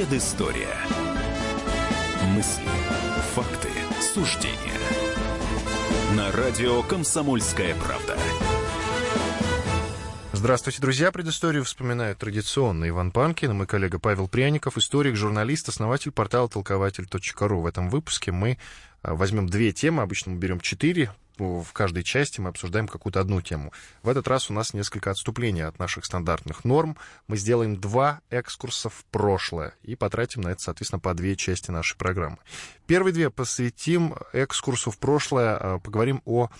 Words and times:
Предыстория. 0.00 0.78
Мысли, 2.28 2.64
факты, 3.34 3.68
суждения. 4.00 4.56
На 6.16 6.32
радио 6.32 6.82
«Комсомольская 6.84 7.74
правда». 7.74 8.16
Здравствуйте, 10.32 10.80
друзья. 10.80 11.12
Предысторию 11.12 11.64
вспоминают 11.64 12.16
традиционно 12.16 12.88
Иван 12.88 13.10
Панкин, 13.10 13.54
мой 13.54 13.66
коллега 13.66 13.98
Павел 13.98 14.26
Пряников, 14.26 14.78
историк, 14.78 15.16
журналист, 15.16 15.68
основатель 15.68 16.12
портала 16.12 16.48
толкователь.ру. 16.48 17.60
В 17.60 17.66
этом 17.66 17.90
выпуске 17.90 18.32
мы 18.32 18.56
а, 19.02 19.14
возьмем 19.14 19.50
две 19.50 19.70
темы, 19.72 20.02
обычно 20.02 20.32
мы 20.32 20.38
берем 20.38 20.60
четыре, 20.60 21.12
в 21.40 21.72
каждой 21.72 22.02
части 22.02 22.40
мы 22.40 22.50
обсуждаем 22.50 22.86
какую-то 22.86 23.20
одну 23.20 23.40
тему. 23.40 23.72
В 24.02 24.08
этот 24.08 24.28
раз 24.28 24.50
у 24.50 24.52
нас 24.52 24.74
несколько 24.74 25.10
отступлений 25.10 25.62
от 25.62 25.78
наших 25.78 26.04
стандартных 26.04 26.64
норм. 26.64 26.96
Мы 27.26 27.36
сделаем 27.36 27.76
два 27.80 28.20
экскурса 28.30 28.88
в 28.88 29.04
прошлое 29.06 29.74
и 29.82 29.96
потратим 29.96 30.42
на 30.42 30.48
это, 30.48 30.62
соответственно, 30.62 31.00
по 31.00 31.14
две 31.14 31.36
части 31.36 31.70
нашей 31.70 31.96
программы. 31.96 32.38
Первые 32.86 33.12
две 33.12 33.30
посвятим 33.30 34.14
экскурсу 34.32 34.90
в 34.90 34.98
прошлое, 34.98 35.56
а, 35.56 35.78
поговорим 35.78 36.22
о 36.24 36.50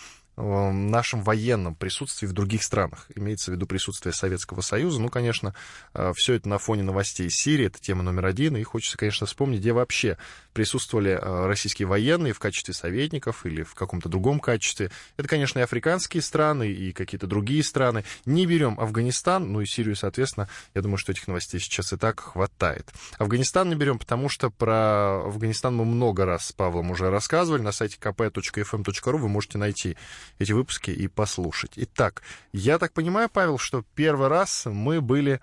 нашем 0.41 1.23
военном 1.23 1.75
присутствии 1.75 2.27
в 2.27 2.33
других 2.33 2.63
странах. 2.63 3.07
Имеется 3.15 3.51
в 3.51 3.55
виду 3.55 3.67
присутствие 3.67 4.13
Советского 4.13 4.61
Союза. 4.61 5.01
Ну, 5.01 5.09
конечно, 5.09 5.55
э, 5.95 6.13
все 6.17 6.35
это 6.35 6.49
на 6.49 6.59
фоне 6.59 6.83
новостей 6.83 7.29
Сирии, 7.31 7.67
это 7.67 7.81
тема 7.81 8.03
номер 8.03 8.27
один. 8.27 8.57
И 8.57 8.63
хочется, 8.63 8.99
конечно, 8.99 9.27
вспомнить, 9.27 9.61
где 9.61 9.73
вообще 9.73 10.17
присутствовали 10.53 11.13
э, 11.13 11.47
российские 11.47 11.87
военные 11.87 12.33
в 12.33 12.39
качестве 12.39 12.75
советников 12.75 13.47
или 13.47 13.63
в 13.63 13.75
каком-то 13.75 14.09
другом 14.09 14.41
качестве. 14.41 14.91
Это, 15.17 15.29
конечно, 15.29 15.59
и 15.59 15.63
африканские 15.63 16.23
страны, 16.23 16.71
и 16.71 16.93
какие-то 16.93 17.27
другие 17.27 17.63
страны. 17.63 18.05
Не 18.25 18.47
берем 18.47 18.79
Афганистан, 18.81 19.53
ну 19.53 19.61
и 19.61 19.67
Сирию, 19.67 19.97
соответственно, 19.97 20.49
я 20.75 20.83
думаю, 20.83 20.99
что 20.99 21.13
этих 21.13 21.29
новостей 21.29 21.61
сейчас 21.61 21.93
и 21.93 21.97
так 21.97 22.21
хватает. 22.21 22.89
Афганистан 23.19 23.69
не 23.69 23.77
берем, 23.77 23.99
потому 23.99 24.29
что 24.29 24.51
про 24.51 25.25
Афганистан 25.27 25.77
мы 25.77 25.85
много 25.85 26.25
раз 26.25 26.49
с 26.49 26.53
Павлом 26.53 26.91
уже 26.91 27.11
рассказывали. 27.11 27.63
На 27.63 27.73
сайте 27.73 27.97
kp.fm.ru 28.01 29.17
вы 29.17 29.29
можете 29.29 29.59
найти 29.59 29.97
эти 30.39 30.53
выпуски 30.53 30.91
и 30.91 31.09
послушать. 31.09 31.73
Итак, 31.77 32.23
я 32.53 32.79
так 32.79 32.93
понимаю, 32.93 33.29
Павел, 33.29 33.59
что 33.59 33.85
первый 33.95 34.29
раз 34.29 34.67
мы 34.67 35.01
были 35.01 35.41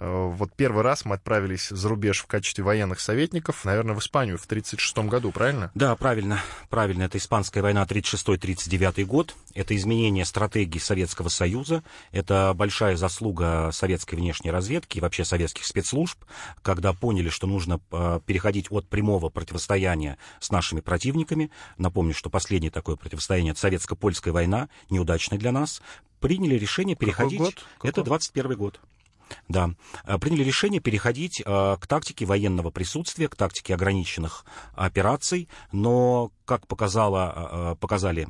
вот 0.00 0.52
первый 0.56 0.82
раз 0.82 1.04
мы 1.04 1.16
отправились 1.16 1.68
за 1.68 1.88
рубеж 1.88 2.22
в 2.22 2.26
качестве 2.26 2.64
военных 2.64 3.00
советников, 3.00 3.66
наверное, 3.66 3.94
в 3.94 3.98
Испанию 3.98 4.38
в 4.38 4.44
1936 4.46 5.10
году, 5.10 5.30
правильно? 5.30 5.70
Да, 5.74 5.94
правильно. 5.94 6.40
Правильно. 6.70 7.02
Это 7.02 7.18
Испанская 7.18 7.62
война 7.62 7.84
36-39 7.84 9.04
год. 9.04 9.34
Это 9.54 9.76
изменение 9.76 10.24
стратегии 10.24 10.78
Советского 10.78 11.28
Союза. 11.28 11.82
Это 12.12 12.54
большая 12.56 12.96
заслуга 12.96 13.70
советской 13.72 14.14
внешней 14.14 14.50
разведки 14.50 14.96
и 14.96 15.00
вообще 15.02 15.26
советских 15.26 15.66
спецслужб, 15.66 16.18
когда 16.62 16.94
поняли, 16.94 17.28
что 17.28 17.46
нужно 17.46 17.78
э, 17.92 18.20
переходить 18.24 18.68
от 18.70 18.88
прямого 18.88 19.28
противостояния 19.28 20.16
с 20.40 20.50
нашими 20.50 20.80
противниками. 20.80 21.50
Напомню, 21.76 22.14
что 22.14 22.30
последнее 22.30 22.70
такое 22.70 22.96
противостояние— 22.96 23.50
это 23.52 23.60
советско-польская 23.60 24.32
война, 24.32 24.70
неудачная 24.88 25.38
для 25.38 25.52
нас. 25.52 25.82
Приняли 26.20 26.54
решение 26.54 26.96
переходить... 26.96 27.38
Какой 27.38 27.52
год? 27.52 27.66
Какой? 27.76 27.90
Это 27.90 28.02
21 28.02 28.56
год. 28.56 28.80
Да, 29.48 29.70
э, 30.04 30.18
приняли 30.18 30.42
решение 30.42 30.80
переходить 30.80 31.40
э, 31.40 31.76
к 31.80 31.86
тактике 31.86 32.24
военного 32.24 32.70
присутствия, 32.70 33.28
к 33.28 33.36
тактике 33.36 33.74
ограниченных 33.74 34.44
операций, 34.74 35.48
но, 35.72 36.32
как 36.44 36.66
показало, 36.66 37.72
э, 37.72 37.76
показали 37.80 38.28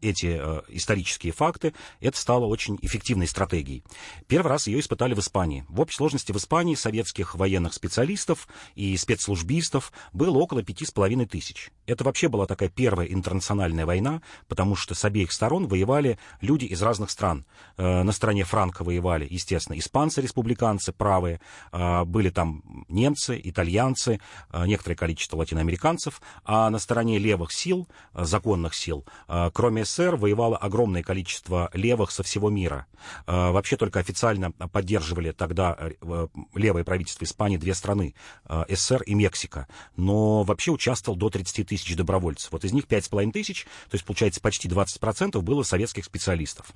эти 0.00 0.38
э, 0.40 0.62
исторические 0.68 1.32
факты, 1.32 1.74
это 2.00 2.18
стало 2.18 2.46
очень 2.46 2.78
эффективной 2.82 3.26
стратегией. 3.26 3.84
Первый 4.26 4.48
раз 4.48 4.66
ее 4.66 4.80
испытали 4.80 5.14
в 5.14 5.18
Испании. 5.18 5.64
В 5.68 5.80
общей 5.80 5.96
сложности 5.96 6.32
в 6.32 6.36
Испании 6.36 6.74
советских 6.74 7.34
военных 7.34 7.74
специалистов 7.74 8.48
и 8.74 8.96
спецслужбистов 8.96 9.92
было 10.12 10.38
около 10.38 10.62
пяти 10.62 10.84
с 10.84 10.90
половиной 10.90 11.26
тысяч. 11.26 11.70
Это 11.86 12.04
вообще 12.04 12.28
была 12.28 12.46
такая 12.46 12.68
первая 12.68 13.06
интернациональная 13.06 13.86
война, 13.86 14.22
потому 14.48 14.76
что 14.76 14.94
с 14.94 15.04
обеих 15.04 15.32
сторон 15.32 15.66
воевали 15.66 16.18
люди 16.40 16.64
из 16.64 16.82
разных 16.82 17.10
стран. 17.10 17.44
Э, 17.76 18.02
на 18.02 18.12
стороне 18.12 18.44
Франка 18.44 18.84
воевали, 18.84 19.26
естественно, 19.30 19.78
испанцы-республиканцы 19.78 20.92
правые, 20.92 21.40
э, 21.72 22.04
были 22.04 22.30
там 22.30 22.62
немцы, 22.88 23.40
итальянцы, 23.42 24.20
э, 24.52 24.66
некоторое 24.66 24.96
количество 24.96 25.36
латиноамериканцев, 25.36 26.20
а 26.44 26.70
на 26.70 26.78
стороне 26.78 27.18
левых 27.18 27.52
сил, 27.52 27.88
э, 28.14 28.24
законных 28.24 28.74
сил, 28.74 29.04
э, 29.28 29.50
кроме 29.52 29.84
СССР 29.90 30.16
воевало 30.16 30.56
огромное 30.56 31.02
количество 31.02 31.70
левых 31.74 32.10
со 32.10 32.22
всего 32.22 32.48
мира. 32.50 32.86
Э, 33.26 33.50
вообще 33.50 33.76
только 33.76 33.98
официально 33.98 34.52
поддерживали 34.52 35.32
тогда 35.32 35.76
э, 35.78 36.28
левое 36.54 36.84
правительство 36.84 37.24
Испании 37.24 37.56
две 37.56 37.74
страны, 37.74 38.14
э, 38.46 38.64
СССР 38.68 39.02
и 39.02 39.14
Мексика. 39.14 39.66
Но 39.96 40.42
вообще 40.44 40.70
участвовал 40.70 41.18
до 41.18 41.30
30 41.30 41.66
тысяч 41.66 41.96
добровольцев. 41.96 42.52
Вот 42.52 42.64
из 42.64 42.72
них 42.72 42.84
5,5 42.84 43.32
тысяч, 43.32 43.64
то 43.90 43.94
есть 43.94 44.04
получается 44.04 44.40
почти 44.40 44.68
20% 44.68 45.40
было 45.42 45.62
советских 45.62 46.04
специалистов. 46.04 46.72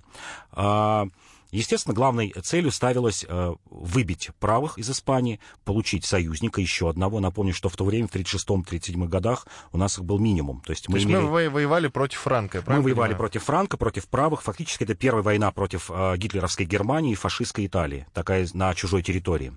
Естественно, 1.54 1.94
главной 1.94 2.34
целью 2.42 2.72
ставилось 2.72 3.24
э, 3.28 3.54
выбить 3.70 4.30
правых 4.40 4.76
из 4.76 4.90
Испании, 4.90 5.38
получить 5.64 6.04
союзника 6.04 6.60
еще 6.60 6.90
одного. 6.90 7.20
Напомню, 7.20 7.54
что 7.54 7.68
в 7.68 7.76
то 7.76 7.84
время, 7.84 8.08
в 8.08 8.14
1936-1937 8.16 9.06
годах, 9.06 9.46
у 9.70 9.78
нас 9.78 9.96
их 9.96 10.04
был 10.04 10.18
минимум. 10.18 10.62
То 10.62 10.72
есть 10.72 10.88
мы, 10.88 10.94
то 10.94 10.96
есть 10.96 11.06
имели... 11.06 11.20
мы 11.20 11.48
воевали 11.50 11.86
против 11.86 12.18
Франка, 12.18 12.64
Мы 12.66 12.82
воевали 12.82 12.92
понимаю? 12.92 13.16
против 13.16 13.44
Франка, 13.44 13.76
против 13.76 14.08
правых. 14.08 14.42
Фактически 14.42 14.82
это 14.82 14.96
первая 14.96 15.22
война 15.22 15.52
против 15.52 15.92
э, 15.92 16.16
гитлеровской 16.16 16.66
Германии 16.66 17.12
и 17.12 17.14
фашистской 17.14 17.66
Италии, 17.66 18.08
такая 18.12 18.48
на 18.52 18.74
чужой 18.74 19.04
территории. 19.04 19.52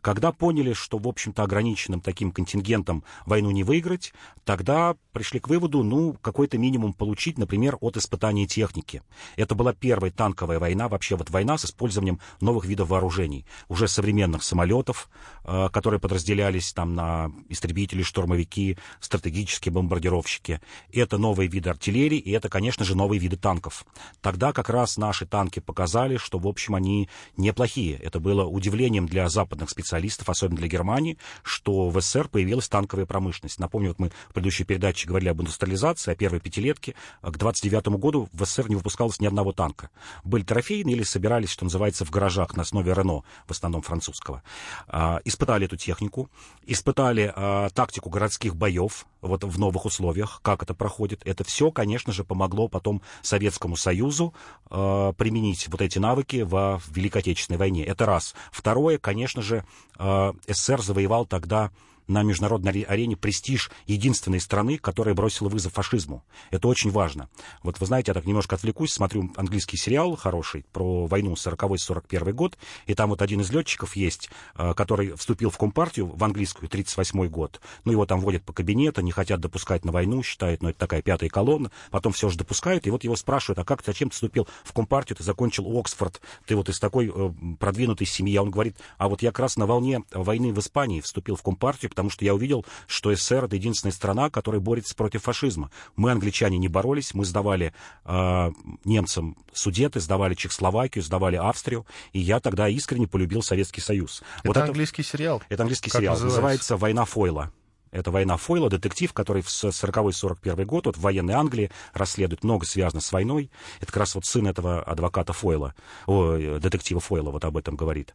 Когда 0.00 0.32
поняли, 0.32 0.72
что, 0.72 0.98
в 0.98 1.06
общем-то, 1.06 1.42
ограниченным 1.42 2.00
таким 2.00 2.32
контингентом 2.32 3.04
войну 3.26 3.50
не 3.50 3.64
выиграть, 3.64 4.12
тогда 4.44 4.96
пришли 5.12 5.40
к 5.40 5.48
выводу, 5.48 5.82
ну, 5.82 6.16
какой-то 6.20 6.58
минимум 6.58 6.92
получить, 6.92 7.38
например, 7.38 7.76
от 7.80 7.96
испытания 7.96 8.46
техники. 8.46 9.02
Это 9.36 9.54
была 9.54 9.72
первая 9.72 10.10
танковая 10.10 10.58
война, 10.58 10.88
вообще 10.88 11.16
вот 11.16 11.30
война 11.30 11.58
с 11.58 11.64
использованием 11.64 12.20
новых 12.40 12.64
видов 12.64 12.88
вооружений, 12.88 13.46
уже 13.68 13.88
современных 13.88 14.42
самолетов, 14.42 15.08
э, 15.44 15.68
которые 15.72 16.00
подразделялись 16.00 16.72
там 16.72 16.94
на 16.94 17.30
истребители, 17.48 18.02
штурмовики, 18.02 18.78
стратегические 19.00 19.72
бомбардировщики. 19.72 20.60
Это 20.92 21.18
новые 21.18 21.48
виды 21.48 21.70
артиллерии, 21.70 22.18
и 22.18 22.30
это, 22.32 22.48
конечно 22.48 22.84
же, 22.84 22.96
новые 22.96 23.18
виды 23.18 23.36
танков. 23.36 23.84
Тогда 24.20 24.52
как 24.52 24.68
раз 24.68 24.96
наши 24.96 25.26
танки 25.26 25.60
показали, 25.60 26.16
что, 26.16 26.38
в 26.38 26.46
общем, 26.46 26.74
они 26.74 27.08
неплохие. 27.36 27.96
Это 27.96 28.20
было 28.20 28.44
удивлением 28.44 29.06
для 29.06 29.28
западных 29.28 29.69
специалистов, 29.70 30.28
особенно 30.28 30.58
для 30.58 30.68
Германии, 30.68 31.18
что 31.42 31.88
в 31.88 32.00
СССР 32.00 32.28
появилась 32.28 32.68
танковая 32.68 33.06
промышленность. 33.06 33.58
Напомню, 33.58 33.88
вот 33.88 33.98
мы 33.98 34.12
в 34.28 34.34
предыдущей 34.34 34.64
передаче 34.64 35.08
говорили 35.08 35.28
об 35.30 35.40
индустриализации, 35.40 36.12
о 36.12 36.14
первой 36.14 36.40
пятилетке. 36.40 36.94
К 37.22 37.36
29 37.36 37.88
году 37.98 38.28
в 38.32 38.44
СССР 38.44 38.68
не 38.68 38.76
выпускалось 38.76 39.20
ни 39.20 39.26
одного 39.26 39.52
танка. 39.52 39.90
Были 40.24 40.42
трофейные 40.42 40.96
или 40.96 41.02
собирались, 41.02 41.50
что 41.50 41.64
называется, 41.64 42.04
в 42.04 42.10
гаражах 42.10 42.56
на 42.56 42.62
основе 42.62 42.92
Рено, 42.92 43.22
в 43.46 43.50
основном 43.50 43.82
французского. 43.82 44.42
А, 44.88 45.20
испытали 45.24 45.66
эту 45.66 45.76
технику, 45.76 46.30
испытали 46.66 47.32
а, 47.34 47.70
тактику 47.70 48.10
городских 48.10 48.56
боев 48.56 49.06
вот 49.20 49.44
в 49.44 49.58
новых 49.58 49.84
условиях, 49.84 50.40
как 50.42 50.62
это 50.62 50.74
проходит. 50.74 51.22
Это 51.24 51.44
все, 51.44 51.70
конечно 51.70 52.12
же, 52.12 52.24
помогло 52.24 52.68
потом 52.68 53.02
Советскому 53.22 53.76
Союзу 53.76 54.34
а, 54.70 55.12
применить 55.12 55.68
вот 55.68 55.82
эти 55.82 55.98
навыки 55.98 56.42
в 56.42 56.80
Великой 56.88 57.18
Отечественной 57.18 57.58
войне. 57.58 57.84
Это 57.84 58.06
раз. 58.06 58.34
Второе, 58.50 58.98
конечно 58.98 59.42
же, 59.42 59.49
Э, 59.98 60.32
СССР 60.48 60.82
завоевал 60.82 61.26
тогда 61.26 61.70
на 62.10 62.22
международной 62.24 62.82
арене 62.82 63.16
престиж 63.16 63.70
единственной 63.86 64.40
страны, 64.40 64.78
которая 64.78 65.14
бросила 65.14 65.48
вызов 65.48 65.72
фашизму. 65.74 66.24
Это 66.50 66.66
очень 66.66 66.90
важно. 66.90 67.28
Вот 67.62 67.78
вы 67.78 67.86
знаете, 67.86 68.10
я 68.10 68.14
так 68.14 68.26
немножко 68.26 68.56
отвлекусь, 68.56 68.92
смотрю 68.92 69.32
английский 69.36 69.76
сериал 69.76 70.16
хороший 70.16 70.64
про 70.72 71.06
войну 71.06 71.34
40-41 71.34 72.32
год, 72.32 72.58
и 72.86 72.94
там 72.94 73.10
вот 73.10 73.22
один 73.22 73.40
из 73.40 73.52
летчиков 73.52 73.94
есть, 73.94 74.28
э, 74.56 74.74
который 74.74 75.12
вступил 75.12 75.50
в 75.50 75.58
Компартию 75.58 76.06
в 76.08 76.24
английскую 76.24 76.68
38 76.68 77.28
год. 77.28 77.60
Ну, 77.84 77.92
его 77.92 78.06
там 78.06 78.20
водят 78.20 78.42
по 78.42 78.52
кабинету, 78.52 79.02
не 79.02 79.12
хотят 79.12 79.40
допускать 79.40 79.84
на 79.84 79.92
войну, 79.92 80.22
считают, 80.24 80.62
ну, 80.62 80.70
это 80.70 80.78
такая 80.80 81.02
пятая 81.02 81.30
колонна, 81.30 81.70
потом 81.92 82.12
все 82.12 82.28
же 82.28 82.36
допускают, 82.36 82.88
и 82.88 82.90
вот 82.90 83.04
его 83.04 83.14
спрашивают, 83.14 83.60
а 83.60 83.64
как, 83.64 83.84
зачем 83.86 84.08
ты 84.08 84.14
вступил 84.14 84.48
в 84.64 84.72
Компартию, 84.72 85.16
ты 85.16 85.22
закончил 85.22 85.78
Оксфорд, 85.78 86.20
ты 86.46 86.56
вот 86.56 86.68
из 86.68 86.80
такой 86.80 87.12
э, 87.14 87.32
продвинутой 87.60 88.08
семьи, 88.08 88.34
а 88.36 88.42
он 88.42 88.50
говорит, 88.50 88.76
а 88.98 89.08
вот 89.08 89.22
я 89.22 89.30
как 89.30 89.38
раз 89.38 89.56
на 89.56 89.66
волне 89.66 90.02
войны 90.12 90.52
в 90.52 90.58
Испании 90.58 91.00
вступил 91.00 91.36
в 91.36 91.42
Компартию, 91.42 91.88
потому 92.00 92.10
что 92.10 92.24
я 92.24 92.34
увидел, 92.34 92.64
что 92.86 93.14
СССР 93.14 93.44
это 93.44 93.56
единственная 93.56 93.92
страна, 93.92 94.30
которая 94.30 94.60
борется 94.60 94.94
против 94.94 95.22
фашизма. 95.22 95.70
Мы, 95.96 96.10
англичане, 96.10 96.56
не 96.56 96.68
боролись, 96.68 97.12
мы 97.12 97.26
сдавали 97.26 97.74
э, 98.06 98.50
немцам 98.86 99.36
Судеты, 99.52 100.00
сдавали 100.00 100.34
Чехословакию, 100.34 101.04
сдавали 101.04 101.36
Австрию, 101.36 101.84
и 102.12 102.20
я 102.20 102.40
тогда 102.40 102.68
искренне 102.68 103.06
полюбил 103.06 103.42
Советский 103.42 103.82
Союз. 103.82 104.22
Это 104.38 104.48
вот 104.48 104.56
английский 104.56 105.02
это, 105.02 105.10
сериал? 105.10 105.42
Это 105.50 105.62
английский 105.64 105.90
как 105.90 106.00
сериал. 106.00 106.14
Называется? 106.14 106.36
называется 106.36 106.76
«Война 106.78 107.04
Фойла». 107.04 107.52
Это 107.90 108.10
война 108.10 108.36
Фойла, 108.36 108.70
детектив, 108.70 109.12
который 109.12 109.42
в 109.42 109.48
40-41 109.48 110.64
год 110.64 110.86
вот 110.86 110.96
в 110.96 111.00
военной 111.00 111.34
Англии 111.34 111.70
расследует 111.92 112.44
много 112.44 112.64
связано 112.66 113.00
с 113.00 113.12
войной. 113.12 113.50
Это 113.80 113.86
как 113.86 113.98
раз 113.98 114.14
вот 114.14 114.24
сын 114.24 114.46
этого 114.46 114.82
адвоката 114.82 115.32
Фойла, 115.32 115.74
о, 116.06 116.58
детектива 116.58 117.00
Фойла 117.00 117.30
вот 117.30 117.44
об 117.44 117.56
этом 117.56 117.76
говорит. 117.76 118.14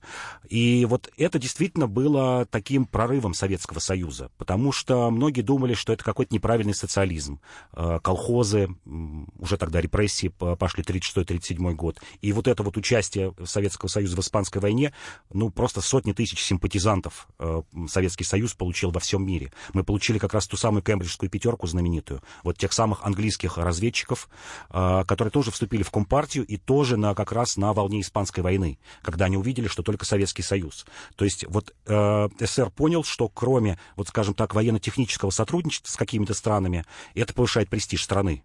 И 0.49 0.85
вот 0.85 1.11
это 1.17 1.39
действительно 1.39 1.87
было 1.87 2.45
таким 2.45 2.85
прорывом 2.85 3.33
Советского 3.33 3.79
Союза, 3.79 4.31
потому 4.37 4.71
что 4.71 5.09
многие 5.11 5.41
думали, 5.41 5.73
что 5.73 5.93
это 5.93 6.03
какой-то 6.03 6.33
неправильный 6.33 6.73
социализм. 6.73 7.39
Э, 7.73 7.99
колхозы, 8.01 8.69
уже 9.39 9.57
тогда 9.57 9.81
репрессии 9.81 10.29
пошли 10.29 10.83
36-37 10.83 11.73
год. 11.73 11.99
И 12.21 12.31
вот 12.31 12.47
это 12.47 12.63
вот 12.63 12.77
участие 12.77 13.33
Советского 13.43 13.89
Союза 13.89 14.15
в 14.15 14.19
Испанской 14.19 14.61
войне, 14.61 14.93
ну, 15.33 15.49
просто 15.49 15.81
сотни 15.81 16.13
тысяч 16.13 16.43
симпатизантов 16.43 17.27
э, 17.39 17.61
Советский 17.87 18.23
Союз 18.23 18.53
получил 18.53 18.91
во 18.91 18.99
всем 18.99 19.25
мире. 19.25 19.51
Мы 19.73 19.83
получили 19.83 20.17
как 20.17 20.33
раз 20.33 20.47
ту 20.47 20.57
самую 20.57 20.81
кембриджскую 20.81 21.29
пятерку 21.29 21.67
знаменитую, 21.67 22.21
вот 22.43 22.57
тех 22.57 22.73
самых 22.73 23.05
английских 23.05 23.57
разведчиков, 23.57 24.29
э, 24.69 25.03
которые 25.07 25.31
тоже 25.31 25.51
вступили 25.51 25.83
в 25.83 25.91
Компартию 25.91 26.45
и 26.45 26.57
тоже 26.57 26.97
на, 26.97 27.13
как 27.15 27.31
раз 27.31 27.57
на 27.57 27.73
волне 27.73 28.01
Испанской 28.01 28.43
войны, 28.43 28.77
когда 29.01 29.25
они 29.25 29.37
увидели, 29.37 29.67
что 29.67 29.83
только 29.83 30.05
Советский 30.05 30.43
Союз. 30.43 30.85
То 31.15 31.25
есть 31.25 31.45
вот 31.47 31.73
э, 31.85 32.29
СССР 32.39 32.69
понял, 32.71 33.03
что 33.03 33.29
кроме, 33.29 33.79
вот 33.95 34.09
скажем 34.09 34.33
так, 34.33 34.53
военно-технического 34.53 35.29
сотрудничества 35.29 35.91
с 35.91 35.95
какими-то 35.95 36.33
странами, 36.33 36.85
это 37.13 37.33
повышает 37.33 37.69
престиж 37.69 38.03
страны. 38.03 38.43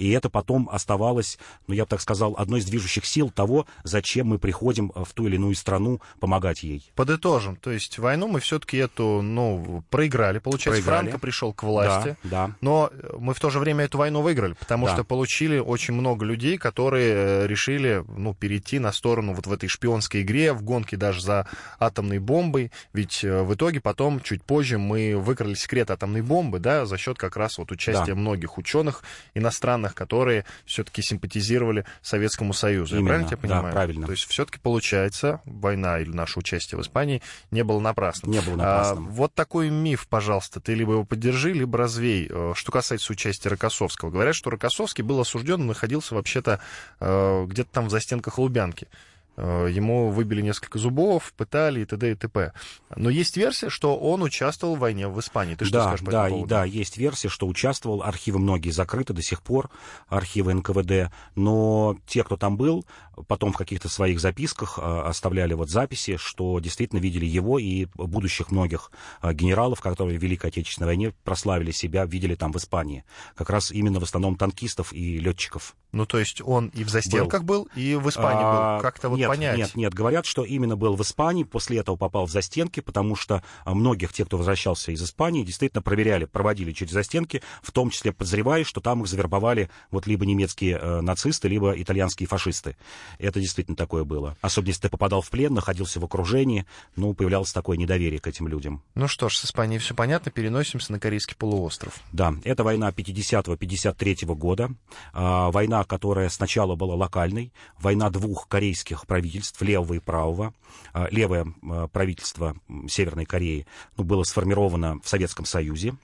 И 0.00 0.10
это 0.12 0.30
потом 0.30 0.66
оставалось, 0.72 1.38
ну, 1.66 1.74
я 1.74 1.84
бы 1.84 1.88
так 1.90 2.00
сказал, 2.00 2.34
одной 2.38 2.60
из 2.60 2.64
движущих 2.64 3.04
сил 3.04 3.28
того, 3.28 3.66
зачем 3.84 4.28
мы 4.28 4.38
приходим 4.38 4.90
э, 4.94 5.04
в 5.04 5.12
ту 5.12 5.26
или 5.26 5.36
иную 5.36 5.54
страну 5.54 6.00
помогать 6.20 6.62
ей. 6.62 6.90
Подытожим. 6.94 7.56
То 7.56 7.70
есть 7.70 7.98
войну 7.98 8.26
мы 8.26 8.40
все-таки 8.40 8.78
эту, 8.78 9.20
ну, 9.20 9.84
проиграли. 9.90 10.38
Получается, 10.38 10.80
проиграли. 10.80 11.10
Франко 11.10 11.18
пришел 11.18 11.52
к 11.52 11.62
власти. 11.64 12.16
Да, 12.22 12.46
да. 12.46 12.54
Но 12.62 12.90
мы 13.18 13.34
в 13.34 13.40
то 13.40 13.50
же 13.50 13.58
время 13.58 13.84
эту 13.84 13.98
войну 13.98 14.22
выиграли, 14.22 14.54
потому 14.54 14.86
да. 14.86 14.94
что 14.94 15.04
получили 15.04 15.58
очень 15.58 15.92
много 15.92 16.24
людей, 16.24 16.56
которые 16.56 17.12
э, 17.42 17.46
решили, 17.46 18.02
ну, 18.08 18.32
перейти 18.32 18.78
на 18.78 18.92
сторону 18.92 19.34
вот 19.34 19.46
в 19.46 19.52
этой 19.52 19.68
шпионской 19.68 20.22
игре, 20.22 20.54
в 20.54 20.62
гонке 20.62 20.96
даже 20.96 21.20
за 21.20 21.46
атомной 21.78 22.20
бомбой. 22.20 22.72
Ведь 22.94 23.22
э, 23.22 23.42
в 23.42 23.52
итоге 23.52 23.82
потом, 23.82 24.20
чуть 24.20 24.42
позже, 24.44 24.78
мы 24.78 25.14
выкрали 25.18 25.52
секрет 25.52 25.90
атомной 25.90 26.22
бомбы, 26.22 26.58
да, 26.58 26.86
за 26.86 26.96
счет 26.96 27.18
как 27.18 27.36
раз 27.36 27.58
вот 27.58 27.70
участия 27.70 28.14
да. 28.14 28.18
многих 28.18 28.56
ученых 28.56 29.02
иностранных 29.34 29.89
странах, 29.90 29.94
которые 29.94 30.44
все-таки 30.64 31.02
симпатизировали 31.02 31.84
Советскому 32.02 32.52
Союзу. 32.52 32.96
Именно, 32.96 33.04
я 33.04 33.08
правильно 33.08 33.28
тебя 33.28 33.36
понимаю? 33.36 33.64
Да, 33.64 33.72
правильно. 33.72 34.06
То 34.06 34.12
есть 34.12 34.28
все-таки 34.28 34.58
получается, 34.58 35.40
война 35.44 35.98
или 35.98 36.10
наше 36.10 36.38
участие 36.38 36.78
в 36.78 36.82
Испании 36.82 37.22
не 37.50 37.62
было 37.64 37.80
напрасным. 37.80 38.32
Не 38.32 38.40
было 38.40 38.56
напрасным. 38.56 39.08
А, 39.08 39.10
вот 39.10 39.34
такой 39.34 39.70
миф, 39.70 40.06
пожалуйста, 40.08 40.60
ты 40.60 40.74
либо 40.74 40.92
его 40.92 41.04
поддержи, 41.04 41.52
либо 41.52 41.78
развей. 41.78 42.28
Э, 42.30 42.52
что 42.54 42.72
касается 42.72 43.12
участия 43.12 43.48
Рокоссовского. 43.48 44.10
Говорят, 44.10 44.34
что 44.34 44.50
Рокоссовский 44.50 45.02
был 45.02 45.20
осужден, 45.20 45.66
находился 45.66 46.14
вообще-то 46.14 46.60
э, 47.00 47.44
где-то 47.46 47.70
там 47.70 47.86
в 47.86 47.90
застенках 47.90 48.38
Лубянки. 48.38 48.88
Э, 49.36 49.68
ему 49.70 50.10
выбили 50.10 50.42
несколько 50.42 50.78
зубов, 50.78 51.32
пытали 51.36 51.80
и 51.80 51.84
т.д. 51.84 52.12
и 52.12 52.14
т.п. 52.14 52.52
Но 52.96 53.10
есть 53.10 53.36
версия, 53.36 53.70
что 53.70 53.96
он 53.96 54.22
участвовал 54.22 54.76
в 54.76 54.80
войне 54.80 55.08
в 55.08 55.18
Испании. 55.20 55.54
Ты 55.54 55.64
что 55.64 55.74
да, 55.74 55.84
скажешь 55.84 56.04
по 56.04 56.12
да, 56.12 56.24
этому 56.24 56.36
поводу? 56.36 56.50
Да, 56.50 56.64
есть 56.64 56.96
версия, 56.96 57.28
что 57.28 57.46
участвовал. 57.46 58.02
Архивы 58.02 58.38
многие 58.38 58.70
закрыты 58.70 59.12
до 59.12 59.22
сих 59.22 59.42
пор, 59.42 59.70
архивы 60.08 60.54
НКВД. 60.54 61.12
Но 61.36 61.96
те, 62.06 62.24
кто 62.24 62.36
там 62.36 62.56
был, 62.56 62.84
потом 63.26 63.52
в 63.52 63.56
каких-то 63.56 63.88
своих 63.88 64.20
записках 64.20 64.78
э, 64.78 64.82
оставляли 64.82 65.54
вот 65.54 65.70
записи, 65.70 66.16
что 66.16 66.58
действительно 66.60 67.00
видели 67.00 67.26
его 67.26 67.58
и 67.58 67.86
будущих 67.94 68.50
многих 68.50 68.90
э, 69.22 69.32
генералов, 69.32 69.80
которые 69.80 70.18
в 70.18 70.22
Великой 70.22 70.50
Отечественной 70.50 70.86
войне 70.86 71.14
прославили 71.24 71.70
себя, 71.70 72.04
видели 72.04 72.34
там 72.34 72.52
в 72.52 72.56
Испании. 72.56 73.04
Как 73.34 73.50
раз 73.50 73.70
именно 73.70 74.00
в 74.00 74.02
основном 74.02 74.36
танкистов 74.36 74.92
и 74.92 75.18
летчиков. 75.18 75.74
Ну, 75.92 76.06
то 76.06 76.18
есть 76.18 76.40
он 76.44 76.68
и 76.68 76.84
в 76.84 76.88
застенках 76.88 77.42
был, 77.42 77.64
был 77.64 77.68
и 77.74 77.96
в 77.96 78.08
Испании 78.08 78.42
а, 78.44 78.76
был. 78.76 78.82
Как-то 78.82 79.08
вот 79.08 79.16
нет, 79.18 79.28
понять. 79.28 79.58
Нет, 79.58 79.74
нет, 79.74 79.94
говорят, 79.94 80.24
что 80.24 80.44
именно 80.44 80.76
был 80.76 80.94
в 80.94 81.02
Испании, 81.02 81.42
после 81.42 81.78
этого 81.78 81.96
попал 81.96 82.26
в 82.26 82.30
застенки, 82.30 82.80
потому 82.80 83.16
что 83.16 83.42
а, 83.64 83.74
многих 83.74 84.12
тех, 84.12 84.26
кто 84.28 84.36
возвращался 84.36 84.92
из 84.92 85.02
Испании, 85.02 85.42
действительно 85.42 85.82
проверяли, 85.82 86.26
проводили 86.26 86.72
через 86.72 86.92
застенки, 86.92 87.42
в 87.62 87.72
том 87.72 87.90
числе 87.90 88.12
подозревая, 88.12 88.64
что 88.64 88.80
там 88.80 89.02
их 89.02 89.08
завербовали 89.08 89.70
вот 89.90 90.06
либо 90.06 90.24
немецкие 90.26 90.78
э, 90.78 91.00
нацисты, 91.00 91.48
либо 91.48 91.72
итальянские 91.72 92.28
фашисты. 92.28 92.76
Это 93.18 93.40
действительно 93.40 93.76
такое 93.76 94.04
было. 94.04 94.36
Особенно 94.40 94.68
если 94.70 94.82
ты 94.82 94.88
попадал 94.88 95.22
в 95.22 95.30
плен, 95.30 95.54
находился 95.54 96.00
в 96.00 96.04
окружении, 96.04 96.66
ну, 96.96 97.14
появлялось 97.14 97.52
такое 97.52 97.76
недоверие 97.76 98.20
к 98.20 98.26
этим 98.26 98.48
людям. 98.48 98.82
Ну 98.94 99.08
что 99.08 99.28
ж, 99.28 99.36
с 99.36 99.44
Испанией 99.44 99.80
все 99.80 99.94
понятно, 99.94 100.30
переносимся 100.30 100.92
на 100.92 101.00
Корейский 101.00 101.36
полуостров. 101.36 101.94
Да, 102.12 102.34
это 102.44 102.64
война 102.64 102.90
50-53 102.90 104.34
года, 104.34 104.70
э, 105.12 105.50
война, 105.50 105.84
которая 105.84 106.28
сначала 106.28 106.76
была 106.76 106.94
локальной, 106.94 107.52
война 107.78 108.10
двух 108.10 108.48
корейских 108.48 109.06
правительств, 109.06 109.60
левого 109.62 109.94
и 109.94 109.98
правого. 109.98 110.54
А, 110.92 111.08
левое 111.10 111.46
а, 111.62 111.88
правительство 111.88 112.56
Северной 112.88 113.24
Кореи 113.24 113.66
ну, 113.96 114.04
было 114.04 114.24
сформировано 114.24 115.00
в 115.02 115.08
Советском 115.08 115.44
Союзе. 115.44 115.94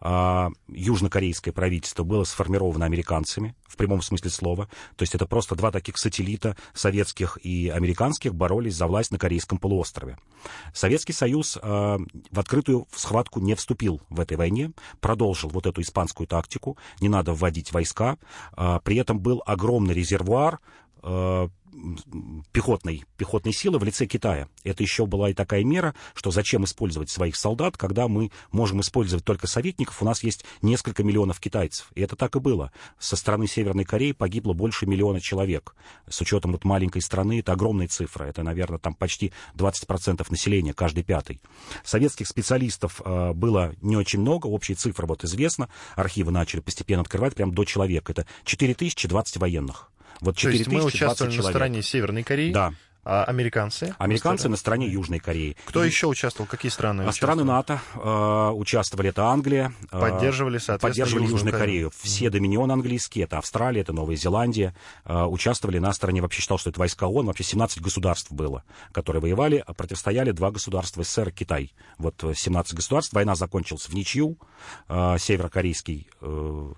А, 0.00 0.50
южнокорейское 0.68 1.52
правительство 1.52 2.04
было 2.04 2.24
сформировано 2.24 2.84
американцами, 2.84 3.54
в 3.66 3.76
прямом 3.76 4.02
смысле 4.02 4.30
слова. 4.30 4.68
То 4.96 5.02
есть 5.02 5.14
это 5.14 5.26
просто 5.26 5.54
два 5.54 5.70
таких 5.70 5.98
сателлита 5.98 6.56
советских 6.74 7.38
и 7.42 7.68
американских 7.68 8.34
боролись 8.34 8.74
за 8.74 8.86
власть 8.86 9.10
на 9.10 9.18
Корейском 9.18 9.58
полуострове. 9.58 10.18
Советский 10.74 11.12
Союз 11.12 11.56
в 11.56 12.38
открытую 12.38 12.86
схватку 12.94 13.40
не 13.40 13.54
вступил 13.54 14.02
в 14.10 14.20
этой 14.20 14.36
войне, 14.36 14.72
продолжил 15.00 15.48
вот 15.48 15.66
эту 15.66 15.80
испанскую 15.80 16.26
тактику, 16.26 16.76
не 17.00 17.08
надо 17.08 17.32
вводить 17.32 17.72
войска. 17.72 18.18
при 18.84 18.96
этом 18.96 19.20
был 19.20 19.42
огромный 19.46 19.94
резервуар 19.94 20.60
пехотной, 22.52 23.04
пехотной 23.16 23.52
силы 23.52 23.78
в 23.78 23.84
лице 23.84 24.06
Китая. 24.06 24.48
Это 24.64 24.82
еще 24.82 25.06
была 25.06 25.30
и 25.30 25.34
такая 25.34 25.64
мера, 25.64 25.94
что 26.14 26.30
зачем 26.30 26.64
использовать 26.64 27.10
своих 27.10 27.36
солдат, 27.36 27.76
когда 27.76 28.08
мы 28.08 28.30
можем 28.50 28.80
использовать 28.80 29.24
только 29.24 29.46
советников, 29.46 30.02
у 30.02 30.04
нас 30.04 30.22
есть 30.22 30.44
несколько 30.60 31.02
миллионов 31.02 31.40
китайцев. 31.40 31.90
И 31.94 32.02
это 32.02 32.16
так 32.16 32.36
и 32.36 32.40
было. 32.40 32.72
Со 32.98 33.16
стороны 33.16 33.46
Северной 33.46 33.84
Кореи 33.84 34.12
погибло 34.12 34.52
больше 34.52 34.86
миллиона 34.86 35.20
человек. 35.20 35.74
С 36.08 36.20
учетом 36.20 36.52
вот 36.52 36.64
маленькой 36.64 37.02
страны 37.02 37.40
это 37.40 37.52
огромная 37.52 37.88
цифра. 37.88 38.24
Это, 38.24 38.42
наверное, 38.42 38.78
там 38.78 38.94
почти 38.94 39.32
20% 39.56 40.24
населения, 40.30 40.74
каждый 40.74 41.04
пятый. 41.04 41.40
Советских 41.84 42.28
специалистов 42.28 43.00
э, 43.04 43.32
было 43.32 43.74
не 43.80 43.96
очень 43.96 44.20
много, 44.20 44.46
общая 44.46 44.74
цифра 44.74 45.06
вот 45.06 45.24
известна. 45.24 45.68
Архивы 45.96 46.32
начали 46.32 46.60
постепенно 46.60 47.02
открывать 47.02 47.34
прям 47.34 47.54
до 47.54 47.64
человека. 47.64 48.12
Это 48.12 48.26
4020 48.44 49.38
военных. 49.38 49.92
Вот 50.22 50.36
4 50.36 50.52
То 50.52 50.58
есть 50.58 50.70
мы 50.70 50.84
участвовали 50.84 51.32
человек. 51.32 51.44
на 51.46 51.50
стороне 51.50 51.82
Северной 51.82 52.22
Кореи, 52.22 52.52
да. 52.52 52.72
А 53.04 53.24
американцы? 53.24 53.96
Американцы 53.98 54.48
на 54.48 54.56
стороне 54.56 54.86
Южной 54.86 55.18
Кореи. 55.18 55.56
Кто 55.64 55.82
и... 55.82 55.88
еще 55.88 56.06
участвовал? 56.06 56.48
Какие 56.48 56.70
страны? 56.70 57.02
А 57.02 57.10
страны 57.10 57.42
НАТО 57.42 57.80
э, 57.96 58.50
участвовали. 58.54 59.08
Это 59.08 59.26
Англия. 59.26 59.72
Э, 59.90 60.00
поддерживали, 60.00 60.58
соответственно, 60.58 60.88
Поддерживали 60.88 61.24
Южную 61.24 61.52
Корею. 61.52 61.90
Корею. 61.90 61.92
Все 62.00 62.30
доминион 62.30 62.70
английские. 62.70 63.24
Это 63.24 63.38
Австралия, 63.38 63.80
это 63.80 63.92
Новая 63.92 64.14
Зеландия. 64.14 64.72
Э, 65.04 65.24
участвовали 65.24 65.78
на 65.78 65.92
стороне, 65.92 66.22
вообще 66.22 66.42
считал, 66.42 66.58
что 66.58 66.70
это 66.70 66.78
войска 66.78 67.08
ООН. 67.08 67.26
Вообще 67.26 67.42
17 67.42 67.80
государств 67.82 68.30
было, 68.30 68.62
которые 68.92 69.20
воевали. 69.20 69.64
А 69.66 69.74
противостояли 69.74 70.30
два 70.30 70.52
государства 70.52 71.02
СССР 71.02 71.30
и 71.30 71.32
Китай. 71.32 71.74
Вот 71.98 72.22
17 72.34 72.74
государств. 72.74 73.12
Война 73.14 73.34
закончилась 73.34 73.88
в 73.88 73.94
ничью. 73.94 74.38
Э, 74.88 75.16
северокорейский 75.18 76.08
э, 76.20 76.72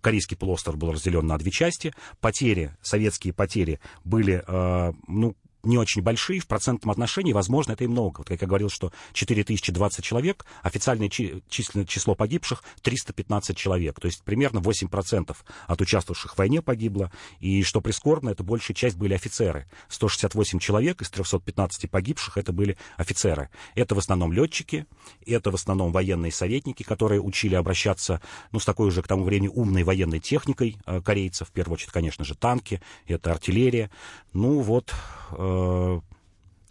корейский 0.00 0.36
полуостров 0.36 0.76
был 0.76 0.92
разделен 0.92 1.26
на 1.26 1.38
две 1.38 1.50
части. 1.50 1.92
Потери, 2.20 2.72
советские 2.82 3.32
потери 3.32 3.80
были, 4.04 4.42
э, 4.46 4.92
ну, 5.08 5.34
не 5.64 5.78
очень 5.78 6.02
большие 6.02 6.40
в 6.40 6.46
процентном 6.46 6.90
отношении, 6.90 7.32
возможно, 7.32 7.72
это 7.72 7.84
и 7.84 7.86
много. 7.86 8.18
Вот 8.18 8.28
как 8.28 8.40
я 8.42 8.46
говорил, 8.46 8.70
что 8.70 8.92
4020 9.12 10.04
человек, 10.04 10.44
официальное 10.62 11.08
численное 11.08 11.86
число 11.86 12.14
погибших 12.14 12.62
315 12.82 13.56
человек, 13.56 14.00
то 14.00 14.06
есть 14.06 14.22
примерно 14.22 14.58
8% 14.58 15.36
от 15.66 15.80
участвовавших 15.80 16.34
в 16.34 16.38
войне 16.38 16.62
погибло, 16.62 17.10
и 17.40 17.62
что 17.62 17.80
прискорбно, 17.80 18.30
это 18.30 18.42
большая 18.42 18.74
часть 18.74 18.96
были 18.96 19.14
офицеры. 19.14 19.66
168 19.88 20.58
человек 20.58 21.02
из 21.02 21.10
315 21.10 21.90
погибших 21.90 22.36
это 22.36 22.52
были 22.52 22.76
офицеры. 22.96 23.50
Это 23.74 23.94
в 23.94 23.98
основном 23.98 24.32
летчики, 24.32 24.86
это 25.26 25.50
в 25.50 25.54
основном 25.54 25.92
военные 25.92 26.32
советники, 26.32 26.82
которые 26.82 27.20
учили 27.20 27.54
обращаться, 27.54 28.20
ну, 28.52 28.58
с 28.58 28.64
такой 28.64 28.88
уже 28.88 29.02
к 29.02 29.08
тому 29.08 29.24
времени 29.24 29.48
умной 29.48 29.82
военной 29.82 30.20
техникой 30.20 30.76
э, 30.86 31.00
корейцев, 31.00 31.48
в 31.48 31.52
первую 31.52 31.74
очередь, 31.74 31.92
конечно 31.92 32.24
же, 32.24 32.34
танки, 32.34 32.80
это 33.06 33.30
артиллерия. 33.30 33.90
Ну, 34.32 34.60
вот, 34.60 34.92
э, 35.30 35.36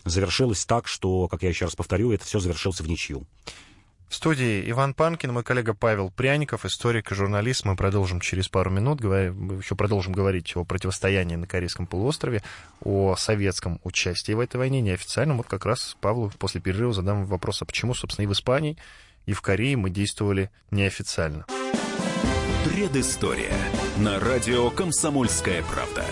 завершилось 0.05 0.65
так, 0.65 0.87
что, 0.87 1.27
как 1.27 1.43
я 1.43 1.49
еще 1.49 1.65
раз 1.65 1.75
повторю, 1.75 2.11
это 2.11 2.25
все 2.25 2.39
завершилось 2.39 2.81
в 2.81 2.87
ничью. 2.87 3.25
В 4.13 4.15
студии 4.15 4.69
Иван 4.69 4.93
Панкин, 4.93 5.33
мой 5.33 5.43
коллега 5.43 5.73
Павел 5.73 6.11
Пряников, 6.11 6.65
историк 6.65 7.11
и 7.11 7.15
журналист. 7.15 7.65
Мы 7.65 7.75
продолжим 7.75 8.19
через 8.19 8.47
пару 8.47 8.69
минут, 8.69 9.01
мы 9.01 9.57
еще 9.57 9.75
продолжим 9.75 10.13
говорить 10.13 10.55
о 10.55 10.63
противостоянии 10.63 11.35
на 11.35 11.47
Корейском 11.47 11.87
полуострове, 11.87 12.43
о 12.83 13.15
советском 13.15 13.79
участии 13.83 14.33
в 14.33 14.39
этой 14.39 14.57
войне, 14.57 14.81
неофициальном. 14.81 15.37
Вот 15.37 15.47
как 15.47 15.65
раз 15.65 15.97
Павлу 15.99 16.31
после 16.37 16.61
перерыва 16.61 16.93
задам 16.93 17.25
вопрос, 17.25 17.63
а 17.63 17.65
почему, 17.65 17.95
собственно, 17.95 18.25
и 18.25 18.27
в 18.27 18.33
Испании, 18.33 18.77
и 19.25 19.33
в 19.33 19.41
Корее 19.41 19.77
мы 19.77 19.89
действовали 19.89 20.51
неофициально. 20.69 21.47
Предыстория 22.65 23.57
на 23.97 24.19
радио 24.19 24.69
«Комсомольская 24.69 25.63
правда». 25.63 26.05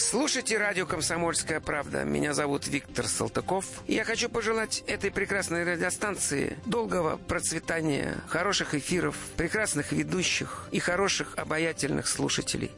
Слушайте 0.00 0.56
радио 0.56 0.86
«Комсомольская 0.86 1.60
правда». 1.60 2.04
Меня 2.04 2.32
зовут 2.32 2.66
Виктор 2.66 3.06
Салтыков. 3.06 3.66
Я 3.86 4.04
хочу 4.04 4.30
пожелать 4.30 4.82
этой 4.86 5.10
прекрасной 5.10 5.62
радиостанции 5.62 6.56
долгого 6.64 7.18
процветания, 7.18 8.16
хороших 8.26 8.74
эфиров, 8.74 9.14
прекрасных 9.36 9.92
ведущих 9.92 10.68
и 10.72 10.78
хороших 10.80 11.34
обаятельных 11.36 12.08
слушателей. 12.08 12.72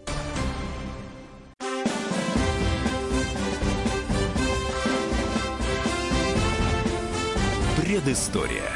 Предыстория. 7.80 8.68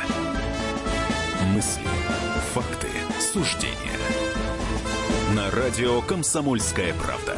Мысли, 1.53 1.83
факты, 2.55 2.88
суждения. 3.21 3.76
На 5.35 5.50
радио 5.50 6.00
«Комсомольская 6.00 6.95
правда». 6.95 7.37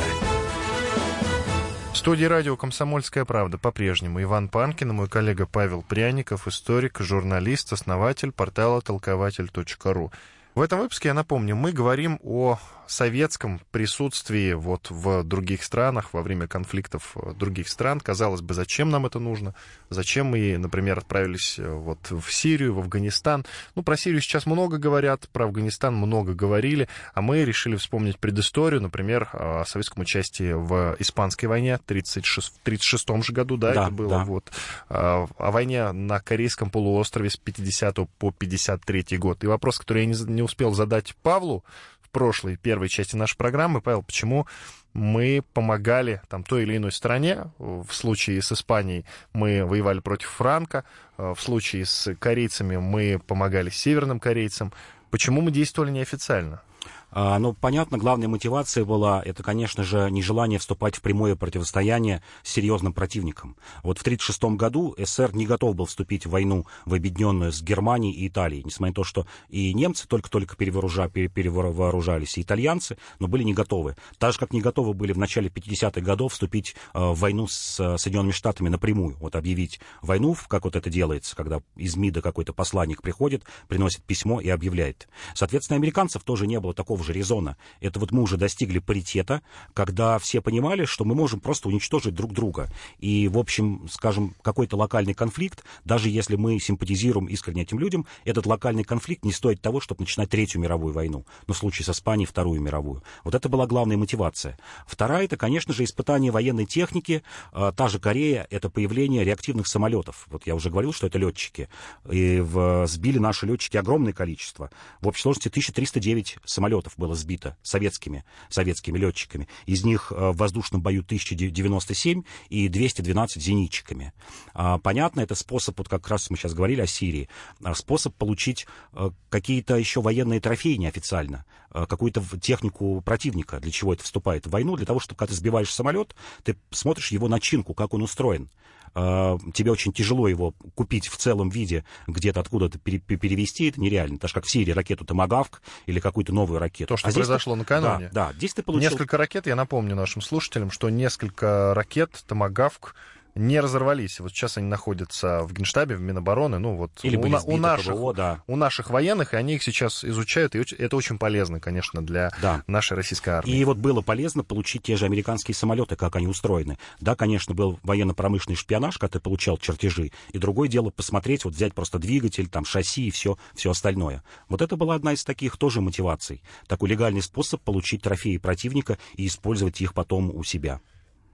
В 1.99 2.01
студии 2.01 2.27
радио 2.27 2.57
«Комсомольская 2.57 3.25
правда» 3.25 3.59
по-прежнему 3.59 4.23
Иван 4.23 4.49
Панкин 4.49 4.91
и 4.91 4.93
мой 4.93 5.09
коллега 5.09 5.47
Павел 5.47 5.83
Пряников, 5.83 6.47
историк, 6.47 7.01
журналист, 7.01 7.73
основатель 7.73 8.31
портала 8.31 8.81
толкователь.ру. 8.81 10.13
В 10.55 10.61
этом 10.61 10.79
выпуске, 10.79 11.09
я 11.09 11.15
напомню, 11.15 11.57
мы 11.57 11.73
говорим 11.73 12.21
о 12.23 12.61
советском 12.89 13.61
присутствии 13.71 14.53
вот 14.53 14.91
в 14.91 15.23
других 15.23 15.63
странах, 15.63 16.13
во 16.13 16.23
время 16.23 16.47
конфликтов 16.47 17.17
других 17.37 17.69
стран. 17.69 18.01
Казалось 18.01 18.41
бы, 18.41 18.55
зачем 18.55 18.91
нам 18.91 19.07
это 19.07 19.19
нужно? 19.19 19.55
Зачем 19.91 20.27
мы, 20.27 20.57
например, 20.59 20.99
отправились 20.99 21.59
э, 21.59 21.69
вот 21.69 22.11
в 22.11 22.33
Сирию, 22.33 22.75
в 22.75 22.79
Афганистан? 22.79 23.45
Ну, 23.75 23.83
про 23.83 23.97
Сирию 23.97 24.21
сейчас 24.21 24.47
много 24.47 24.79
говорят, 24.79 25.29
про 25.31 25.45
Афганистан 25.45 25.95
много 25.95 26.35
говорили, 26.35 26.89
а 27.15 27.23
мы 27.23 27.45
решили 27.45 27.77
вспомнить 27.77 28.19
предысторию, 28.19 28.81
например, 28.81 29.29
о 29.33 29.65
советском 29.67 30.03
участии 30.03 30.53
в 30.53 30.97
Испанской 30.99 31.49
войне 31.49 31.77
в 31.77 31.83
1936 31.83 33.23
же 33.23 33.33
году, 33.33 33.57
да, 33.57 33.75
да 33.75 33.83
это 33.85 33.91
было, 33.91 34.11
да. 34.11 34.25
вот, 34.25 34.51
а, 34.89 35.27
о 35.37 35.51
войне 35.51 35.93
на 35.93 36.21
Корейском 36.21 36.71
полуострове 36.71 37.31
с 37.31 37.37
50 37.37 37.99
по 38.19 38.33
53 38.33 39.19
год. 39.19 39.45
И 39.45 39.47
вопрос, 39.47 39.79
который 39.79 40.05
я 40.05 40.07
не, 40.07 40.33
не 40.33 40.43
успел 40.43 40.73
задать 40.73 41.15
Павлу, 41.23 41.65
в 42.09 42.11
прошлой 42.11 42.57
первой 42.57 42.89
части 42.89 43.17
нашей 43.17 43.37
программы, 43.37 43.81
Павел, 43.83 44.03
почему 44.03 44.47
мы 44.95 45.43
помогали 45.53 46.23
там 46.29 46.43
той 46.43 46.63
или 46.63 46.77
иной 46.79 46.91
стране. 46.91 47.51
В 47.59 47.89
случае 47.91 48.41
с 48.41 48.51
Испанией 48.51 49.05
мы 49.33 49.65
воевали 49.65 50.01
против 50.01 50.31
Франка, 50.31 50.85
в 51.19 51.37
случае 51.39 51.85
с 51.85 52.15
корейцами 52.15 52.79
мы 52.79 53.21
помогали 53.25 53.69
северным 53.71 54.21
корейцам. 54.21 54.73
Почему 55.11 55.43
мы 55.43 55.51
действовали 55.51 55.91
неофициально? 55.91 56.63
А, 57.11 57.39
ну, 57.39 57.55
понятно, 57.55 57.97
главная 57.97 58.29
мотивация 58.29 58.85
была, 58.85 59.23
это, 59.25 59.43
конечно 59.43 59.83
же, 59.83 60.11
нежелание 60.11 60.59
вступать 60.59 60.97
в 60.97 61.01
прямое 61.01 61.37
противостояние 61.37 62.23
с 62.43 62.53
серьезным 62.53 62.93
противником. 62.93 63.57
Вот 63.83 63.99
в 63.99 64.03
1936 64.03 64.57
году 64.57 64.95
СССР 64.99 65.35
не 65.35 65.47
готов 65.47 65.75
был 65.75 65.87
вступить 65.87 66.27
в 66.27 66.31
войну 66.31 66.67
в 66.85 66.95
объединенную 66.95 67.53
с 67.53 67.63
Германией 67.63 68.13
и 68.13 68.29
Италией, 68.29 68.63
несмотря 68.65 68.91
на 68.91 68.95
то, 68.95 69.05
что 69.05 69.27
и 69.49 69.73
немцы 69.73 70.07
только-только 70.07 70.57
перевооружа, 70.57 71.09
перевооружались, 71.09 72.37
и 72.37 72.43
итальянцы, 72.43 72.99
но 73.19 73.27
были 73.27 73.43
не 73.43 73.55
готовы. 73.55 73.97
Так 74.19 74.35
же, 74.35 74.39
как 74.39 74.53
не 74.53 74.61
готовы 74.61 74.93
были 74.93 75.13
в 75.13 75.19
начале 75.19 75.49
50-х 75.49 76.01
годов 76.03 76.33
вступить 76.35 76.75
э, 76.93 76.99
в 76.99 77.19
войну 77.19 77.47
с 77.47 77.97
Соединенными 77.97 78.33
Штатами 78.33 78.69
напрямую, 78.69 79.17
вот 79.19 79.35
объявить 79.35 79.81
войну, 80.03 80.37
как 80.47 80.65
вот 80.65 80.77
это 80.77 80.91
делается, 80.91 81.35
когда 81.35 81.63
из 81.77 81.97
МИДа 81.97 82.21
какой-то 82.21 82.53
посланник 82.53 83.01
приходит, 83.01 83.45
приносит 83.67 84.03
письмо 84.03 84.41
и 84.41 84.49
объявляет. 84.51 85.09
Соответственно, 85.35 85.79
американцев 85.79 86.23
тоже 86.23 86.47
не 86.47 86.61
было 86.61 86.75
такого 86.75 86.98
же 87.03 87.13
резона. 87.13 87.57
Это 87.81 88.01
вот 88.01 88.13
мы 88.13 88.23
уже 88.23 88.37
достигли 88.37 88.79
паритета, 88.79 89.43
когда 89.75 90.19
все 90.19 90.41
понимали, 90.41 90.85
что 90.85 91.05
мы 91.05 91.15
можем 91.15 91.41
просто 91.41 91.69
уничтожить 91.69 92.15
друг 92.15 92.33
друга. 92.33 92.71
И, 92.99 93.29
в 93.29 93.39
общем, 93.39 93.89
скажем, 93.91 94.35
какой-то 94.43 94.77
локальный 94.77 95.15
конфликт, 95.15 95.65
даже 95.85 96.09
если 96.09 96.37
мы 96.37 96.59
симпатизируем 96.59 97.27
искренне 97.27 97.63
этим 97.63 97.79
людям, 97.79 98.07
этот 98.25 98.47
локальный 98.47 98.85
конфликт 98.85 99.25
не 99.25 99.33
стоит 99.33 99.61
того, 99.61 99.81
чтобы 99.81 100.03
начинать 100.03 100.31
Третью 100.31 100.61
мировую 100.61 100.93
войну. 100.95 101.25
Ну, 101.47 101.55
в 101.55 101.57
случае 101.57 101.85
с 101.85 101.89
Испанией, 101.91 102.27
Вторую 102.27 102.61
мировую. 102.61 103.03
Вот 103.25 103.35
это 103.35 103.49
была 103.49 103.67
главная 103.67 103.97
мотивация. 103.97 104.59
Вторая, 104.87 105.25
это, 105.25 105.37
конечно 105.37 105.73
же, 105.73 105.85
испытание 105.85 106.31
военной 106.31 106.67
техники. 106.67 107.23
А, 107.53 107.73
та 107.73 107.89
же 107.89 107.99
Корея, 107.99 108.47
это 108.51 108.71
появление 108.71 109.25
реактивных 109.25 109.67
самолетов. 109.67 110.27
Вот 110.29 110.47
я 110.47 110.55
уже 110.55 110.71
говорил, 110.71 110.93
что 110.93 111.07
это 111.07 111.19
летчики. 111.19 111.69
И 112.11 112.41
в, 112.41 112.87
сбили 112.87 113.19
наши 113.19 113.47
летчики 113.47 113.77
огромное 113.77 114.13
количество. 114.13 114.71
В 115.01 115.09
общей 115.09 115.23
сложности 115.23 115.49
1309 115.49 116.39
самолетов 116.45 116.88
было 116.97 117.15
сбито 117.15 117.57
советскими, 117.63 118.25
советскими 118.49 118.99
летчиками. 118.99 119.49
Из 119.67 119.85
них 119.85 120.13
э, 120.13 120.31
в 120.31 120.37
воздушном 120.37 120.81
бою 120.81 121.03
1097 121.03 122.23
и 122.49 122.69
212 122.69 123.43
зенитчиками. 123.43 124.13
А, 124.55 124.79
понятно, 124.79 125.21
это 125.21 125.35
способ, 125.35 125.79
вот 125.79 125.89
как 125.89 126.09
раз 126.09 126.31
мы 126.31 126.37
сейчас 126.37 126.55
говорили 126.55 126.81
о 126.81 126.87
Сирии, 126.87 127.29
а, 127.63 127.75
способ 127.75 128.15
получить 128.15 128.67
э, 128.93 129.11
какие-то 129.29 129.77
еще 129.77 130.01
военные 130.01 130.41
трофеи 130.41 130.77
неофициально, 130.77 131.45
какую-то 131.73 132.23
технику 132.41 133.01
противника, 133.03 133.61
для 133.61 133.71
чего 133.71 133.93
это 133.93 134.05
вступает 134.05 134.47
в 134.47 134.51
войну, 134.51 134.77
для 134.77 134.87
того, 134.87 135.01
чтобы 135.01 135.19
когда 135.19 135.33
ты 135.33 135.39
сбиваешь 135.39 135.73
самолет, 135.73 136.15
ты 136.43 136.57
смотришь 136.71 137.13
его 137.13 137.29
начинку, 137.29 137.75
как 137.75 137.95
он 137.95 138.03
устроен. 138.03 138.51
А, 138.95 139.39
тебе 139.55 139.71
очень 139.71 139.93
тяжело 139.93 140.29
его 140.29 140.53
купить 140.75 141.09
в 141.09 141.17
целом 141.17 141.51
виде, 141.51 141.85
где-то 142.07 142.41
откуда-то 142.41 142.79
перевести, 142.79 143.69
это 143.69 143.81
нереально. 143.81 144.19
Так 144.19 144.29
же, 144.29 144.35
как 144.35 144.45
в 144.45 144.51
Сирии 144.51 144.73
ракету 144.73 145.05
«Томагавк» 145.05 145.63
или 145.87 146.01
какую-то 146.01 146.33
новую 146.33 146.59
ракету. 146.59 146.89
То, 146.89 146.97
что 146.97 147.09
а 147.09 147.13
произошло 147.13 147.55
ты... 147.55 147.59
накануне. 147.61 148.11
Да, 148.13 148.29
да, 148.29 148.33
здесь 148.35 148.55
ты 148.55 148.63
получил... 148.63 148.91
Несколько 148.91 149.17
ракет, 149.17 149.47
я 149.47 149.57
напомню 149.57 149.95
нашим 149.95 150.23
слушателям, 150.23 150.71
что 150.71 150.89
несколько 150.91 151.75
ракет 151.75 152.25
«Томагавк» 152.27 152.95
не 153.39 153.61
разорвались. 153.61 154.21
Вот 154.21 154.33
сейчас 154.33 154.59
они 154.59 154.67
находятся 154.67 155.43
в 155.43 155.53
Генштабе, 155.53 155.97
в 155.97 156.01
Минобороны, 156.01 156.59
ну 156.59 156.75
вот 156.75 156.91
Или 157.03 157.17
у, 157.17 157.21
были 157.21 157.37
у, 157.47 157.57
наших, 157.57 157.95
ПВО, 157.95 158.13
да. 158.13 158.43
у 158.47 158.57
наших 158.57 158.91
военных, 158.91 159.33
и 159.33 159.37
они 159.37 159.55
их 159.55 159.63
сейчас 159.63 160.05
изучают, 160.05 160.55
и 160.55 160.65
это 160.77 160.97
очень 160.97 161.19
полезно, 161.19 161.61
конечно, 161.61 162.05
для 162.05 162.31
да. 162.43 162.63
нашей 162.67 162.97
российской 162.97 163.31
армии. 163.31 163.57
И 163.57 163.65
вот 163.65 163.79
было 163.79 164.03
полезно 164.03 164.43
получить 164.43 164.83
те 164.83 164.97
же 164.97 165.07
американские 165.07 165.55
самолеты, 165.55 165.95
как 165.95 166.17
они 166.17 166.27
устроены. 166.27 166.79
Да, 167.01 167.15
конечно, 167.15 167.55
был 167.55 167.79
военно-промышленный 167.85 168.57
шпионаж, 168.57 168.99
когда 168.99 169.19
ты 169.19 169.21
получал 169.21 169.57
чертежи, 169.57 170.11
и 170.33 170.39
другое 170.39 170.69
дело 170.69 170.91
посмотреть, 170.91 171.45
вот 171.45 171.55
взять 171.55 171.75
просто 171.75 171.99
двигатель, 171.99 172.49
там 172.49 172.65
шасси 172.65 173.07
и 173.07 173.11
все, 173.11 173.39
все 173.55 173.71
остальное. 173.71 174.25
Вот 174.49 174.63
это 174.63 174.77
была 174.77 174.97
одна 174.97 175.13
из 175.13 175.25
таких 175.25 175.57
тоже 175.57 175.81
мотиваций. 175.81 176.43
Такой 176.67 176.89
легальный 176.89 177.23
способ 177.23 177.61
получить 177.63 178.03
трофеи 178.03 178.37
противника 178.39 178.99
и 179.15 179.27
использовать 179.29 179.81
их 179.81 179.95
потом 179.95 180.35
у 180.35 180.43
себя. 180.43 180.81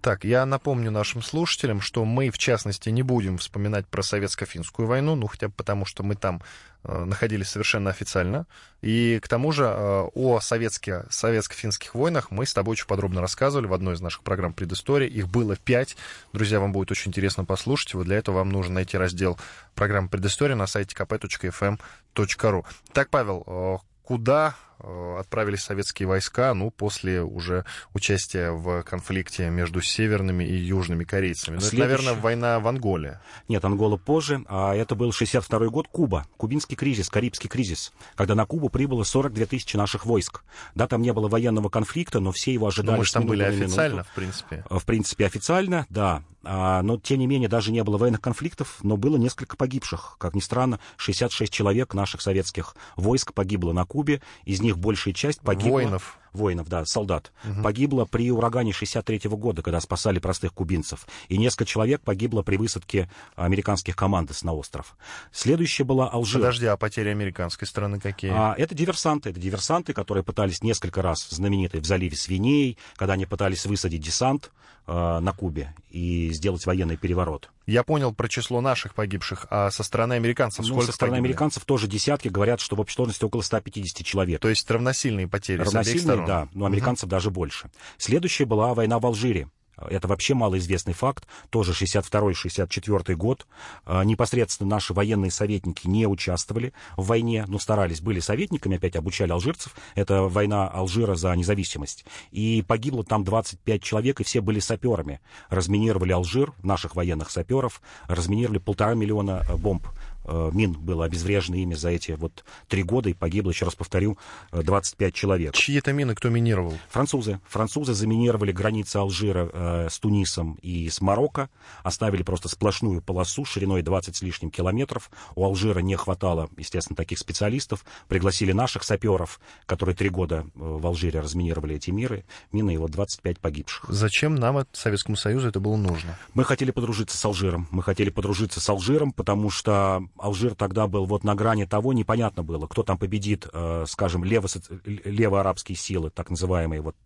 Так, 0.05 0.23
я 0.23 0.45
напомню 0.45 0.91
нашим 0.91 1.23
слушателям, 1.23 1.81
что 1.81 2.05
мы, 2.05 2.29
в 2.29 2.37
частности, 2.37 2.91
не 2.91 3.01
будем 3.01 3.39
вспоминать 3.39 3.87
про 3.87 4.03
советско-финскую 4.03 4.85
войну, 4.85 5.15
ну, 5.15 5.29
хотя 5.29 5.49
бы 5.49 5.55
потому, 5.55 5.87
что 5.87 6.03
мы 6.03 6.15
там 6.15 6.43
э, 6.83 7.05
находились 7.07 7.49
совершенно 7.49 7.89
официально. 7.89 8.47
И, 8.83 9.19
к 9.23 9.29
тому 9.29 9.51
же, 9.51 9.65
э, 9.65 10.09
о 10.15 10.41
советско- 10.41 11.07
советско-финских 11.09 11.95
войнах 11.95 12.31
мы 12.31 12.45
с 12.45 12.53
тобой 12.53 12.73
очень 12.73 12.87
подробно 12.87 13.23
рассказывали 13.23 13.67
в 13.67 13.73
одной 13.73 13.95
из 13.95 14.03
наших 14.03 14.25
программ 14.25 14.53
«Предыстория». 14.53 15.09
Их 15.09 15.27
было 15.27 15.57
пять. 15.57 15.97
Друзья, 16.35 16.61
вам 16.61 16.73
будет 16.73 16.91
очень 16.91 17.09
интересно 17.09 17.47
послушать. 17.47 17.95
Вот 17.95 18.05
для 18.05 18.19
этого 18.19 18.37
вам 18.37 18.51
нужно 18.51 18.75
найти 18.75 18.99
раздел 18.99 19.39
программы 19.75 20.11
«Предыстория» 20.11 20.55
на 20.55 20.67
сайте 20.67 20.95
kp.fm.ru. 20.95 22.67
Так, 22.93 23.09
Павел, 23.09 23.43
э, 23.47 23.79
куда 24.03 24.55
отправились 24.79 25.61
советские 25.61 26.09
войска, 26.09 26.55
ну, 26.55 26.71
после 26.71 27.23
уже 27.23 27.65
участия 27.93 28.51
в 28.51 28.83
конфликте 28.83 29.51
между 29.51 29.81
северными 29.81 30.45
и 30.45 30.55
южными 30.55 31.05
корейцами. 31.05 31.57
Ну, 31.57 31.61
Следующий... 31.61 31.93
это, 31.93 32.03
наверное, 32.03 32.23
война 32.23 32.61
в 32.61 32.69
Анголе. 32.69 33.21
Нет, 33.49 33.65
Ангола 33.65 33.97
позже, 33.97 34.45
а 34.49 34.75
это 34.75 34.95
был 34.95 35.13
62 35.13 35.67
год, 35.69 35.89
Куба, 35.89 36.27
кубинский 36.37 36.77
кризис, 36.77 37.09
Карибский 37.09 37.49
кризис, 37.49 37.93
когда 38.17 38.35
на 38.35 38.47
Кубу 38.47 38.69
прибыло 38.69 39.05
42 39.05 39.47
тысячи 39.47 39.77
наших 39.77 40.07
войск. 40.07 40.43
Да, 40.75 40.87
там 40.87 41.03
не 41.03 41.13
было 41.13 41.29
военного 41.29 41.69
конфликта, 41.69 42.21
но 42.21 42.33
все 42.33 42.53
его 42.53 42.67
ожидали. 42.67 42.97
Ну, 42.97 43.03
мы 43.03 43.07
там 43.07 43.27
были 43.27 43.43
официально, 43.43 43.95
минуту. 43.95 44.09
в 44.11 44.15
принципе. 44.15 44.65
В 44.69 44.85
принципе, 44.85 45.27
официально, 45.27 45.87
да. 45.89 46.23
А, 46.45 46.83
но, 46.83 46.99
тем 46.99 47.19
не 47.19 47.27
менее, 47.27 47.49
даже 47.49 47.73
не 47.73 47.83
было 47.83 47.97
военных 47.97 48.21
конфликтов, 48.21 48.79
но 48.83 48.97
было 48.97 49.17
несколько 49.17 49.57
погибших. 49.57 50.17
Как 50.19 50.35
ни 50.35 50.41
странно, 50.41 50.79
66 50.97 51.53
человек 51.53 51.95
наших 51.95 52.21
советских 52.21 52.77
войск 52.97 53.33
погибло 53.33 53.73
на 53.73 53.85
Кубе, 53.85 54.21
из 54.45 54.61
них 54.65 54.79
большая 54.79 55.15
часть 55.15 55.41
погибла... 55.41 55.71
Воинов. 55.71 56.19
Воинов, 56.35 56.69
да, 56.69 56.85
солдат. 56.85 57.33
Угу. 57.45 57.63
Погибло 57.63 58.05
при 58.05 58.31
урагане 58.31 58.73
63 58.73 59.29
-го 59.29 59.37
года, 59.37 59.63
когда 59.63 59.81
спасали 59.81 60.19
простых 60.19 60.53
кубинцев. 60.53 61.07
И 61.29 61.39
несколько 61.39 61.65
человек 61.65 62.03
погибло 62.03 62.43
при 62.43 62.57
высадке 62.57 63.09
американских 63.37 63.97
командос 63.97 64.43
на 64.43 64.53
остров. 64.53 64.97
Следующая 65.33 65.85
была 65.85 66.09
Алжир. 66.09 66.41
Подожди, 66.41 66.67
а 66.67 66.77
потери 66.77 67.09
американской 67.09 67.67
стороны 67.67 68.01
какие? 68.01 68.33
А, 68.33 68.55
это 68.59 68.75
диверсанты. 68.75 69.31
Это 69.31 69.41
диверсанты, 69.41 69.93
которые 69.93 70.25
пытались 70.25 70.63
несколько 70.63 71.03
раз, 71.03 71.29
знаменитые 71.31 71.81
в 71.81 71.87
заливе 71.87 72.17
Свиней, 72.17 72.79
когда 72.97 73.15
они 73.15 73.27
пытались 73.27 73.65
высадить 73.67 74.03
десант 74.03 74.51
э, 74.87 75.19
на 75.21 75.33
Кубе 75.33 75.75
и 75.91 76.31
сделать 76.33 76.67
военный 76.67 76.97
переворот. 76.97 77.51
Я 77.67 77.83
понял 77.83 78.13
про 78.13 78.29
число 78.29 78.61
наших 78.61 78.95
погибших, 78.95 79.47
а 79.49 79.71
со 79.71 79.83
стороны 79.83 80.15
американцев 80.15 80.67
ну, 80.67 80.75
сколько 80.75 80.87
со 80.87 80.93
стороны 80.93 81.17
погибли? 81.17 81.29
американцев 81.29 81.65
тоже 81.65 81.87
десятки, 81.87 82.29
говорят, 82.29 82.61
что 82.61 82.77
в 82.77 82.81
общей 82.81 82.95
сложности 82.95 83.25
около 83.25 83.41
150 83.41 84.05
человек. 84.05 84.41
То 84.41 84.51
есть 84.51 84.71
равносильные 84.71 85.29
потери 85.29 85.65
с 85.65 85.75
обеих 85.75 85.75
Равносильные, 85.75 86.24
да, 86.27 86.49
но 86.53 86.67
американцев 86.67 87.09
даже 87.09 87.31
больше. 87.31 87.71
Следующая 87.99 88.45
была 88.45 88.75
война 88.75 88.99
в 88.99 89.07
Алжире. 89.07 89.49
Это 89.77 90.09
вообще 90.09 90.35
малоизвестный 90.35 90.93
факт, 90.93 91.27
тоже 91.51 91.73
62-64 91.73 93.15
год. 93.15 93.47
А, 93.85 94.05
Непосредственно 94.05 94.71
наши 94.71 94.95
военные 94.95 95.31
советники 95.31 95.87
не 95.87 96.07
участвовали 96.07 96.73
в 96.97 97.07
войне, 97.07 97.45
но 97.49 97.59
старались, 97.59 98.01
были 98.01 98.21
советниками, 98.21 98.77
опять 98.77 98.97
обучали 98.97 99.33
алжирцев. 99.33 99.75
Это 99.95 100.23
война 100.23 100.69
Алжира 100.69 101.15
за 101.15 101.35
независимость. 101.35 102.05
И 102.31 102.65
погибло 102.67 103.05
там 103.05 103.25
25 103.25 103.83
человек, 103.83 104.21
и 104.21 104.25
все 104.25 104.41
были 104.41 104.61
саперами. 104.61 105.21
Разминировали 105.49 106.13
Алжир, 106.13 106.53
наших 106.63 106.95
военных 106.95 107.31
саперов, 107.31 107.83
разминировали 108.07 108.59
полтора 108.59 108.95
миллиона 108.95 109.45
э, 109.49 109.57
бомб 109.57 109.87
мин 110.27 110.73
было 110.73 111.05
обезврежено 111.05 111.57
ими 111.57 111.75
за 111.75 111.91
эти 111.91 112.13
вот 112.13 112.45
три 112.69 112.83
года, 112.83 113.09
и 113.11 113.15
погибло, 113.15 113.51
еще 113.51 113.65
раз 113.65 113.75
повторю, 113.75 114.19
э, 114.53 114.63
25 114.63 115.15
человек. 115.15 115.55
Чьи 115.55 115.79
это 115.79 115.93
мины 115.93 116.15
кто 116.15 116.29
минировал? 116.29 116.75
Французы. 116.89 117.41
Французы 117.49 117.95
заминировали 117.95 118.53
границы 118.53 118.97
Алжира 118.97 119.51
э, 119.53 119.89
с 119.91 119.99
Тунисом 119.99 120.59
и 120.63 120.89
с 120.89 121.01
Марокко, 121.01 121.49
оставили 121.83 122.23
просто 122.23 122.49
сплошную 122.49 123.03
полосу 123.03 123.45
шириной 123.45 123.83
20 123.83 124.17
с 124.17 124.23
лишним 124.23 124.51
километров. 124.51 125.11
У 125.35 125.45
Алжира 125.45 125.81
не 125.81 125.97
хватало, 125.97 126.49
естественно, 126.57 126.97
таких 126.97 127.19
специалистов. 127.19 127.85
Пригласили 128.09 128.53
наших 128.53 128.85
саперов, 128.85 129.41
которые 129.67 129.95
три 129.95 130.09
года 130.09 130.47
э, 130.47 130.49
в 130.55 130.87
Алжире 130.87 131.21
разминировали 131.21 131.77
эти 131.77 131.91
миры. 131.91 132.25
Мины, 132.53 132.75
и 132.75 132.77
вот 132.77 132.91
25 132.91 133.41
погибших. 133.41 133.87
Зачем 133.89 134.35
нам, 134.35 134.67
Советскому 134.73 135.17
Союзу, 135.17 135.49
это 135.49 135.61
было 135.61 135.77
нужно? 135.77 136.17
Мы 136.35 136.45
хотели 136.45 136.71
подружиться 136.71 137.17
с 137.17 137.25
Алжиром. 137.25 137.67
Мы 137.71 137.83
хотели 137.83 138.11
подружиться 138.11 138.61
с 138.61 138.69
Алжиром, 138.69 139.13
потому 139.13 139.51
что 139.51 140.07
Алжир 140.19 140.55
тогда 140.55 140.87
был 140.87 141.07
вот 141.07 141.25
на 141.25 141.35
грани 141.35 141.65
того, 141.65 141.93
непонятно 141.93 142.43
было, 142.43 142.67
кто 142.67 142.83
там 142.83 142.99
победит, 142.99 143.49
э, 143.53 143.85
скажем, 143.89 144.25
лево, 144.25 144.49
левоарабские 144.85 145.77
силы, 145.77 146.11
так 146.11 146.31
называемые, 146.31 146.81
вот 146.81 146.97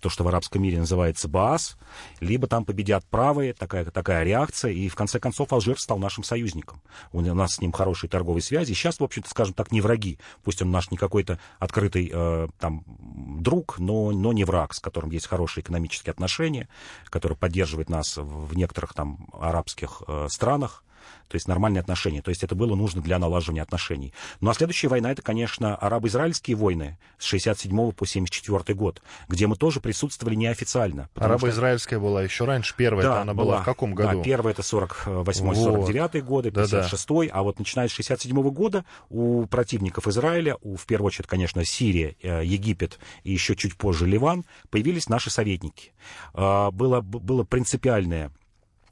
то, 0.00 0.08
что 0.08 0.22
в 0.24 0.28
арабском 0.28 0.62
мире 0.62 0.78
называется 0.78 1.28
БААС, 1.28 1.78
либо 2.20 2.46
там 2.46 2.64
победят 2.64 3.04
правые, 3.06 3.54
такая, 3.54 3.86
такая 3.86 4.22
реакция, 4.24 4.72
и 4.72 4.88
в 4.88 4.94
конце 4.94 5.18
концов 5.18 5.52
Алжир 5.52 5.78
стал 5.78 5.98
нашим 5.98 6.24
союзником. 6.24 6.82
У 7.12 7.20
нас 7.20 7.54
с 7.54 7.60
ним 7.60 7.72
хорошие 7.72 8.10
торговые 8.10 8.42
связи, 8.42 8.74
сейчас, 8.74 9.00
в 9.00 9.04
общем-то, 9.04 9.30
скажем 9.30 9.54
так, 9.54 9.72
не 9.72 9.80
враги. 9.80 10.18
Пусть 10.44 10.60
он 10.60 10.70
наш 10.70 10.90
не 10.90 10.98
какой-то 10.98 11.38
открытый 11.58 12.10
э, 12.12 12.48
там 12.58 12.84
друг, 12.86 13.78
но, 13.78 14.10
но 14.10 14.32
не 14.32 14.44
враг, 14.44 14.74
с 14.74 14.80
которым 14.80 15.10
есть 15.10 15.26
хорошие 15.26 15.62
экономические 15.62 16.10
отношения, 16.10 16.68
который 17.06 17.36
поддерживает 17.36 17.88
нас 17.88 18.16
в 18.16 18.54
некоторых 18.56 18.92
там 18.92 19.28
арабских 19.32 20.02
э, 20.06 20.26
странах 20.30 20.84
то 21.28 21.36
есть 21.36 21.48
нормальные 21.48 21.80
отношения. 21.80 22.22
То 22.22 22.30
есть 22.30 22.42
это 22.42 22.54
было 22.54 22.74
нужно 22.74 23.02
для 23.02 23.18
налаживания 23.18 23.62
отношений. 23.62 24.12
Ну 24.40 24.50
а 24.50 24.54
следующая 24.54 24.88
война, 24.88 25.12
это, 25.12 25.22
конечно, 25.22 25.76
арабо-израильские 25.76 26.56
войны 26.56 26.98
с 27.18 27.24
67 27.24 27.92
по 27.92 28.06
74 28.06 28.74
год, 28.76 29.02
где 29.28 29.46
мы 29.46 29.56
тоже 29.56 29.80
присутствовали 29.80 30.34
неофициально. 30.34 31.08
Арабо-израильская 31.14 31.98
была 31.98 32.22
еще 32.22 32.44
раньше, 32.44 32.74
первая, 32.76 33.04
да, 33.04 33.22
она 33.22 33.34
была, 33.34 33.46
была 33.46 33.62
в 33.62 33.64
каком 33.64 33.94
году? 33.94 34.18
Да, 34.18 34.22
первая 34.22 34.54
это 34.54 34.62
48-49 34.62 36.10
вот. 36.12 36.24
годы, 36.24 36.50
56 36.50 37.08
да, 37.08 37.14
да. 37.14 37.30
а 37.32 37.42
вот 37.42 37.58
начиная 37.58 37.88
с 37.88 37.92
67 37.92 38.40
года 38.50 38.84
у 39.10 39.46
противников 39.46 40.06
Израиля, 40.08 40.56
у, 40.62 40.76
в 40.76 40.86
первую 40.86 41.08
очередь, 41.08 41.28
конечно, 41.28 41.64
Сирия, 41.64 42.16
э, 42.22 42.44
Египет 42.44 42.98
и 43.24 43.32
еще 43.32 43.56
чуть 43.56 43.76
позже 43.76 44.06
Ливан, 44.06 44.44
появились 44.70 45.08
наши 45.08 45.30
советники. 45.30 45.92
А, 46.34 46.70
было, 46.70 47.00
было 47.00 47.44
принципиальное 47.44 48.32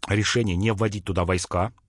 решение 0.08 0.56
не 0.56 0.72
вводить 0.72 1.04
туда 1.04 1.24
войска, 1.24 1.72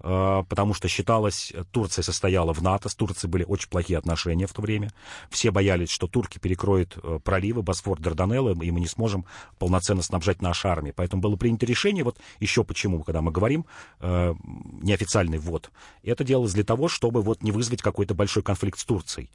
потому 0.00 0.74
что 0.74 0.88
считалось, 0.88 1.52
Турция 1.70 2.02
состояла 2.02 2.52
в 2.52 2.62
НАТО, 2.62 2.88
с 2.88 2.94
Турцией 2.94 3.30
были 3.30 3.44
очень 3.44 3.68
плохие 3.68 3.98
отношения 3.98 4.46
в 4.46 4.52
то 4.52 4.62
время. 4.62 4.92
Все 5.30 5.50
боялись, 5.50 5.90
что 5.90 6.06
турки 6.06 6.38
перекроют 6.38 6.98
проливы 7.24 7.62
Босфор, 7.62 8.00
Дарданеллы, 8.00 8.52
и 8.64 8.70
мы 8.70 8.80
не 8.80 8.86
сможем 8.86 9.26
полноценно 9.58 10.02
снабжать 10.02 10.42
наши 10.42 10.68
армии. 10.68 10.92
Поэтому 10.94 11.22
было 11.22 11.36
принято 11.36 11.66
решение, 11.66 12.04
вот 12.04 12.18
еще 12.38 12.64
почему, 12.64 13.02
когда 13.02 13.20
мы 13.20 13.30
говорим 13.30 13.66
неофициальный 14.00 15.38
ввод, 15.38 15.70
это 16.02 16.24
делалось 16.24 16.54
для 16.54 16.64
того, 16.64 16.88
чтобы 16.88 17.22
вот 17.22 17.42
не 17.42 17.52
вызвать 17.52 17.82
какой-то 17.82 18.14
большой 18.14 18.42
конфликт 18.42 18.78
с 18.78 18.84
Турцией. 18.84 19.30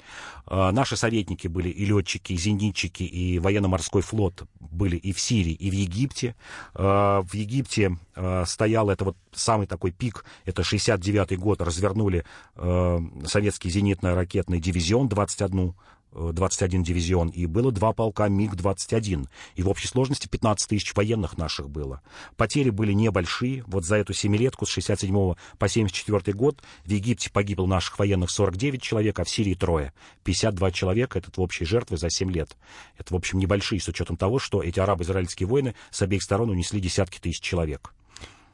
Наши 0.49 0.97
советники 0.97 1.47
были 1.47 1.69
и 1.69 1.85
летчики, 1.85 2.33
и 2.33 2.37
зенитчики, 2.37 3.03
и 3.03 3.39
военно-морской 3.39 4.01
флот 4.01 4.43
были 4.59 4.97
и 4.97 5.13
в 5.13 5.19
Сирии, 5.19 5.53
и 5.53 5.69
в 5.69 5.73
Египте. 5.73 6.35
В 6.73 7.29
Египте 7.33 7.97
стоял 8.45 8.89
это 8.89 9.05
вот 9.05 9.17
самый 9.33 9.67
такой 9.67 9.91
пик, 9.91 10.25
это 10.55 10.63
69 10.63 11.37
год, 11.37 11.61
развернули 11.61 12.23
э, 12.55 12.99
советский 13.25 13.69
зенитно-ракетный 13.69 14.59
дивизион 14.59 15.09
21 15.09 15.75
21 16.15 16.81
дивизион, 16.81 17.27
и 17.27 17.45
было 17.45 17.73
два 17.73 17.91
полка 17.91 18.29
МиГ-21. 18.29 19.27
И 19.55 19.63
в 19.63 19.67
общей 19.67 19.89
сложности 19.89 20.29
15 20.29 20.69
тысяч 20.69 20.95
военных 20.95 21.37
наших 21.37 21.69
было. 21.69 22.01
Потери 22.37 22.69
были 22.69 22.93
небольшие. 22.93 23.65
Вот 23.67 23.83
за 23.83 23.97
эту 23.97 24.13
семилетку 24.13 24.65
с 24.65 24.69
67 24.69 25.33
по 25.57 25.67
74 25.67 26.37
год 26.37 26.63
в 26.85 26.89
Египте 26.89 27.29
погибло 27.29 27.65
наших 27.65 27.99
военных 27.99 28.29
49 28.29 28.81
человек, 28.81 29.19
а 29.19 29.25
в 29.25 29.29
Сирии 29.29 29.55
трое. 29.55 29.91
52 30.23 30.71
человека, 30.71 31.19
это 31.19 31.29
в 31.35 31.41
общей 31.41 31.65
жертвы 31.65 31.97
за 31.97 32.09
7 32.09 32.31
лет. 32.31 32.55
Это, 32.97 33.13
в 33.13 33.17
общем, 33.17 33.37
небольшие, 33.37 33.81
с 33.81 33.87
учетом 33.89 34.15
того, 34.15 34.39
что 34.39 34.63
эти 34.63 34.79
арабо-израильские 34.79 35.47
войны 35.47 35.75
с 35.91 36.01
обеих 36.01 36.23
сторон 36.23 36.49
унесли 36.49 36.79
десятки 36.79 37.19
тысяч 37.19 37.41
человек. 37.41 37.93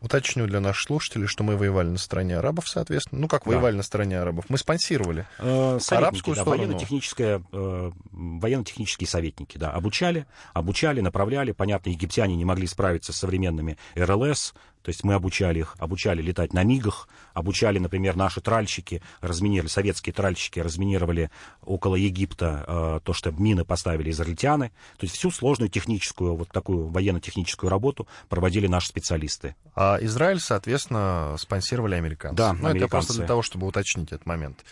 Уточню 0.01 0.47
для 0.47 0.59
наших 0.59 0.87
слушателей, 0.87 1.27
что 1.27 1.43
мы 1.43 1.55
воевали 1.55 1.89
на 1.89 1.99
стороне 1.99 2.37
арабов, 2.37 2.67
соответственно. 2.67 3.21
Ну, 3.21 3.27
как 3.27 3.43
да. 3.45 3.51
воевали 3.51 3.75
на 3.75 3.83
стороне 3.83 4.19
арабов? 4.19 4.45
Мы 4.49 4.57
спонсировали 4.57 5.27
э, 5.37 5.79
арабскую 5.91 6.35
да, 6.35 6.41
сторону. 6.41 6.63
Военно-техническое, 6.63 7.43
э, 7.51 7.91
военно-технические 8.11 9.07
советники, 9.07 9.59
да, 9.59 9.69
обучали, 9.71 10.25
обучали, 10.53 11.01
направляли. 11.01 11.51
Понятно, 11.51 11.91
египтяне 11.91 12.35
не 12.35 12.45
могли 12.45 12.65
справиться 12.65 13.13
с 13.13 13.17
современными 13.17 13.77
РЛС, 13.95 14.55
то 14.81 14.89
есть 14.89 15.03
мы 15.03 15.13
обучали 15.13 15.59
их, 15.59 15.75
обучали 15.79 16.21
летать 16.21 16.53
на 16.53 16.63
мигах, 16.63 17.07
обучали, 17.33 17.79
например, 17.79 18.15
наши 18.15 18.41
тральщики, 18.41 19.01
разминировали, 19.21 19.69
советские 19.69 20.13
тральщики 20.13 20.59
разминировали 20.59 21.29
около 21.61 21.95
Египта 21.95 22.65
э, 22.67 22.99
то, 23.03 23.13
что 23.13 23.31
мины 23.31 23.65
поставили 23.65 24.09
израильтяне. 24.11 24.69
То 24.97 25.05
есть 25.05 25.15
всю 25.15 25.31
сложную 25.31 25.69
техническую, 25.69 26.35
вот 26.35 26.49
такую 26.49 26.87
военно-техническую 26.87 27.69
работу 27.69 28.07
проводили 28.29 28.67
наши 28.67 28.87
специалисты. 28.87 29.55
А 29.75 29.97
Израиль, 30.01 30.39
соответственно, 30.39 31.35
спонсировали 31.37 31.95
американцы. 31.95 32.37
Да, 32.37 32.53
ну, 32.53 32.69
американцы. 32.69 32.77
это 32.77 32.87
просто 32.87 33.13
для 33.13 33.25
того, 33.25 33.41
чтобы 33.41 33.67
уточнить 33.67 34.11
этот 34.11 34.25
момент. 34.25 34.63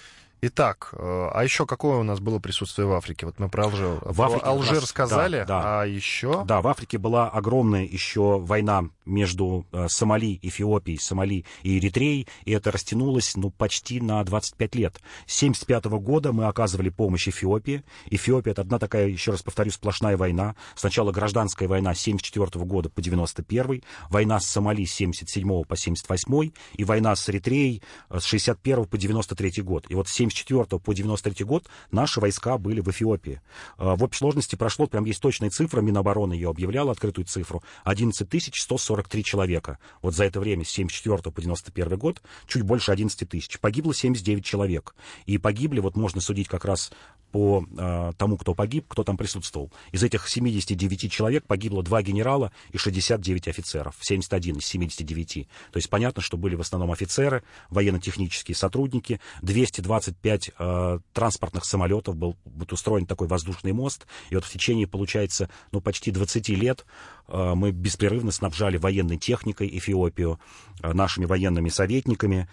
Итак, 0.41 0.93
а 0.93 1.41
еще 1.43 1.65
какое 1.65 1.97
у 1.97 2.03
нас 2.03 2.19
было 2.19 2.39
присутствие 2.39 2.87
в 2.87 2.93
Африке? 2.93 3.25
Вот 3.25 3.39
мы 3.39 3.49
про 3.49 3.65
Алжир, 3.65 3.99
в 4.01 4.21
Африке 4.21 4.45
Алжир 4.45 4.75
раз, 4.75 4.89
сказали, 4.89 5.39
да, 5.39 5.45
да. 5.45 5.81
а 5.81 5.85
еще? 5.85 6.43
Да, 6.45 6.61
в 6.61 6.67
Африке 6.67 6.97
была 6.97 7.29
огромная 7.29 7.83
еще 7.83 8.39
война 8.39 8.85
между 9.09 9.65
э, 9.71 9.87
Сомали, 9.89 10.39
Эфиопией, 10.41 10.99
Сомали 10.99 11.45
и 11.63 11.77
Эритреей, 11.77 12.27
и 12.45 12.51
это 12.51 12.71
растянулось 12.71 13.35
ну, 13.35 13.49
почти 13.49 13.99
на 13.99 14.23
25 14.23 14.75
лет. 14.75 15.01
С 15.25 15.41
1975 15.41 15.85
года 16.01 16.31
мы 16.31 16.45
оказывали 16.45 16.89
помощь 16.89 17.27
Эфиопии. 17.27 17.83
Эфиопия— 18.09 18.51
это 18.53 18.61
одна 18.61 18.79
такая, 18.79 19.07
еще 19.07 19.31
раз 19.31 19.41
повторю, 19.41 19.71
сплошная 19.71 20.15
война. 20.15 20.55
Сначала 20.75 21.11
гражданская 21.11 21.67
война 21.67 21.93
с 21.93 22.01
1974 22.01 22.65
года 22.65 22.89
по 22.89 23.01
91 23.01 23.83
война 24.09 24.39
с 24.39 24.45
Сомали 24.45 24.85
с 24.85 24.95
1977 24.95 25.63
по 25.63 25.75
78 25.75 26.51
и 26.75 26.83
война 26.83 27.15
с 27.15 27.29
Эритреей 27.29 27.81
с 28.09 28.23
61 28.23 28.85
по 28.85 28.97
93 28.97 29.61
год. 29.63 29.85
И 29.89 29.95
вот 29.95 30.07
с 30.07 30.13
74 30.29 30.79
по 30.79 30.93
93 30.93 31.45
год 31.45 31.67
наши 31.91 32.19
войска 32.19 32.57
были 32.57 32.81
в 32.81 32.87
Эфиопии. 32.89 33.41
В 33.77 34.03
общей 34.03 34.19
сложности 34.19 34.55
прошло, 34.55 34.87
прям 34.87 35.05
есть 35.05 35.21
точная 35.21 35.49
цифра, 35.49 35.81
Минобороны 35.81 36.33
ее 36.33 36.49
объявляла, 36.49 36.91
открытую 36.91 37.25
цифру, 37.25 37.63
11 37.83 38.27
143 38.53 39.23
человека. 39.23 39.79
Вот 40.01 40.13
за 40.13 40.25
это 40.25 40.39
время, 40.39 40.63
с 40.65 40.69
74 40.69 41.31
по 41.31 41.41
91 41.41 41.97
год, 41.97 42.21
чуть 42.47 42.63
больше 42.63 42.91
11 42.91 43.27
тысяч. 43.27 43.59
Погибло 43.59 43.93
79 43.93 44.45
человек. 44.45 44.95
И 45.25 45.37
погибли, 45.37 45.79
вот 45.79 45.95
можно 45.95 46.21
судить 46.21 46.47
как 46.47 46.65
раз 46.65 46.91
по 47.31 47.65
э, 47.77 48.11
тому, 48.17 48.37
кто 48.37 48.53
погиб, 48.53 48.85
кто 48.87 49.03
там 49.03 49.17
присутствовал. 49.17 49.71
Из 49.91 50.03
этих 50.03 50.27
79 50.27 51.11
человек 51.11 51.45
погибло 51.45 51.83
два 51.83 52.01
генерала 52.01 52.51
и 52.71 52.77
69 52.77 53.47
офицеров. 53.47 53.95
71 53.99 54.57
из 54.57 54.65
79. 54.65 55.47
То 55.71 55.77
есть 55.77 55.89
понятно, 55.89 56.21
что 56.21 56.37
были 56.37 56.55
в 56.55 56.61
основном 56.61 56.91
офицеры, 56.91 57.43
военно-технические 57.69 58.55
сотрудники, 58.55 59.19
225 59.41 60.51
э, 60.57 60.99
транспортных 61.13 61.65
самолетов, 61.65 62.15
был 62.15 62.35
вот 62.45 62.73
устроен 62.73 63.05
такой 63.05 63.27
воздушный 63.27 63.73
мост. 63.73 64.07
И 64.29 64.35
вот 64.35 64.45
в 64.45 64.51
течение, 64.51 64.87
получается, 64.87 65.49
ну, 65.71 65.81
почти 65.81 66.11
20 66.11 66.49
лет 66.49 66.85
э, 67.27 67.53
мы 67.55 67.71
беспрерывно 67.71 68.31
снабжали 68.31 68.77
военной 68.77 69.17
техникой 69.17 69.69
Эфиопию, 69.77 70.39
э, 70.81 70.93
нашими 70.93 71.25
военными 71.25 71.69
советниками. 71.69 72.49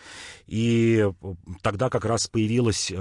И 0.46 1.08
тогда 1.62 1.88
как 1.88 2.04
раз 2.04 2.26
появилась 2.26 2.92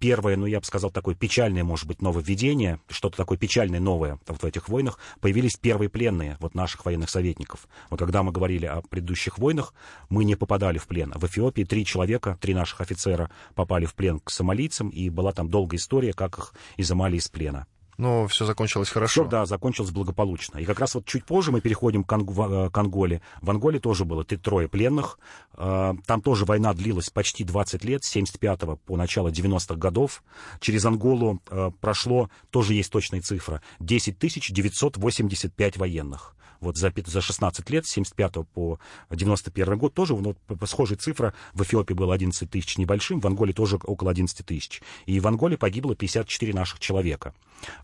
первое, 0.00 0.36
ну, 0.36 0.46
я 0.46 0.58
бы 0.58 0.66
сказал, 0.66 0.90
такое 0.90 1.14
печальное, 1.14 1.62
может 1.62 1.86
быть, 1.86 2.02
нововведение, 2.02 2.80
что-то 2.88 3.16
такое 3.16 3.38
печальное 3.38 3.78
новое 3.78 4.18
вот 4.26 4.42
в 4.42 4.44
этих 4.44 4.68
войнах, 4.68 4.98
появились 5.20 5.56
первые 5.56 5.88
пленные 5.88 6.36
вот 6.40 6.54
наших 6.54 6.84
военных 6.84 7.10
советников. 7.10 7.68
Вот 7.90 8.00
когда 8.00 8.22
мы 8.22 8.32
говорили 8.32 8.66
о 8.66 8.80
предыдущих 8.80 9.38
войнах, 9.38 9.74
мы 10.08 10.24
не 10.24 10.34
попадали 10.34 10.78
в 10.78 10.86
плен. 10.88 11.12
В 11.14 11.24
Эфиопии 11.26 11.64
три 11.64 11.84
человека, 11.84 12.38
три 12.40 12.54
наших 12.54 12.80
офицера 12.80 13.30
попали 13.54 13.84
в 13.84 13.94
плен 13.94 14.18
к 14.18 14.30
сомалийцам, 14.30 14.88
и 14.88 15.10
была 15.10 15.32
там 15.32 15.48
долгая 15.48 15.78
история, 15.78 16.14
как 16.14 16.38
их 16.38 16.54
изымали 16.78 17.16
из 17.16 17.28
плена. 17.28 17.66
Но 18.00 18.26
все 18.28 18.46
закончилось 18.46 18.88
хорошо. 18.88 19.24
Все, 19.24 19.30
да, 19.30 19.44
закончилось 19.44 19.90
благополучно. 19.90 20.56
И 20.56 20.64
как 20.64 20.80
раз 20.80 20.94
вот 20.94 21.04
чуть 21.04 21.26
позже 21.26 21.52
мы 21.52 21.60
переходим 21.60 22.02
к, 22.02 22.10
Ангу, 22.10 22.32
э, 22.32 22.70
к 22.70 22.78
Анголе. 22.78 23.20
В 23.42 23.50
Анголе 23.50 23.78
тоже 23.78 24.06
было 24.06 24.24
трое 24.24 24.68
пленных. 24.68 25.18
Э, 25.52 25.92
там 26.06 26.22
тоже 26.22 26.46
война 26.46 26.72
длилась 26.72 27.10
почти 27.10 27.44
20 27.44 27.84
лет, 27.84 28.02
с 28.02 28.08
75 28.08 28.80
по 28.86 28.96
начало 28.96 29.28
90-х 29.28 29.74
годов. 29.74 30.24
Через 30.60 30.86
Анголу 30.86 31.42
э, 31.50 31.72
прошло, 31.82 32.30
тоже 32.48 32.72
есть 32.72 32.90
точная 32.90 33.20
цифра, 33.20 33.60
10 33.80 34.18
985 34.18 35.76
военных 35.76 36.34
вот 36.60 36.76
за, 36.76 36.92
за 37.06 37.20
16 37.20 37.68
лет, 37.70 37.86
с 37.86 37.90
75 37.90 38.48
по 38.52 38.78
91 39.10 39.78
год, 39.78 39.94
тоже 39.94 40.16
ну, 40.16 40.36
схожая 40.64 40.98
цифра. 40.98 41.34
В 41.52 41.62
Эфиопии 41.62 41.94
было 41.94 42.14
11 42.14 42.50
тысяч 42.50 42.78
небольшим, 42.78 43.20
в 43.20 43.26
Анголе 43.26 43.52
тоже 43.52 43.78
около 43.82 44.10
11 44.10 44.44
тысяч. 44.44 44.82
И 45.06 45.20
в 45.20 45.26
Анголе 45.26 45.56
погибло 45.56 45.94
54 45.94 46.52
наших 46.54 46.78
человека. 46.78 47.34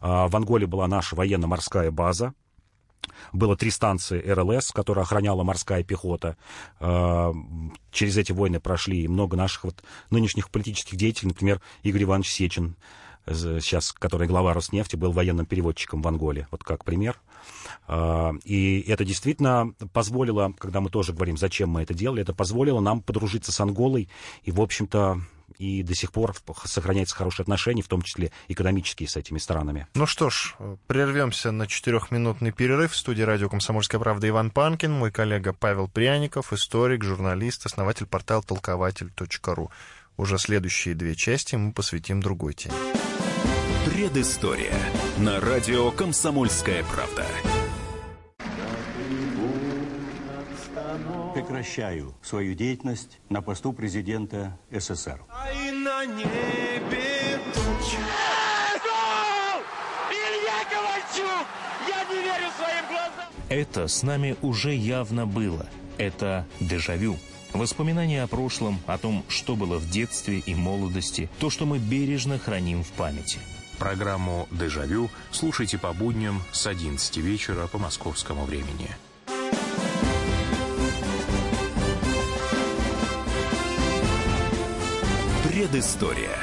А, 0.01 0.29
в 0.29 0.37
Анголе 0.37 0.67
была 0.67 0.87
наша 0.87 1.17
военно-морская 1.17 1.91
база, 1.91 2.35
было 3.33 3.57
три 3.57 3.71
станции 3.71 4.21
РЛС, 4.21 4.73
которые 4.73 5.03
охраняла 5.03 5.43
морская 5.43 5.83
пехота. 5.83 6.37
А, 6.81 7.33
через 7.91 8.17
эти 8.17 8.33
войны 8.33 8.61
прошли 8.61 9.09
много 9.09 9.37
наших 9.37 9.65
вот 9.65 9.83
нынешних 10.11 10.51
политических 10.51 10.97
деятелей, 10.97 11.29
например, 11.29 11.61
Игорь 11.83 12.05
Иванович 12.05 12.31
Сечин, 12.31 12.77
сейчас, 13.27 13.93
который 13.93 14.29
глава 14.29 14.55
Роснефти, 14.55 14.97
был 14.97 15.13
военным 15.13 15.47
переводчиком 15.47 16.03
в 16.03 16.09
Анголе, 16.09 16.47
вот 16.51 16.65
как 16.65 16.85
пример. 16.85 17.19
А, 17.89 18.33
и 18.45 18.81
это 18.89 19.05
действительно 19.05 19.73
позволило, 19.93 20.53
когда 20.59 20.81
мы 20.81 20.91
тоже 20.91 21.13
говорим, 21.13 21.37
зачем 21.37 21.71
мы 21.71 21.83
это 21.83 21.95
делали, 21.95 22.23
это 22.23 22.35
позволило 22.35 22.81
нам 22.81 23.01
подружиться 23.01 23.53
с 23.53 23.61
Анголой, 23.61 24.09
и, 24.43 24.53
в 24.53 24.61
общем-то, 24.61 25.21
и 25.59 25.83
до 25.83 25.95
сих 25.95 26.13
пор 26.13 26.35
сохраняются 26.65 27.15
хорошие 27.15 27.45
отношения, 27.45 27.83
в 27.83 27.89
том 27.89 28.03
числе 28.03 28.33
экономические 28.49 29.09
с 29.09 29.17
этими 29.17 29.39
странами. 29.39 29.87
Ну 29.95 30.07
что 30.07 30.31
ж, 30.31 30.55
прервемся 30.87 31.51
на 31.51 31.67
четырехминутный 31.67 32.53
перерыв. 32.53 32.93
В 32.93 32.97
студии 32.97 33.23
радио 33.23 33.49
«Комсомольская 33.49 34.01
правда» 34.01 34.29
Иван 34.29 34.51
Панкин, 34.51 34.93
мой 34.93 35.11
коллега 35.11 35.53
Павел 35.53 35.89
Пряников, 35.89 36.53
историк, 36.53 37.05
журналист, 37.05 37.67
основатель 37.67 38.07
портала 38.07 38.43
толкователь.ру. 38.43 39.71
Уже 40.17 40.39
следующие 40.39 40.95
две 40.95 41.15
части 41.15 41.57
мы 41.57 41.73
посвятим 41.73 42.21
другой 42.21 42.55
теме. 42.55 42.75
Предыстория. 43.87 44.75
На 45.17 45.39
радио 45.39 45.93
«Комсомольская 45.93 46.83
правда». 46.83 47.25
Прекращаю 51.33 52.13
свою 52.21 52.55
деятельность 52.55 53.21
на 53.29 53.43
посту 53.43 53.73
президента 53.73 54.59
СССР. 54.73 55.23
А 55.31 55.47
на 55.73 56.05
небе 56.05 57.39
тучи. 57.55 57.99
Илья 60.11 60.65
Ковальчук! 60.69 61.47
Я 61.87 62.05
не 62.13 62.23
верю 62.23 62.51
своим 62.59 62.87
глазам! 62.89 63.33
Это 63.49 63.87
с 63.87 64.03
нами 64.03 64.35
уже 64.43 64.75
явно 64.75 65.29
было. 65.29 65.69
Это 65.97 66.45
дежавю. 66.59 67.17
Воспоминания 67.53 68.25
о 68.25 68.27
прошлом, 68.27 68.81
о 68.87 68.99
том, 68.99 69.25
что 69.29 69.55
было 69.55 69.79
в 69.79 69.89
детстве 69.89 70.41
и 70.41 70.57
молодости, 70.57 71.31
то, 71.39 71.51
что 71.51 71.67
мы 71.67 71.79
бережно 71.79 72.41
храним 72.41 72.83
в 72.83 72.89
памяти– 72.89 73.39
Программу 73.79 74.49
«Дежавю» 74.51 75.11
слушайте 75.31 75.79
по 75.79 75.93
будням 75.93 76.43
с 76.53 76.67
11 76.67 77.17
вечера 77.19 77.67
по 77.67 77.79
московскому 77.79 78.45
времени. 78.45 78.91
Предыстория. 85.45 86.37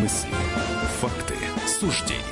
Мысли, 0.00 0.30
факты, 1.00 1.34
суждения. 1.66 2.24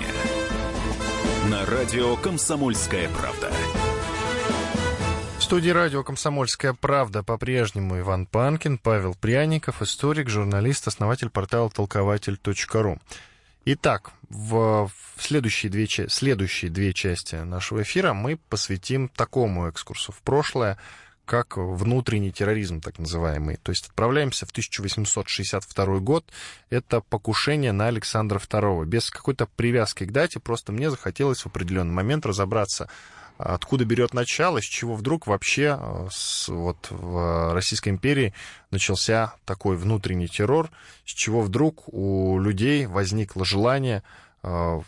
На 1.51 1.67
радио 1.67 2.17
«Комсомольская 2.17 3.09
правда». 3.11 3.51
В 5.39 5.43
студии 5.43 5.71
радио 5.71 6.03
«Комсомольская 6.03 6.75
правда» 6.75 7.23
по-прежнему 7.23 7.99
Иван 8.01 8.27
Панкин, 8.27 8.79
Павел 8.79 9.15
Пряников, 9.15 9.81
историк, 9.81 10.29
журналист, 10.29 10.89
основатель 10.89 11.31
портала 11.31 11.71
толкователь.ру. 11.71 12.99
Итак, 13.71 14.13
в 14.31 14.91
следующие 15.19 15.71
две, 15.71 15.87
следующие 15.87 16.71
две 16.71 16.95
части 16.95 17.35
нашего 17.35 17.83
эфира 17.83 18.15
мы 18.15 18.39
посвятим 18.49 19.11
такому 19.11 19.69
экскурсу 19.69 20.11
в 20.11 20.23
прошлое, 20.23 20.79
как 21.27 21.59
внутренний 21.59 22.33
терроризм, 22.33 22.81
так 22.81 22.99
называемый. 22.99 23.57
То 23.57 23.71
есть 23.71 23.89
отправляемся 23.89 24.47
в 24.47 24.53
1862 24.53 25.99
год. 25.99 26.25
Это 26.71 27.03
покушение 27.03 27.73
на 27.73 27.89
Александра 27.89 28.39
II. 28.39 28.87
Без 28.87 29.11
какой-то 29.11 29.45
привязки 29.45 30.05
к 30.05 30.13
дате, 30.13 30.41
просто 30.41 30.73
мне 30.73 30.89
захотелось 30.89 31.43
в 31.43 31.49
определенный 31.49 31.93
момент 31.93 32.25
разобраться, 32.25 32.89
откуда 33.39 33.85
берет 33.85 34.15
начало, 34.15 34.61
с 34.61 34.65
чего 34.65 34.95
вдруг 34.95 35.27
вообще 35.27 35.79
э, 35.81 36.09
с, 36.11 36.49
вот 36.49 36.89
в 36.91 37.55
Российской 37.55 37.91
империи 37.91 38.35
начался 38.71 39.35
такой 39.45 39.77
внутренний 39.77 40.29
террор, 40.29 40.71
с 41.05 41.11
чего 41.11 41.41
вдруг 41.41 41.85
у 41.87 42.39
людей 42.41 42.87
возникло 42.87 43.45
желание 43.45 44.03
э, 44.43 44.81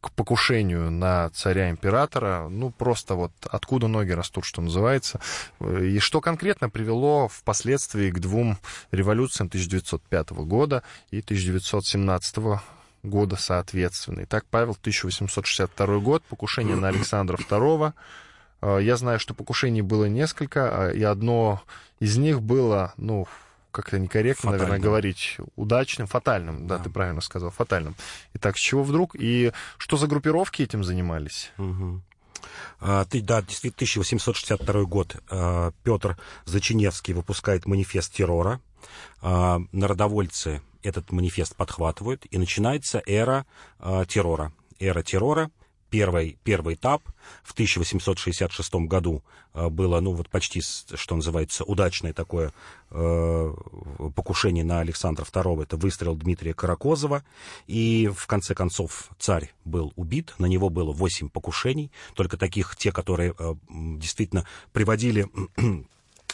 к 0.00 0.10
покушению 0.12 0.90
на 0.90 1.30
царя-императора, 1.30 2.48
ну, 2.48 2.70
просто 2.70 3.14
вот 3.14 3.32
откуда 3.48 3.86
ноги 3.86 4.10
растут, 4.10 4.44
что 4.44 4.60
называется, 4.60 5.20
и 5.60 6.00
что 6.00 6.20
конкретно 6.20 6.68
привело 6.68 7.28
впоследствии 7.28 8.10
к 8.10 8.18
двум 8.18 8.58
революциям 8.90 9.46
1905 9.46 10.30
года 10.30 10.82
и 11.12 11.20
1917 11.20 12.36
года 12.38 12.62
соответственно. 13.36 14.22
Итак, 14.24 14.44
Павел, 14.50 14.76
1862 14.80 15.98
год, 15.98 16.22
покушение 16.24 16.76
на 16.76 16.88
Александра 16.88 17.36
II. 17.36 17.92
А, 18.60 18.78
я 18.78 18.96
знаю, 18.96 19.18
что 19.18 19.34
покушений 19.34 19.82
было 19.82 20.04
несколько, 20.04 20.86
а, 20.86 20.90
и 20.90 21.02
одно 21.02 21.62
из 21.98 22.16
них 22.16 22.40
было, 22.40 22.94
ну, 22.96 23.26
как-то 23.72 23.98
некорректно, 23.98 24.50
фатальным. 24.50 24.68
наверное, 24.68 24.84
говорить 24.84 25.38
удачным, 25.56 26.06
фатальным, 26.06 26.66
да, 26.66 26.78
да, 26.78 26.84
ты 26.84 26.90
правильно 26.90 27.20
сказал, 27.20 27.50
фатальным. 27.50 27.96
Итак, 28.34 28.56
с 28.56 28.60
чего 28.60 28.84
вдруг 28.84 29.16
и 29.18 29.52
что 29.78 29.96
за 29.96 30.06
группировки 30.06 30.62
этим 30.62 30.84
занимались? 30.84 31.50
Угу. 31.58 32.02
А, 32.80 33.04
да, 33.04 33.42
действительно, 33.42 33.74
1862 33.76 34.84
год. 34.84 35.16
Петр 35.82 36.18
Зачиневский 36.44 37.14
выпускает 37.14 37.66
манифест 37.66 38.12
террора. 38.12 38.60
Народовольцы 39.22 40.60
этот 40.82 41.12
манифест 41.12 41.56
подхватывают, 41.56 42.26
и 42.30 42.38
начинается 42.38 43.02
эра 43.06 43.46
э, 43.78 44.04
террора. 44.08 44.52
Эра 44.78 45.02
террора, 45.02 45.50
первый, 45.92 46.38
первый 46.42 46.74
этап 46.74 47.02
в 47.44 47.52
1866 47.52 48.74
году 48.86 49.22
э, 49.52 49.68
было, 49.68 50.00
ну, 50.00 50.12
вот 50.14 50.30
почти, 50.30 50.62
что 50.62 51.14
называется, 51.14 51.64
удачное 51.64 52.14
такое 52.14 52.52
э, 52.90 53.54
покушение 54.16 54.64
на 54.64 54.80
Александра 54.80 55.24
II. 55.24 55.62
Это 55.62 55.76
выстрел 55.76 56.16
Дмитрия 56.16 56.54
Каракозова. 56.54 57.22
И, 57.66 58.10
в 58.12 58.26
конце 58.26 58.54
концов, 58.54 59.10
царь 59.18 59.52
был 59.66 59.92
убит. 59.96 60.34
На 60.38 60.46
него 60.46 60.70
было 60.70 60.92
8 60.92 61.28
покушений. 61.28 61.92
Только 62.14 62.38
таких, 62.38 62.74
те, 62.76 62.90
которые 62.90 63.34
э, 63.38 63.54
действительно 63.68 64.46
приводили 64.72 65.28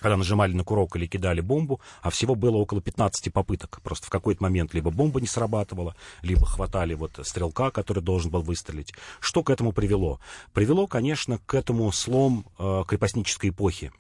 когда 0.00 0.16
нажимали 0.16 0.52
на 0.52 0.64
курок 0.64 0.96
или 0.96 1.06
кидали 1.06 1.40
бомбу, 1.40 1.80
а 2.02 2.10
всего 2.10 2.34
было 2.34 2.56
около 2.56 2.80
15 2.80 3.32
попыток. 3.32 3.80
Просто 3.82 4.06
в 4.06 4.10
какой-то 4.10 4.42
момент 4.42 4.74
либо 4.74 4.90
бомба 4.90 5.20
не 5.20 5.26
срабатывала, 5.26 5.96
либо 6.22 6.46
хватали 6.46 6.94
вот 6.94 7.18
стрелка, 7.22 7.70
который 7.70 8.02
должен 8.02 8.30
был 8.30 8.42
выстрелить. 8.42 8.92
Что 9.20 9.42
к 9.42 9.50
этому 9.50 9.72
привело? 9.72 10.20
Привело, 10.52 10.86
конечно, 10.86 11.38
к 11.46 11.54
этому 11.54 11.90
слом 11.92 12.46
э, 12.58 12.84
крепостнической 12.86 13.50
эпохи 13.50 13.92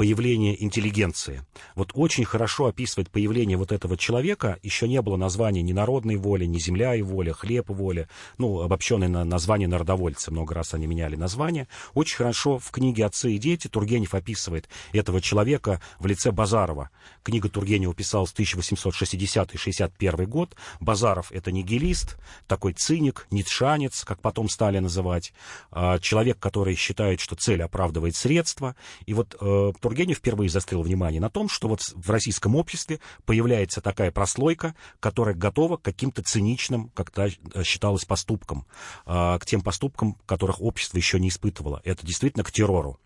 появление 0.00 0.64
интеллигенции. 0.64 1.42
Вот 1.74 1.90
очень 1.92 2.24
хорошо 2.24 2.64
описывает 2.64 3.10
появление 3.10 3.58
вот 3.58 3.70
этого 3.70 3.98
человека. 3.98 4.58
Еще 4.62 4.88
не 4.88 5.02
было 5.02 5.18
названия 5.18 5.60
ни 5.60 5.74
народной 5.74 6.16
воли, 6.16 6.46
ни 6.46 6.58
земля 6.58 6.94
и 6.94 7.02
воля, 7.02 7.34
хлеб 7.34 7.68
и 7.68 7.74
воля. 7.74 8.08
Ну, 8.38 8.62
обобщенное 8.62 9.08
на 9.08 9.24
название 9.26 9.68
народовольцы. 9.68 10.30
Много 10.30 10.54
раз 10.54 10.72
они 10.72 10.86
меняли 10.86 11.16
название. 11.16 11.68
Очень 11.92 12.16
хорошо 12.16 12.58
в 12.58 12.70
книге 12.70 13.04
«Отцы 13.04 13.32
и 13.32 13.38
дети» 13.38 13.68
Тургенев 13.68 14.14
описывает 14.14 14.70
этого 14.94 15.20
человека 15.20 15.82
в 15.98 16.06
лице 16.06 16.30
Базарова. 16.30 16.88
Книга 17.22 17.50
Тургенева 17.50 17.92
писалась 17.92 18.32
1860-61 18.32 20.24
год. 20.24 20.56
Базаров— 20.80 21.30
это 21.32 21.52
нигилист, 21.52 22.16
такой 22.46 22.72
циник, 22.72 23.26
ницшанец, 23.30 24.04
как 24.04 24.22
потом 24.22 24.48
стали 24.48 24.78
называть. 24.78 25.34
А, 25.70 25.98
человек, 25.98 26.38
который 26.38 26.74
считает, 26.74 27.20
что 27.20 27.36
цель 27.36 27.62
оправдывает 27.62 28.16
средства. 28.16 28.76
И 29.04 29.12
вот 29.12 29.36
э, 29.38 29.72
Тургенев 29.90 30.18
впервые 30.18 30.48
застрял 30.48 30.82
внимание 30.82 31.20
на 31.20 31.30
том, 31.30 31.48
что 31.48 31.66
вот 31.66 31.80
в 31.80 32.10
российском 32.10 32.54
обществе 32.54 33.00
появляется 33.24 33.80
такая 33.80 34.12
прослойка, 34.12 34.76
которая 35.00 35.34
готова 35.34 35.78
к 35.78 35.82
каким-то 35.82 36.22
циничным, 36.22 36.90
как 36.90 37.10
то 37.10 37.28
считалось, 37.64 38.04
поступкам, 38.04 38.66
к 39.04 39.40
тем 39.44 39.62
поступкам, 39.62 40.16
которых 40.26 40.60
общество 40.60 40.96
еще 40.96 41.18
не 41.18 41.28
испытывало. 41.28 41.80
Это 41.82 42.06
действительно 42.06 42.44
к 42.44 42.52
террору. 42.52 43.00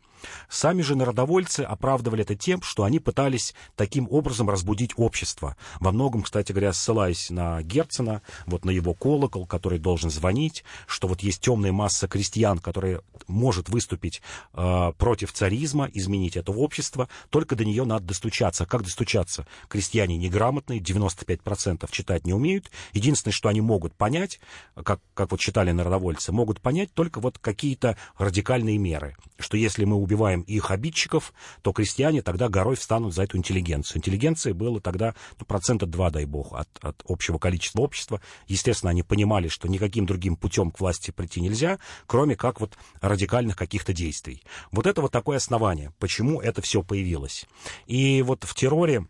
Сами 0.49 0.83
же 0.83 0.97
народовольцы 0.97 1.61
оправдывали 1.61 2.23
это 2.23 2.35
тем, 2.35 2.63
что 2.63 2.85
они 2.85 3.01
пытались 3.01 3.55
таким 3.77 4.09
образом 4.11 4.51
разбудить 4.51 4.93
общество. 4.97 5.57
Во 5.81 5.93
многом, 5.93 6.23
кстати 6.23 6.53
говоря, 6.53 6.73
ссылаясь 6.73 7.31
на 7.31 7.63
Герцена, 7.63 8.23
вот 8.47 8.65
на 8.65 8.71
его 8.71 8.95
колокол, 8.95 9.47
который 9.47 9.79
должен 9.79 10.11
звонить, 10.11 10.65
что 10.87 11.09
вот 11.09 11.21
есть 11.21 11.41
темная 11.41 11.73
масса 11.73 12.09
крестьян, 12.09 12.59
которая 12.59 13.01
может 13.27 13.69
выступить 13.69 14.23
э, 14.53 14.93
против 14.99 15.33
царизма, 15.33 15.89
изменить 15.93 16.37
это 16.37 16.53
общество, 16.53 17.09
только 17.31 17.57
до 17.57 17.65
нее 17.65 17.85
надо 17.85 18.07
достучаться. 18.07 18.67
Как 18.67 18.83
достучаться? 18.83 19.47
Крестьяне 19.69 20.17
неграмотные, 20.17 20.81
95% 20.81 21.89
читать 21.91 22.27
не 22.27 22.33
умеют. 22.33 22.71
Единственное, 22.93 23.33
что 23.33 23.49
они 23.49 23.61
могут 23.61 23.95
понять, 23.95 24.41
как, 24.83 25.01
как 25.15 25.31
вот 25.31 25.41
читали 25.41 25.73
народовольцы, 25.73 26.33
могут 26.33 26.61
понять 26.61 26.93
только 26.93 27.21
вот 27.21 27.39
какие-то 27.39 27.97
радикальные 28.19 28.79
меры. 28.79 29.17
Что 29.39 29.57
если 29.57 29.85
мы 29.85 29.97
убиваем 30.14 30.42
их 30.42 30.70
обидчиков, 30.70 31.35
то 31.62 31.72
крестьяне 31.72 32.22
тогда 32.22 32.48
горой 32.48 32.77
встанут 32.77 33.14
за 33.14 33.24
эту 33.24 33.37
интеллигенцию. 33.37 33.98
Интеллигенции 33.98 34.53
было 34.53 34.81
тогда 34.81 35.14
ну, 35.38 35.44
процента 35.44 35.87
два, 35.87 36.11
дай 36.11 36.24
бог, 36.24 36.53
от, 36.53 36.68
от 36.81 37.03
общего 37.09 37.38
количества 37.38 37.83
общества. 37.83 38.20
Естественно, 38.46 38.90
они 38.90 39.03
понимали, 39.03 39.48
что 39.48 39.68
никаким 39.68 40.07
другим 40.07 40.37
путем 40.37 40.70
к 40.70 40.81
власти 40.81 41.11
прийти 41.11 41.40
нельзя, 41.40 41.79
кроме 42.07 42.37
как 42.37 42.61
вот 42.61 42.79
радикальных 43.00 43.57
каких-то 43.57 43.92
действий. 43.92 44.42
Вот 44.70 44.87
это 44.87 45.03
вот 45.03 45.11
такое 45.11 45.38
основание, 45.38 45.92
почему 45.98 46.40
это 46.40 46.62
все 46.62 46.83
появилось. 46.83 47.46
И 47.87 48.22
вот 48.22 48.44
в 48.44 48.55
терроре 48.55 49.07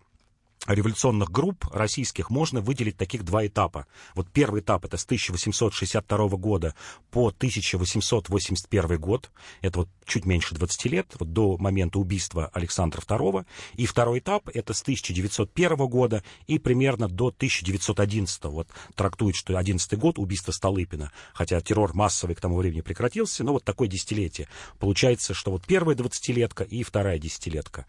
революционных 0.66 1.30
групп 1.30 1.66
российских 1.72 2.30
можно 2.30 2.60
выделить 2.60 2.96
таких 2.96 3.24
два 3.24 3.46
этапа. 3.46 3.86
Вот 4.14 4.28
первый 4.30 4.60
этап 4.60 4.84
это 4.84 4.96
с 4.96 5.04
1862 5.04 6.28
года 6.36 6.74
по 7.10 7.28
1881 7.28 8.98
год. 8.98 9.30
Это 9.60 9.80
вот 9.80 9.88
чуть 10.06 10.24
меньше 10.24 10.54
20 10.54 10.84
лет, 10.86 11.14
вот 11.18 11.32
до 11.32 11.56
момента 11.58 11.98
убийства 11.98 12.50
Александра 12.52 13.00
II. 13.00 13.44
И 13.74 13.86
второй 13.86 14.20
этап 14.20 14.48
это 14.52 14.72
с 14.72 14.82
1901 14.82 15.76
года 15.88 16.22
и 16.46 16.58
примерно 16.58 17.08
до 17.08 17.28
1911. 17.28 18.44
Вот 18.44 18.68
трактует, 18.94 19.36
что 19.36 19.56
11 19.56 19.98
год 19.98 20.18
убийство 20.18 20.52
Столыпина. 20.52 21.12
Хотя 21.32 21.60
террор 21.60 21.94
массовый 21.94 22.34
к 22.34 22.40
тому 22.40 22.56
времени 22.56 22.80
прекратился, 22.80 23.44
но 23.44 23.52
вот 23.52 23.64
такое 23.64 23.88
десятилетие. 23.88 24.48
Получается, 24.78 25.34
что 25.34 25.50
вот 25.50 25.66
первая 25.66 25.96
двадцатилетка 25.96 26.64
и 26.64 26.82
вторая 26.82 27.18
десятилетка. 27.18 27.86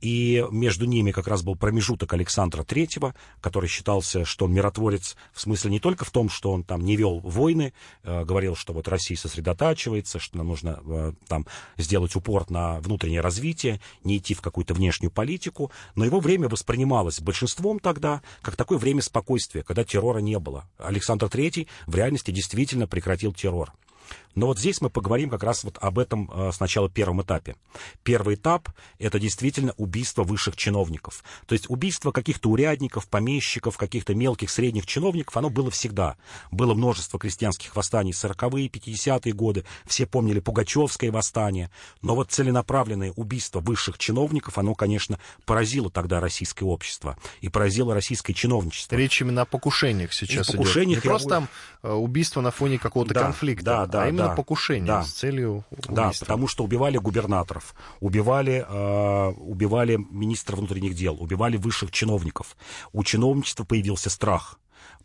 И 0.00 0.46
между 0.50 0.86
ними 0.86 1.10
как 1.10 1.28
раз 1.28 1.42
был 1.42 1.56
промежуток 1.56 1.99
Александра 2.12 2.62
Третьего, 2.62 3.14
который 3.40 3.68
считался, 3.68 4.24
что 4.24 4.46
он 4.46 4.52
миротворец 4.52 5.16
в 5.32 5.40
смысле 5.40 5.70
не 5.70 5.80
только 5.80 6.04
в 6.04 6.10
том, 6.10 6.28
что 6.28 6.52
он 6.52 6.64
там 6.64 6.84
не 6.84 6.96
вел 6.96 7.20
войны, 7.20 7.72
э, 8.02 8.24
говорил, 8.24 8.56
что 8.56 8.72
вот 8.72 8.88
Россия 8.88 9.16
сосредотачивается, 9.16 10.18
что 10.18 10.38
нам 10.38 10.48
нужно 10.48 10.80
э, 10.84 11.12
там 11.28 11.46
сделать 11.76 12.14
упор 12.16 12.50
на 12.50 12.80
внутреннее 12.80 13.20
развитие, 13.20 13.80
не 14.04 14.18
идти 14.18 14.34
в 14.34 14.40
какую-то 14.40 14.74
внешнюю 14.74 15.10
политику, 15.10 15.70
но 15.94 16.04
его 16.04 16.20
время 16.20 16.48
воспринималось 16.48 17.20
большинством 17.20 17.78
тогда 17.78 18.22
как 18.42 18.56
такое 18.56 18.78
время 18.78 19.02
спокойствия, 19.02 19.62
когда 19.62 19.84
террора 19.84 20.18
не 20.18 20.38
было. 20.38 20.68
Александр 20.78 21.28
Третий 21.28 21.68
в 21.86 21.94
реальности 21.94 22.30
действительно 22.30 22.86
прекратил 22.86 23.32
террор. 23.32 23.72
Но 24.34 24.46
вот 24.46 24.58
здесь 24.58 24.80
мы 24.80 24.90
поговорим 24.90 25.28
как 25.28 25.42
раз 25.42 25.64
вот 25.64 25.76
об 25.80 25.98
этом 25.98 26.30
э, 26.32 26.50
сначала 26.52 26.88
первом 26.88 27.22
этапе. 27.22 27.56
Первый 28.02 28.36
этап— 28.36 28.68
это 28.98 29.18
действительно 29.18 29.74
убийство 29.76 30.22
высших 30.22 30.56
чиновников. 30.56 31.24
То 31.46 31.52
есть 31.52 31.68
убийство 31.68 32.12
каких-то 32.12 32.48
урядников, 32.48 33.08
помещиков, 33.08 33.76
каких-то 33.76 34.14
мелких, 34.14 34.50
средних 34.50 34.86
чиновников, 34.86 35.36
оно 35.36 35.50
было 35.50 35.70
всегда. 35.70 36.16
Было 36.50 36.74
множество 36.74 37.18
крестьянских 37.18 37.74
восстаний 37.74 38.12
40-е, 38.12 38.68
50-е 38.68 39.32
годы, 39.32 39.64
все 39.86 40.06
помнили 40.06 40.40
Пугачевское 40.40 41.10
восстание. 41.10 41.70
Но 42.00 42.14
вот 42.14 42.30
целенаправленное 42.30 43.12
убийство 43.16 43.60
высших 43.60 43.98
чиновников, 43.98 44.58
оно, 44.58 44.74
конечно, 44.74 45.18
поразило 45.44 45.90
тогда 45.90 46.20
российское 46.20 46.64
общество 46.64 47.16
и 47.40 47.48
поразило 47.48 47.94
российское 47.94 48.32
чиновничество. 48.32 48.96
Речь 48.96 49.20
именно 49.20 49.42
о 49.42 49.44
покушениях 49.44 50.12
сейчас 50.12 50.50
и 50.50 50.52
покушениях 50.52 51.00
идет. 51.00 51.04
Не 51.04 51.10
просто 51.10 51.28
там 51.28 51.48
э, 51.82 51.92
убийство 51.92 52.40
на 52.40 52.50
фоне 52.50 52.78
какого-то 52.78 53.14
да, 53.14 53.22
конфликта. 53.22 53.64
Да, 53.64 53.86
да, 53.86 53.99
а 54.02 54.08
именно 54.08 54.28
да, 54.28 54.34
покушение 54.34 54.86
да, 54.86 55.02
с 55.02 55.10
целью 55.10 55.64
убийства. 55.70 55.94
Да, 55.94 56.12
потому 56.18 56.48
что 56.48 56.64
убивали 56.64 56.98
губернаторов, 56.98 57.74
убивали, 58.00 58.64
э, 58.68 59.28
убивали 59.38 59.98
министра 60.10 60.56
внутренних 60.56 60.94
дел, 60.94 61.16
убивали 61.20 61.56
высших 61.56 61.90
чиновников. 61.90 62.56
У 62.92 63.02
чиновничества 63.04 63.64
появился 63.64 64.10
страх 64.10 64.58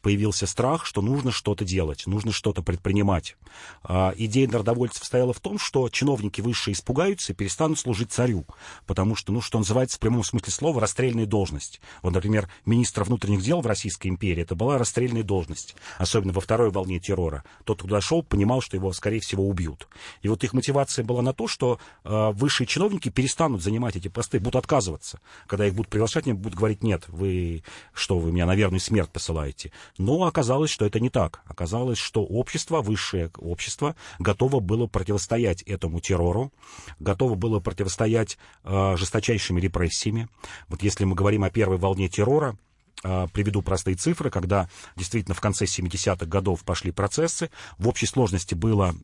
появился 0.05 0.45
страх, 0.45 0.85
что 0.85 1.01
нужно 1.01 1.31
что-то 1.31 1.65
делать, 1.65 2.05
нужно 2.05 2.31
что-то 2.31 2.61
предпринимать. 2.61 3.37
А, 3.81 4.13
идея 4.15 4.47
народовольцев 4.47 5.03
стояла 5.03 5.33
в 5.33 5.39
том, 5.39 5.57
что 5.57 5.89
чиновники 5.89 6.41
высшие 6.41 6.75
испугаются 6.75 7.33
и 7.33 7.35
перестанут 7.35 7.79
служить 7.79 8.11
царю, 8.11 8.45
потому 8.85 9.15
что, 9.15 9.33
ну, 9.33 9.41
что 9.41 9.57
называется 9.57 9.97
в 9.97 9.99
прямом 9.99 10.23
смысле 10.23 10.53
слова, 10.53 10.79
расстрельная 10.79 11.25
должность. 11.25 11.81
Вот, 12.03 12.13
например, 12.13 12.47
министра 12.67 13.03
внутренних 13.03 13.41
дел 13.41 13.61
в 13.61 13.65
Российской 13.65 14.09
империи, 14.09 14.43
это 14.43 14.53
была 14.53 14.77
расстрельная 14.77 15.23
должность, 15.23 15.75
особенно 15.97 16.33
во 16.33 16.41
второй 16.41 16.69
волне 16.69 16.99
террора. 16.99 17.43
Тот, 17.63 17.81
кто 17.81 17.99
шел, 17.99 18.21
понимал, 18.21 18.61
что 18.61 18.77
его, 18.77 18.93
скорее 18.93 19.21
всего, 19.21 19.49
убьют. 19.49 19.87
И 20.21 20.27
вот 20.27 20.43
их 20.43 20.53
мотивация 20.53 21.03
была 21.03 21.23
на 21.23 21.33
то, 21.33 21.47
что 21.47 21.79
э, 22.03 22.31
высшие 22.33 22.67
чиновники 22.67 23.09
перестанут 23.09 23.63
занимать 23.63 23.95
эти 23.95 24.07
посты, 24.09 24.39
будут 24.39 24.57
отказываться. 24.57 25.19
Когда 25.47 25.65
их 25.65 25.73
будут 25.73 25.89
приглашать, 25.89 26.27
они 26.27 26.33
будут 26.33 26.59
говорить, 26.59 26.83
нет, 26.83 27.05
вы 27.07 27.63
что, 27.91 28.19
вы 28.19 28.31
меня 28.31 28.45
на 28.45 28.79
смерть 28.79 29.09
посылаете. 29.09 29.71
Но 29.97 30.23
оказалось, 30.23 30.69
что 30.69 30.85
это 30.85 30.99
не 30.99 31.09
так. 31.09 31.41
Оказалось, 31.45 31.97
что 31.97 32.23
общество, 32.23 32.81
высшее 32.81 33.31
общество, 33.37 33.95
готово 34.19 34.59
было 34.59 34.87
противостоять 34.87 35.61
этому 35.63 36.01
террору, 36.01 36.51
готово 36.99 37.35
было 37.35 37.59
противостоять 37.59 38.37
э, 38.63 38.95
жесточайшими 38.97 39.61
репрессиями. 39.61 40.27
Вот 40.67 40.83
если 40.83 41.05
мы 41.05 41.15
говорим 41.15 41.43
о 41.43 41.49
первой 41.49 41.77
волне 41.77 42.09
террора, 42.09 42.57
э, 43.03 43.27
приведу 43.31 43.61
простые 43.61 43.95
цифры, 43.95 44.29
когда 44.29 44.69
действительно 44.97 45.33
в 45.33 45.41
конце 45.41 45.65
70-х 45.65 46.25
годов 46.25 46.65
пошли 46.65 46.91
процессы, 46.91 47.49
в 47.77 47.87
общей 47.87 48.05
сложности 48.05 48.53
было 48.53 48.95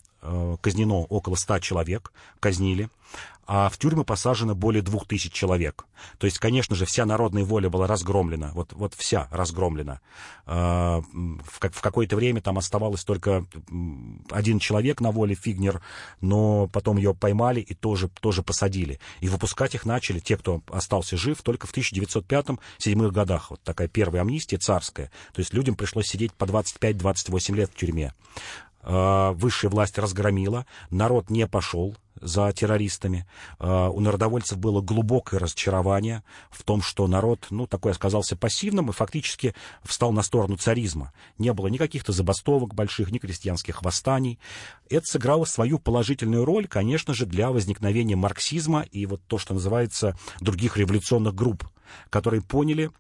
казнено 0.61 1.01
около 1.03 1.35
100 1.35 1.59
человек, 1.59 2.11
казнили 2.39 2.89
а 3.53 3.67
в 3.67 3.77
тюрьмы 3.77 4.05
посажено 4.05 4.55
более 4.55 4.81
двух 4.81 5.05
тысяч 5.05 5.33
человек. 5.33 5.85
То 6.19 6.25
есть, 6.25 6.39
конечно 6.39 6.73
же, 6.73 6.85
вся 6.85 7.05
народная 7.05 7.43
воля 7.43 7.69
была 7.69 7.85
разгромлена, 7.85 8.51
вот, 8.53 8.71
вот 8.71 8.93
вся 8.93 9.27
разгромлена. 9.29 9.99
А, 10.45 11.01
в, 11.01 11.59
в 11.59 11.81
какое-то 11.81 12.15
время 12.15 12.41
там 12.41 12.57
оставалось 12.57 13.03
только 13.03 13.45
один 14.29 14.59
человек 14.59 15.01
на 15.01 15.11
воле, 15.11 15.35
Фигнер, 15.35 15.81
но 16.21 16.67
потом 16.67 16.95
ее 16.95 17.13
поймали 17.13 17.59
и 17.59 17.73
тоже, 17.73 18.07
тоже 18.21 18.41
посадили. 18.41 19.01
И 19.19 19.27
выпускать 19.27 19.75
их 19.75 19.85
начали, 19.85 20.19
те, 20.19 20.37
кто 20.37 20.61
остался 20.69 21.17
жив, 21.17 21.41
только 21.41 21.67
в 21.67 21.73
1905-1907 21.75 23.11
годах. 23.11 23.51
Вот 23.51 23.61
такая 23.63 23.89
первая 23.89 24.21
амнистия 24.21 24.59
царская. 24.59 25.11
То 25.33 25.39
есть 25.39 25.53
людям 25.53 25.75
пришлось 25.75 26.07
сидеть 26.07 26.33
по 26.33 26.45
25-28 26.45 27.55
лет 27.55 27.69
в 27.69 27.75
тюрьме. 27.75 28.13
А, 28.83 29.31
высшая 29.33 29.69
власть 29.69 29.97
разгромила, 29.97 30.65
народ 30.89 31.29
не 31.29 31.47
пошел 31.47 31.95
за 32.19 32.51
террористами. 32.51 33.27
А, 33.59 33.89
у 33.89 33.99
народовольцев 33.99 34.57
было 34.57 34.81
глубокое 34.81 35.39
разочарование 35.39 36.23
в 36.49 36.63
том, 36.63 36.81
что 36.81 37.07
народ, 37.07 37.47
ну, 37.49 37.67
такой 37.67 37.91
оказался 37.91 38.35
пассивным 38.35 38.89
и 38.89 38.93
фактически 38.93 39.55
встал 39.83 40.11
на 40.11 40.23
сторону 40.23 40.57
царизма. 40.57 41.13
Не 41.37 41.53
было 41.53 41.67
никаких-то 41.67 42.11
забастовок 42.11 42.73
больших, 42.73 43.11
ни 43.11 43.19
крестьянских 43.19 43.83
восстаний. 43.83 44.39
Это 44.89 45.05
сыграло 45.05 45.45
свою 45.45 45.79
положительную 45.79 46.45
роль, 46.45 46.67
конечно 46.67 47.13
же, 47.13 47.25
для 47.25 47.51
возникновения 47.51 48.15
марксизма 48.15 48.81
и 48.81 49.05
вот 49.05 49.21
то, 49.27 49.37
что 49.37 49.53
называется 49.53 50.17
других 50.39 50.77
революционных 50.77 51.35
групп, 51.35 51.67
которые 52.09 52.41
поняли, 52.41 52.91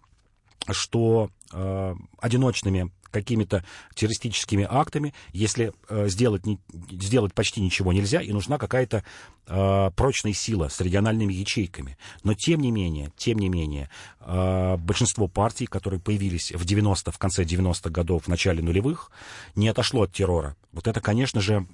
что 0.69 1.29
э, 1.51 1.95
одиночными 2.19 2.91
какими-то 3.11 3.63
террористическими 3.93 4.65
актами, 4.69 5.13
если 5.33 5.73
э, 5.89 6.07
сделать, 6.07 6.45
не, 6.45 6.59
сделать 6.91 7.33
почти 7.33 7.61
ничего 7.61 7.93
нельзя, 7.93 8.21
и 8.21 8.31
нужна 8.31 8.57
какая-то 8.57 9.03
э, 9.47 9.91
прочная 9.95 10.33
сила 10.33 10.69
с 10.69 10.79
региональными 10.81 11.33
ячейками. 11.33 11.97
Но 12.23 12.33
тем 12.33 12.61
не 12.61 12.71
менее, 12.71 13.11
тем 13.17 13.37
не 13.37 13.49
менее, 13.49 13.89
э, 14.21 14.77
большинство 14.77 15.27
партий, 15.27 15.67
которые 15.67 15.99
появились 15.99 16.51
в 16.51 16.65
90 16.65 17.11
в 17.11 17.17
конце 17.17 17.43
90-х 17.43 17.89
годов, 17.89 18.23
в 18.23 18.27
начале 18.27 18.63
нулевых, 18.63 19.11
не 19.55 19.67
отошло 19.67 20.03
от 20.03 20.13
террора. 20.13 20.55
Вот 20.71 20.87
это, 20.87 21.01
конечно 21.01 21.41
же, 21.41 21.67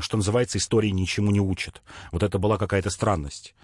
что 0.00 0.16
называется, 0.16 0.58
истории 0.58 0.88
ничему 0.88 1.30
не 1.30 1.40
учат. 1.40 1.82
Вот 2.10 2.22
это 2.22 2.38
была 2.38 2.58
какая-то 2.58 2.90
странность. 2.90 3.54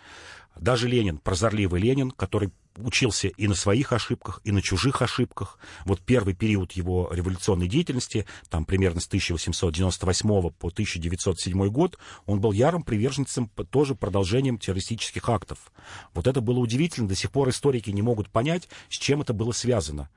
Даже 0.58 0.88
Ленин, 0.88 1.18
прозорливый 1.18 1.80
Ленин, 1.80 2.10
который 2.10 2.50
учился 2.78 3.28
и 3.28 3.48
на 3.48 3.54
своих 3.54 3.92
ошибках, 3.92 4.40
и 4.44 4.52
на 4.52 4.62
чужих 4.62 5.02
ошибках. 5.02 5.58
Вот 5.84 6.00
первый 6.00 6.34
период 6.34 6.72
его 6.72 7.08
революционной 7.12 7.68
деятельности, 7.68 8.26
там 8.48 8.64
примерно 8.64 9.00
с 9.00 9.06
1898 9.06 10.28
по 10.50 10.68
1907 10.68 11.68
год, 11.68 11.98
он 12.26 12.40
был 12.40 12.52
ярым 12.52 12.82
приверженцем 12.82 13.48
тоже 13.70 13.94
продолжением 13.94 14.58
террористических 14.58 15.28
актов. 15.28 15.72
Вот 16.14 16.26
это 16.26 16.40
было 16.40 16.58
удивительно. 16.58 17.08
До 17.08 17.14
сих 17.14 17.30
пор 17.30 17.48
историки 17.48 17.90
не 17.90 18.02
могут 18.02 18.30
понять, 18.30 18.68
с 18.88 18.96
чем 18.96 19.20
это 19.20 19.32
было 19.32 19.52
связано. 19.52 20.08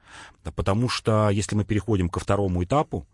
Потому 0.56 0.90
что 0.90 1.30
если 1.30 1.56
мы 1.56 1.66
переходим 1.66 2.10
ко 2.10 2.20
второму 2.20 2.64
этапу, 2.64 3.08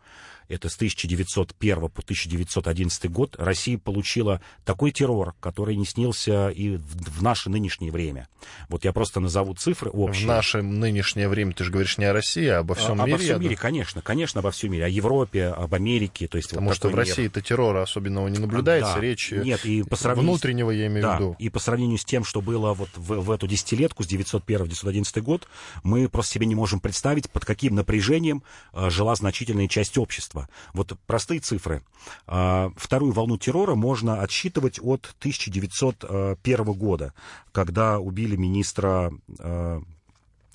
это 0.47 0.69
с 0.69 0.75
1901 0.75 1.89
по 1.89 2.01
1911 2.01 3.11
год, 3.11 3.35
Россия 3.37 3.77
получила 3.77 4.41
такой 4.63 4.91
террор, 4.91 5.35
который 5.39 5.75
не 5.75 5.85
снился 5.85 6.49
и 6.49 6.77
в, 6.77 7.19
в 7.19 7.23
наше 7.23 7.49
нынешнее 7.49 7.91
время. 7.91 8.27
Вот 8.69 8.85
я 8.85 8.93
просто 8.93 9.19
назову 9.19 9.53
цифры 9.55 9.89
общие. 9.89 10.25
В 10.25 10.27
наше 10.27 10.61
нынешнее 10.61 11.27
время 11.27 11.53
ты 11.53 11.63
же 11.63 11.71
говоришь 11.71 11.97
не 11.97 12.05
о 12.05 12.13
России, 12.13 12.47
а 12.47 12.59
обо 12.59 12.75
всем 12.75 13.01
а, 13.01 13.05
мире. 13.05 13.15
Обо 13.15 13.23
всем 13.23 13.41
мире, 13.41 13.55
конечно, 13.55 14.01
конечно, 14.01 14.39
обо 14.39 14.51
всем 14.51 14.71
мире. 14.71 14.85
О 14.85 14.89
Европе, 14.89 15.47
об 15.47 15.73
Америке. 15.73 16.27
То 16.27 16.37
есть 16.37 16.49
Потому 16.49 16.69
вот 16.69 16.75
что 16.75 16.89
в. 16.89 16.95
России-то 16.95 17.41
террора 17.41 17.83
особенного 17.83 18.27
не 18.27 18.39
наблюдается. 18.39 18.95
Да. 18.95 19.01
Речь 19.01 19.31
Нет, 19.31 19.65
и 19.65 19.83
по 19.83 19.95
сравнению 19.95 20.31
внутреннего, 20.31 20.71
я 20.71 20.87
имею 20.87 21.01
да, 21.01 21.17
в 21.17 21.19
виду. 21.19 21.35
И 21.39 21.49
по 21.49 21.59
сравнению 21.59 21.97
с 21.97 22.05
тем, 22.05 22.23
что 22.23 22.41
было 22.41 22.73
вот 22.73 22.89
в, 22.95 23.21
в 23.21 23.31
эту 23.31 23.47
десятилетку, 23.47 24.03
с 24.03 24.07
901-911 24.07 25.21
год, 25.21 25.47
мы 25.83 26.09
просто 26.09 26.33
себе 26.33 26.45
не 26.45 26.55
можем 26.55 26.79
представить, 26.79 27.29
под 27.29 27.45
каким 27.45 27.75
напряжением 27.75 28.43
э, 28.73 28.89
жила 28.89 29.15
значительная 29.15 29.67
часть 29.67 29.97
общества. 29.97 30.34
Вот 30.73 30.97
простые 31.07 31.39
цифры. 31.39 31.83
Э, 32.27 32.69
вторую 32.75 33.11
волну 33.13 33.37
террора 33.37 33.75
можно 33.75 34.21
отсчитывать 34.21 34.79
от 34.81 35.13
1901 35.19 36.63
года, 36.73 37.13
когда 37.51 37.99
убили 37.99 38.35
министра 38.35 39.11
э, 39.39 39.81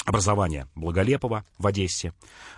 образования 0.04 0.66
Благолепова 0.74 1.44
в 1.58 1.66
Одессе. 1.66 2.12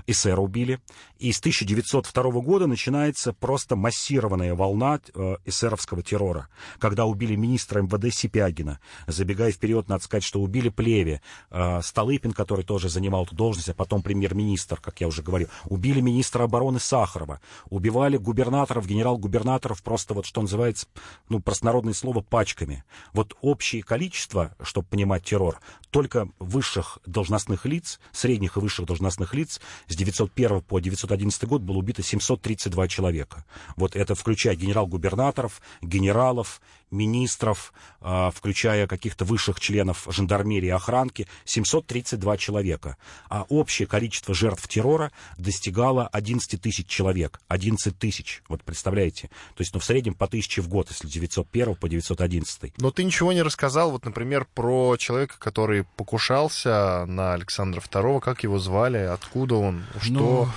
Эсера 0.07 0.41
убили. 0.41 0.81
И 1.23 1.31
с 1.31 1.39
1902 1.39 2.41
года 2.41 2.67
начинается 2.67 3.33
просто 3.33 3.77
массированная 3.77 4.57
волна 4.57 4.99
э, 5.15 5.37
эсеровского 5.45 6.03
террора, 6.03 6.49
когда 6.81 7.05
убили 7.05 7.37
министра 7.37 7.81
МВД 7.81 8.13
Сипягина. 8.13 8.81
Забегая 9.07 9.53
вперед, 9.53 9.89
надо 9.89 10.03
сказать, 10.03 10.25
что 10.25 10.41
убили 10.41 10.69
Плеве, 10.69 11.23
э, 11.53 11.81
Столыпин, 11.81 12.33
который 12.33 12.65
тоже 12.65 12.89
занимал 12.89 13.23
эту 13.23 13.37
должность, 13.37 13.69
а 13.69 13.75
потом 13.75 14.03
премьер-министр, 14.03 14.81
как 14.81 15.01
я 15.01 15.07
уже 15.07 15.23
говорил. 15.23 15.47
Убили 15.67 16.01
министра 16.01 16.43
обороны 16.43 16.81
Сахарова. 16.81 17.41
Убивали 17.71 18.17
губернаторов, 18.17 18.89
генерал-губернаторов 18.89 19.81
просто 19.85 20.15
вот, 20.15 20.27
что 20.27 20.41
называется, 20.41 20.89
ну, 21.29 21.39
простонародное 21.39 21.95
слово, 21.95 22.21
пачками. 22.21 22.83
Вот 23.13 23.37
общее 23.43 23.85
количество, 23.85 24.57
чтобы 24.61 24.89
понимать 24.89 25.23
террор, 25.23 25.61
только 25.91 26.29
высших 26.41 26.99
должностных 27.07 27.65
лиц, 27.65 28.01
средних 28.11 28.57
и 28.57 28.61
высших 28.61 28.87
должностных 28.87 29.35
лиц 29.35 29.61
с 29.87 29.95
901 29.95 30.63
по 30.63 30.81
911 31.17 31.45
год 31.45 31.63
было 31.63 31.77
убито 31.79 32.03
732 32.03 32.89
человека. 32.89 33.45
Вот 33.77 33.97
это 33.97 34.15
включая 34.15 34.55
генерал-губернаторов, 34.55 35.61
генералов, 35.83 36.61
министров, 36.91 37.73
э, 38.01 38.31
включая 38.35 38.87
каких-то 38.87 39.25
высших 39.25 39.59
членов 39.59 40.07
жандармерии 40.11 40.67
и 40.67 40.71
охранки, 40.71 41.27
732 41.45 42.37
человека. 42.37 42.97
А 43.29 43.45
общее 43.49 43.89
количество 43.89 44.35
жертв 44.35 44.69
террора 44.69 45.11
достигало 45.39 46.07
11 46.09 46.61
тысяч 46.61 46.87
человек. 46.87 47.41
11 47.49 47.99
тысяч, 47.99 48.43
вот 48.49 48.63
представляете? 48.63 49.29
То 49.55 49.63
есть, 49.63 49.73
ну, 49.75 49.81
в 49.81 49.85
среднем 49.85 50.15
по 50.15 50.27
тысяче 50.27 50.61
в 50.61 50.69
год, 50.69 50.91
если 50.91 51.09
901 51.09 51.75
по 51.77 51.89
911. 51.89 52.75
Но 52.79 52.91
ты 52.91 53.05
ничего 53.05 53.33
не 53.33 53.43
рассказал, 53.43 53.91
вот, 53.91 54.05
например, 54.05 54.47
про 54.55 54.97
человека, 54.99 55.37
который 55.39 55.85
покушался 55.97 57.05
на 57.07 57.33
Александра 57.33 57.81
II, 57.81 58.21
как 58.21 58.43
его 58.43 58.59
звали, 58.59 58.99
откуда 58.99 59.57
он, 59.57 59.85
что, 60.01 60.13
Ну, 60.13 60.49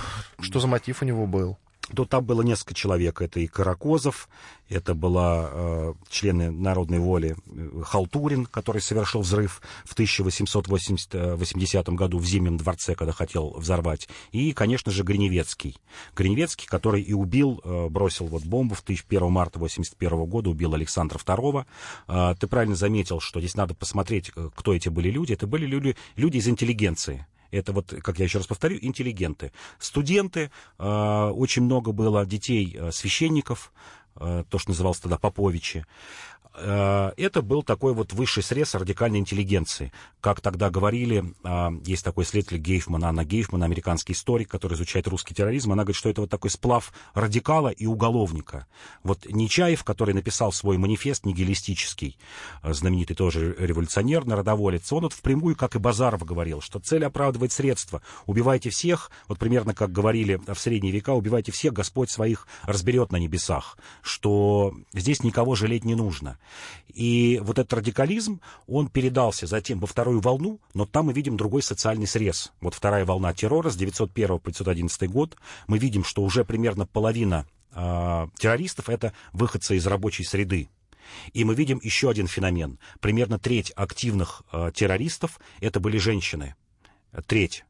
что 0.46 0.60
за 0.60 0.66
мотив 0.66 1.02
у 1.02 1.04
него 1.04 1.26
был? 1.26 1.58
то 1.94 2.04
там 2.04 2.24
было 2.24 2.42
несколько 2.42 2.74
человек. 2.74 3.20
Это 3.20 3.40
и 3.40 3.46
Каракозов, 3.46 4.28
это 4.68 4.94
была 4.94 5.48
э, 5.50 5.94
члены 6.08 6.50
народной 6.50 6.98
воли 6.98 7.36
э, 7.46 7.82
Халтурин, 7.84 8.46
который 8.46 8.82
совершил 8.82 9.20
взрыв 9.20 9.62
в 9.84 9.92
1880 9.92 11.88
году 11.90 12.18
в 12.18 12.24
Зимнем 12.24 12.56
дворце, 12.56 12.94
когда 12.94 13.12
хотел 13.12 13.54
взорвать. 13.56 14.08
И, 14.32 14.52
конечно 14.52 14.90
же, 14.90 15.04
Гриневецкий. 15.04 15.76
Гриневецкий, 16.16 16.66
который 16.66 17.02
и 17.02 17.12
убил, 17.12 17.60
э, 17.62 17.88
бросил 17.88 18.26
вот 18.26 18.42
бомбу 18.42 18.74
в 18.74 18.82
1 18.82 19.30
марта 19.30 19.58
81 19.58 20.24
года, 20.26 20.50
убил 20.50 20.74
Александра 20.74 21.18
II. 21.18 21.66
Э, 22.08 22.34
ты 22.38 22.46
правильно 22.48 22.74
заметил, 22.74 23.20
что 23.20 23.38
здесь 23.38 23.54
надо 23.54 23.74
посмотреть, 23.74 24.32
э, 24.34 24.50
кто 24.54 24.74
эти 24.74 24.88
были 24.88 25.10
люди. 25.10 25.34
Это 25.34 25.46
были 25.46 25.66
люди, 25.66 25.96
люди 26.16 26.38
из 26.38 26.48
интеллигенции. 26.48 27.26
Это 27.58 27.72
вот, 27.72 27.94
как 28.02 28.18
я 28.18 28.24
еще 28.24 28.38
раз 28.38 28.46
повторю, 28.46 28.78
интеллигенты. 28.80 29.52
Студенты, 29.78 30.50
э, 30.78 31.30
очень 31.34 31.62
много 31.62 31.92
было 31.92 32.26
детей 32.26 32.76
э, 32.78 32.92
священников, 32.92 33.72
э, 34.16 34.44
то, 34.48 34.58
что 34.58 34.70
называлось 34.70 35.00
тогда 35.00 35.18
Поповичи. 35.18 35.86
Э, 36.58 37.12
это 37.16 37.42
был 37.42 37.62
такой 37.62 37.92
вот 37.92 38.12
высший 38.12 38.42
срез 38.42 38.74
радикальной 38.74 39.18
интеллигенции. 39.18 39.92
Как 40.20 40.40
тогда 40.40 40.70
говорили, 40.70 41.34
э, 41.44 41.68
есть 41.84 42.04
такой 42.04 42.24
исследователь 42.24 42.58
Гейфман, 42.58 43.04
Анна 43.04 43.24
Гейфман, 43.24 43.62
американский 43.62 44.14
историк, 44.14 44.48
который 44.48 44.74
изучает 44.74 45.06
русский 45.06 45.34
терроризм, 45.34 45.72
она 45.72 45.82
говорит, 45.82 45.96
что 45.96 46.08
это 46.08 46.22
вот 46.22 46.30
такой 46.30 46.50
сплав 46.50 46.92
радикала 47.14 47.68
и 47.68 47.86
уголовника. 47.86 48.66
Вот 49.02 49.26
Нечаев, 49.26 49.84
который 49.84 50.14
написал 50.14 50.52
свой 50.52 50.78
манифест 50.78 51.26
нигилистический, 51.26 52.18
э, 52.62 52.72
знаменитый 52.72 53.16
тоже 53.16 53.54
революционер, 53.58 54.24
народоволец, 54.24 54.90
он 54.92 55.02
вот 55.02 55.12
впрямую, 55.12 55.56
как 55.56 55.76
и 55.76 55.78
Базаров 55.78 56.24
говорил, 56.24 56.62
что 56.62 56.78
цель 56.78 57.04
оправдывает 57.04 57.52
средства. 57.52 58.00
Убивайте 58.24 58.70
всех, 58.70 59.10
вот 59.28 59.38
примерно 59.38 59.74
как 59.74 59.92
говорили 59.92 60.40
в 60.46 60.58
средние 60.58 60.92
века, 60.92 61.10
убивайте 61.10 61.52
всех, 61.52 61.74
Господь 61.74 62.10
своих 62.10 62.46
разберет 62.62 63.12
на 63.12 63.16
небесах, 63.16 63.76
что 64.00 64.74
здесь 64.94 65.22
никого 65.22 65.54
жалеть 65.54 65.84
не 65.84 65.94
нужно. 65.94 66.38
И 66.88 67.40
вот 67.42 67.58
этот 67.58 67.72
радикализм, 67.74 68.40
он 68.66 68.88
передался 68.88 69.46
затем 69.46 69.78
во 69.80 69.86
вторую 69.86 70.20
волну, 70.20 70.60
но 70.74 70.86
там 70.86 71.06
мы 71.06 71.12
видим 71.12 71.36
другой 71.36 71.62
социальный 71.62 72.06
срез. 72.06 72.52
Вот 72.60 72.74
вторая 72.74 73.04
волна 73.04 73.34
террора 73.34 73.70
с 73.70 73.76
901 73.76 74.38
по 74.38 74.50
911 74.50 75.10
год. 75.10 75.36
Мы 75.66 75.78
видим, 75.78 76.04
что 76.04 76.22
уже 76.22 76.44
примерно 76.44 76.86
половина 76.86 77.46
э, 77.72 78.26
террористов 78.38 78.88
это 78.88 79.12
выходцы 79.32 79.76
из 79.76 79.86
рабочей 79.86 80.24
среды. 80.24 80.68
И 81.32 81.44
мы 81.44 81.54
видим 81.54 81.80
еще 81.82 82.10
один 82.10 82.26
феномен. 82.26 82.78
Примерно 83.00 83.38
треть 83.38 83.72
активных 83.76 84.42
э, 84.52 84.72
террористов 84.74 85.38
это 85.60 85.80
были 85.80 85.98
женщины. 85.98 86.54
Треть 87.26 87.64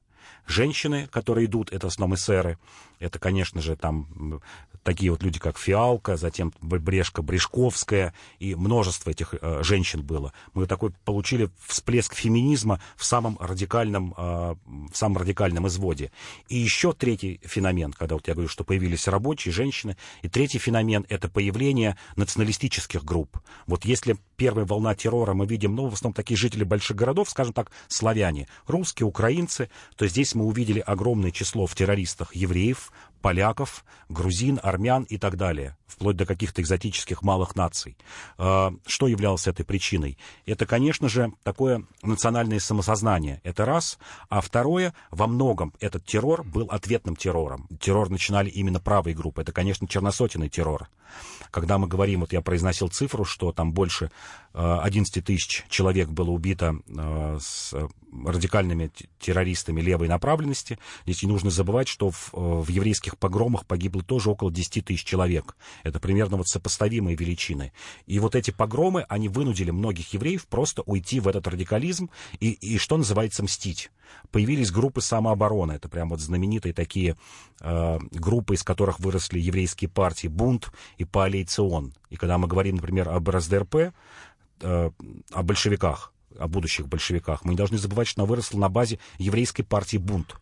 женщины, 0.47 1.09
которые 1.11 1.47
идут, 1.47 1.73
это 1.73 1.89
в 1.89 1.91
основном 1.91 2.17
эсеры. 2.17 2.59
Это, 2.99 3.19
конечно 3.19 3.61
же, 3.61 3.77
там 3.77 4.41
такие 4.87 5.11
вот 5.11 5.23
люди, 5.23 5.41
как 5.41 5.59
Фиалка, 5.59 6.17
затем 6.17 6.53
Брешка, 6.61 7.21
Брешковская, 7.21 8.15
и 8.39 8.55
множество 8.55 9.11
этих 9.11 9.35
э, 9.35 9.63
женщин 9.65 10.03
было. 10.03 10.33
Мы 10.55 10.67
такой 10.67 10.93
получили 11.05 11.51
всплеск 11.67 12.15
феминизма 12.15 12.81
в 12.97 13.05
самом 13.05 13.37
радикальном, 13.41 14.15
э, 14.17 14.55
в 14.93 14.95
самом 14.95 15.19
радикальном 15.19 15.67
изводе. 15.67 16.13
И 16.49 16.57
еще 16.57 16.93
третий 16.93 17.41
феномен, 17.43 17.93
когда 17.93 18.15
вот 18.15 18.29
я 18.29 18.35
говорю, 18.35 18.49
что 18.49 18.63
появились 18.63 19.09
рабочие, 19.09 19.53
женщины, 19.53 19.97
и 20.23 20.29
третий 20.29 20.59
феномен— 20.59 21.05
это 21.09 21.29
появление 21.29 21.97
националистических 22.15 23.05
групп. 23.05 23.41
Вот 23.67 23.85
если 23.85 24.17
первая 24.37 24.67
волна 24.67 24.95
террора 24.95 25.35
мы 25.35 25.47
видим, 25.47 25.75
ну, 25.75 25.89
в 25.89 25.95
основном 25.95 26.15
такие 26.15 26.37
жители 26.37 26.63
больших 26.63 26.97
городов, 26.97 27.29
скажем 27.29 27.53
так, 27.53 27.73
славяне, 27.89 28.47
русские, 28.69 29.09
украинцы, 29.09 29.69
то 29.97 30.07
здесь 30.07 30.36
мы 30.37 30.45
увидели 30.45 30.81
огромное 30.81 31.33
число 31.33 31.67
в 31.67 31.75
террористах 31.75 32.37
евреев, 32.37 32.93
поляков, 33.27 33.85
грузин, 34.09 34.61
армян 34.63 35.03
и 35.03 35.19
так 35.19 35.37
далее, 35.37 35.77
вплоть 35.89 36.15
до 36.15 36.27
каких-то 36.27 36.63
экзотических 36.63 37.23
малых 37.23 37.57
наций. 37.57 37.97
Что 38.37 39.09
являлось 39.09 39.49
этой 39.49 39.65
причиной? 39.65 40.17
Это, 40.47 40.65
конечно 40.65 41.09
же, 41.09 41.33
такое 41.43 41.83
национальное 42.03 42.61
самосознание. 42.61 43.41
Это 43.43 43.65
раз. 43.65 43.99
А 44.29 44.41
второе, 44.41 44.95
во 45.11 45.27
многом 45.27 45.75
этот 45.81 46.05
террор 46.05 46.45
был 46.45 46.67
ответным 46.67 47.17
террором. 47.17 47.67
Террор 47.81 48.11
начинали 48.11 48.49
именно 48.49 48.79
правые 48.79 49.17
группы. 49.17 49.43
Это, 49.43 49.51
конечно, 49.51 49.89
черносотенный 49.89 50.49
террор. 50.49 50.89
Когда 51.51 51.79
мы 51.79 51.89
говорим, 51.89 52.21
вот 52.21 52.33
я 52.33 52.43
произносил 52.43 52.91
цифру, 52.91 53.25
что 53.25 53.51
там 53.51 53.73
больше 53.73 54.13
11 54.53 55.25
тысяч 55.25 55.65
человек 55.69 56.11
было 56.11 56.31
убито 56.31 56.77
с 57.41 57.75
радикальными 58.25 58.91
террористами 59.19 59.81
левой 59.81 60.09
направленности. 60.09 60.79
Здесь 61.05 61.23
не 61.23 61.29
нужно 61.29 61.51
забывать, 61.51 61.89
что 61.89 62.11
в, 62.11 62.31
в 62.33 62.69
еврейских 62.69 63.16
погромах 63.17 63.67
погибло 63.67 64.03
тоже 64.03 64.31
около 64.31 64.51
10 64.51 64.85
тысяч 64.85 65.05
человек. 65.05 65.57
Это 65.83 66.01
примерно 66.01 66.37
вот 66.37 66.49
сопоставимые 66.49 67.17
величины. 67.17 67.73
И 68.07 68.19
вот 68.19 68.35
эти 68.35 68.51
погромы, 68.51 69.05
они 69.09 69.29
вынудили 69.29 69.71
многих 69.71 70.13
евреев 70.15 70.47
просто 70.47 70.83
уйти 70.83 71.21
в 71.21 71.29
этот 71.29 71.47
радикализм 71.47 72.11
и, 72.41 72.53
и 72.53 72.79
что 72.79 72.97
называется, 72.97 73.43
мстить. 73.43 73.91
Появились 74.31 74.71
группы 74.71 75.01
самообороны. 75.01 75.73
Это 75.73 75.89
прям 75.89 76.11
вот 76.11 76.21
знаменитые 76.21 76.73
такие 76.73 77.17
э, 77.61 77.99
группы, 78.13 78.55
из 78.55 78.63
которых 78.63 79.01
выросли 79.01 79.39
еврейские 79.39 79.89
партии 79.89 80.29
«Бунт» 80.29 80.71
и 80.99 81.05
«Паалейцион». 81.05 81.95
И 82.11 82.17
когда 82.17 82.39
мы 82.39 82.47
говорим, 82.47 82.77
например, 82.77 83.09
об 83.09 83.29
РСДРП, 83.29 83.75
э, 83.75 83.91
о 84.61 85.43
большевиках, 85.43 86.13
о 86.39 86.49
будущих 86.49 86.89
большевиках, 86.89 87.45
мы 87.45 87.53
не 87.53 87.57
должны 87.57 87.79
забывать, 87.79 88.09
что 88.09 88.23
она 88.23 88.29
выросла 88.29 88.59
на 88.59 88.69
базе 88.69 88.99
еврейской 89.19 89.63
партии 89.63 89.97
«Бунт». 89.97 90.37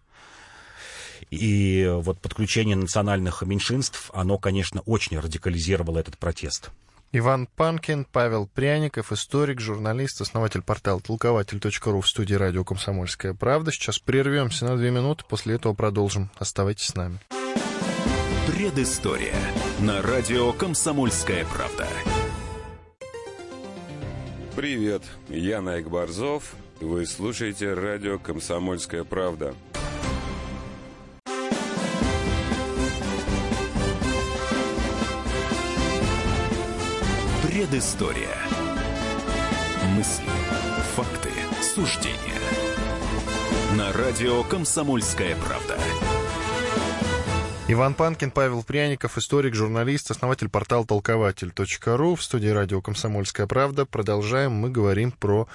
И 1.34 1.86
вот 1.88 2.20
подключение 2.20 2.76
национальных 2.76 3.42
меньшинств, 3.42 4.10
оно, 4.14 4.38
конечно, 4.38 4.80
очень 4.82 5.18
радикализировало 5.18 5.98
этот 5.98 6.18
протест. 6.18 6.70
Иван 7.16 7.46
Панкин, 7.54 8.06
Павел 8.10 8.48
Пряников, 8.48 9.12
историк, 9.12 9.60
журналист, 9.60 10.20
основатель 10.20 10.62
портала 10.62 11.00
толкователь.ру 11.00 12.00
в 12.00 12.08
студии 12.08 12.34
радио 12.34 12.64
«Комсомольская 12.64 13.34
правда». 13.34 13.70
Сейчас 13.70 14.00
прервемся 14.00 14.64
на 14.64 14.76
две 14.76 14.90
минуты, 14.90 15.24
после 15.28 15.54
этого 15.54 15.74
продолжим. 15.74 16.28
Оставайтесь 16.38 16.86
с 16.86 16.94
нами. 16.96 17.20
Предыстория 18.48 19.36
на 19.78 20.02
радио 20.02 20.52
«Комсомольская 20.52 21.44
правда». 21.44 21.86
Привет, 24.56 25.02
я 25.28 25.60
Найк 25.60 25.88
Борзов. 25.88 26.54
Вы 26.80 27.06
слушаете 27.06 27.74
радио 27.74 28.18
«Комсомольская 28.18 29.04
правда». 29.04 29.54
Предыстория. 37.54 38.36
Мысли, 39.94 40.28
факты, 40.96 41.30
суждения. 41.62 42.18
На 43.78 43.92
радио 43.92 44.42
«Комсомольская 44.42 45.36
правда». 45.36 45.78
Иван 47.68 47.94
Панкин, 47.94 48.32
Павел 48.32 48.64
Пряников, 48.64 49.18
историк, 49.18 49.54
журналист, 49.54 50.10
основатель 50.10 50.48
портала 50.48 50.84
толкователь.ру. 50.84 52.16
В 52.16 52.24
студии 52.24 52.48
радио 52.48 52.80
«Комсомольская 52.80 53.46
правда». 53.46 53.86
Продолжаем. 53.86 54.50
Мы 54.50 54.68
говорим 54.68 55.12
про 55.12 55.46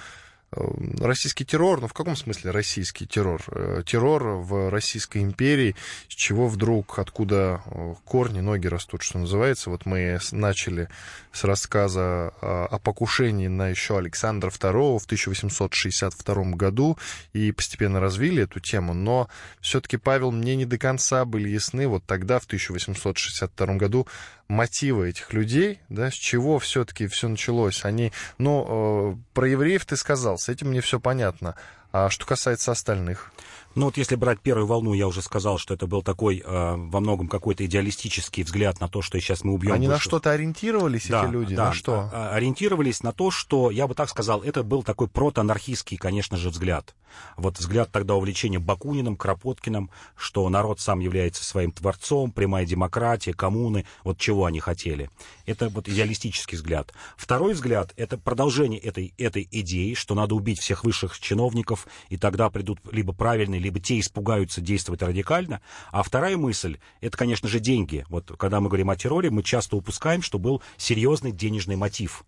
российский 0.51 1.45
террор, 1.45 1.81
ну 1.81 1.87
в 1.87 1.93
каком 1.93 2.15
смысле 2.15 2.51
российский 2.51 3.05
террор? 3.05 3.41
Э, 3.47 3.83
террор 3.85 4.23
в 4.23 4.69
Российской 4.69 5.19
империи, 5.19 5.75
с 6.07 6.13
чего 6.13 6.47
вдруг, 6.47 6.99
откуда 6.99 7.61
э, 7.65 7.95
корни, 8.05 8.39
ноги 8.39 8.67
растут, 8.67 9.03
что 9.03 9.19
называется. 9.19 9.69
Вот 9.69 9.85
мы 9.85 10.19
начали 10.31 10.89
с 11.31 11.43
рассказа 11.43 12.33
о 12.41 12.79
покушении 12.79 13.47
на 13.47 13.69
еще 13.69 13.97
Александра 13.97 14.49
II 14.49 14.99
в 14.99 15.05
1862 15.05 16.43
году 16.55 16.97
и 17.33 17.51
постепенно 17.51 17.99
развили 17.99 18.43
эту 18.43 18.59
тему, 18.59 18.93
но 18.93 19.29
все-таки, 19.61 19.97
Павел, 19.97 20.31
мне 20.31 20.55
не 20.55 20.65
до 20.65 20.77
конца 20.77 21.25
были 21.25 21.49
ясны 21.49 21.87
вот 21.87 22.03
тогда, 22.05 22.39
в 22.39 22.45
1862 22.45 23.75
году, 23.75 24.07
мотивы 24.49 25.09
этих 25.09 25.31
людей, 25.31 25.79
да, 25.87 26.11
с 26.11 26.15
чего 26.15 26.59
все-таки 26.59 27.07
все 27.07 27.29
началось. 27.29 27.85
Они, 27.85 28.11
ну, 28.37 29.13
э, 29.13 29.15
про 29.33 29.47
евреев 29.47 29.85
ты 29.85 29.95
сказал, 29.95 30.37
с 30.37 30.49
этим 30.49 30.69
мне 30.69 30.81
все 30.81 30.99
понятно. 30.99 31.55
А 31.91 32.09
что 32.09 32.25
касается 32.25 32.71
остальных? 32.71 33.31
Ну 33.75 33.85
вот 33.85 33.97
если 33.97 34.15
брать 34.15 34.39
первую 34.39 34.65
волну, 34.65 34.93
я 34.93 35.07
уже 35.07 35.21
сказал, 35.21 35.57
что 35.57 35.73
это 35.73 35.85
был 35.85 36.01
такой 36.01 36.41
э, 36.43 36.75
во 36.75 36.99
многом 36.99 37.27
какой-то 37.27 37.65
идеалистический 37.65 38.43
взгляд 38.43 38.79
на 38.79 38.87
то, 38.87 39.01
что 39.01 39.19
сейчас 39.19 39.43
мы 39.43 39.53
убьем. 39.53 39.73
Они 39.73 39.87
больше... 39.87 39.99
на 39.99 40.01
что-то 40.01 40.31
ориентировались, 40.31 41.07
да, 41.07 41.23
эти 41.23 41.31
люди? 41.31 41.55
Да, 41.55 41.67
на 41.67 41.73
что? 41.73 42.09
А, 42.11 42.35
ориентировались 42.35 43.03
на 43.03 43.11
то, 43.11 43.29
что, 43.29 43.69
я 43.69 43.87
бы 43.87 43.93
так 43.93 44.09
сказал, 44.09 44.41
это 44.41 44.63
был 44.63 44.83
такой 44.83 45.07
протоанархистский, 45.07 45.97
конечно 45.97 46.35
же, 46.35 46.49
взгляд. 46.49 46.95
Вот 47.37 47.57
взгляд 47.57 47.91
тогда 47.91 48.15
увлечения 48.15 48.59
Бакуниным, 48.59 49.15
Кропоткиным, 49.15 49.89
что 50.15 50.47
народ 50.49 50.79
сам 50.79 50.99
является 50.99 51.43
своим 51.43 51.71
творцом, 51.71 52.31
прямая 52.31 52.65
демократия, 52.65 53.33
коммуны, 53.33 53.85
вот 54.03 54.17
чего 54.17 54.45
они 54.45 54.59
хотели. 54.59 55.09
Это 55.45 55.69
вот 55.69 55.87
идеалистический 55.87 56.55
взгляд. 56.55 56.93
Второй 57.17 57.53
взгляд— 57.53 57.93
это 57.97 58.17
продолжение 58.17 58.79
этой, 58.79 59.13
этой 59.17 59.47
идеи, 59.51 59.93
что 59.93 60.15
надо 60.15 60.35
убить 60.35 60.59
всех 60.59 60.83
высших 60.83 61.19
чиновников, 61.19 61.87
и 62.09 62.17
тогда 62.17 62.49
придут 62.49 62.79
либо 62.91 63.13
правильные, 63.13 63.58
либо 63.59 63.79
те 63.79 63.99
испугаются 63.99 64.61
действовать 64.61 65.01
радикально. 65.01 65.61
А 65.91 66.03
вторая 66.03 66.37
мысль— 66.37 66.77
это, 67.01 67.17
конечно 67.17 67.47
же, 67.47 67.59
деньги. 67.59 68.05
Вот 68.09 68.31
когда 68.37 68.59
мы 68.59 68.67
говорим 68.69 68.89
о 68.89 68.95
терроре, 68.95 69.29
мы 69.29 69.43
часто 69.43 69.75
упускаем, 69.75 70.21
что 70.21 70.39
был 70.39 70.61
серьезный 70.77 71.31
денежный 71.31 71.75
мотив. 71.75 72.23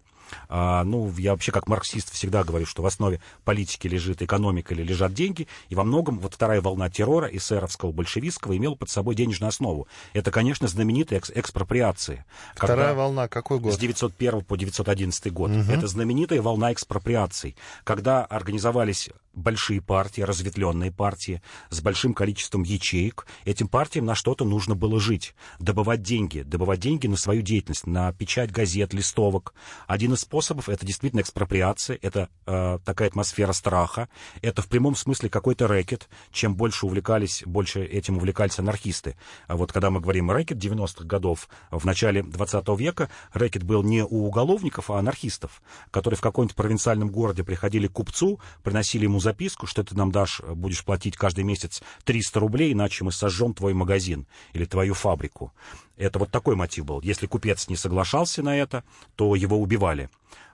А, 0.49 0.83
ну, 0.83 1.13
я 1.17 1.31
вообще 1.31 1.51
как 1.51 1.67
марксист 1.67 2.11
всегда 2.11 2.43
говорю, 2.43 2.65
что 2.65 2.81
в 2.81 2.85
основе 2.85 3.21
политики 3.43 3.87
лежит 3.87 4.21
экономика 4.21 4.73
или 4.73 4.83
лежат 4.83 5.13
деньги, 5.13 5.47
и 5.69 5.75
во 5.75 5.83
многом 5.83 6.19
вот 6.19 6.33
вторая 6.33 6.61
волна 6.61 6.89
террора 6.89 7.27
эсеровского, 7.27 7.91
большевистского 7.91 8.55
имела 8.57 8.75
под 8.75 8.89
собой 8.89 9.15
денежную 9.15 9.49
основу. 9.49 9.87
Это, 10.13 10.31
конечно, 10.31 10.67
знаменитые 10.67 11.17
экс 11.17 11.31
экспроприации. 11.33 12.25
Вторая 12.55 12.93
волна 12.93 13.27
какой 13.27 13.59
год? 13.59 13.73
С 13.73 13.77
901 13.77 14.41
по 14.41 14.57
911 14.57 15.33
год. 15.33 15.51
Угу. 15.51 15.71
Это 15.71 15.87
знаменитая 15.87 16.41
волна 16.41 16.73
экспроприаций, 16.73 17.55
когда 17.83 18.25
организовались 18.25 19.09
большие 19.33 19.81
партии, 19.81 20.21
разветвленные 20.21 20.91
партии 20.91 21.41
с 21.69 21.81
большим 21.81 22.13
количеством 22.13 22.63
ячеек. 22.63 23.25
Этим 23.45 23.67
партиям 23.67 24.05
на 24.05 24.15
что-то 24.15 24.45
нужно 24.45 24.75
было 24.75 24.99
жить, 24.99 25.35
добывать 25.59 26.01
деньги, 26.01 26.41
добывать 26.41 26.79
деньги 26.79 27.07
на 27.07 27.17
свою 27.17 27.41
деятельность, 27.41 27.87
на 27.87 28.11
печать 28.13 28.51
газет, 28.51 28.93
листовок. 28.93 29.53
Один 29.87 30.13
из 30.13 30.21
способов 30.21 30.69
это 30.69 30.85
действительно 30.85 31.21
экспроприация, 31.21 31.97
это 32.01 32.29
э, 32.45 32.79
такая 32.83 33.09
атмосфера 33.09 33.53
страха, 33.53 34.09
это 34.41 34.61
в 34.61 34.67
прямом 34.67 34.95
смысле 34.95 35.29
какой-то 35.29 35.67
рэкет. 35.67 36.09
Чем 36.31 36.55
больше 36.55 36.85
увлекались, 36.85 37.43
больше 37.45 37.83
этим 37.83 38.17
увлекались 38.17 38.59
анархисты. 38.59 39.15
А 39.47 39.55
вот 39.55 39.71
когда 39.71 39.89
мы 39.89 40.01
говорим 40.01 40.31
рэкет 40.31 40.57
90-х 40.57 41.05
годов, 41.05 41.47
в 41.69 41.85
начале 41.85 42.23
20 42.23 42.67
века 42.79 43.09
рэкет 43.33 43.63
был 43.63 43.83
не 43.83 44.03
у 44.03 44.25
уголовников, 44.25 44.89
а 44.91 44.99
анархистов, 44.99 45.61
которые 45.89 46.17
в 46.17 46.21
каком-нибудь 46.21 46.55
провинциальном 46.55 47.09
городе 47.09 47.43
приходили 47.43 47.87
к 47.87 47.93
купцу, 47.93 48.39
приносили 48.63 49.03
ему 49.03 49.20
записку, 49.21 49.67
что 49.67 49.83
ты 49.83 49.95
нам 49.95 50.11
дашь, 50.11 50.41
будешь 50.41 50.83
платить 50.83 51.15
каждый 51.15 51.43
месяц 51.45 51.81
300 52.03 52.39
рублей, 52.39 52.73
иначе 52.73 53.03
мы 53.03 53.11
сожжем 53.11 53.53
твой 53.53 53.73
магазин 53.73 54.27
или 54.53 54.65
твою 54.65 54.93
фабрику. 54.93 55.53
Это 55.97 56.19
вот 56.19 56.31
такой 56.31 56.55
мотив 56.55 56.85
был. 56.85 57.01
Если 57.01 57.27
купец 57.27 57.69
не 57.69 57.75
соглашался 57.75 58.43
на 58.43 58.57
это, 58.57 58.83
то 59.15 59.35
его 59.35 59.57
убивали. 59.57 60.09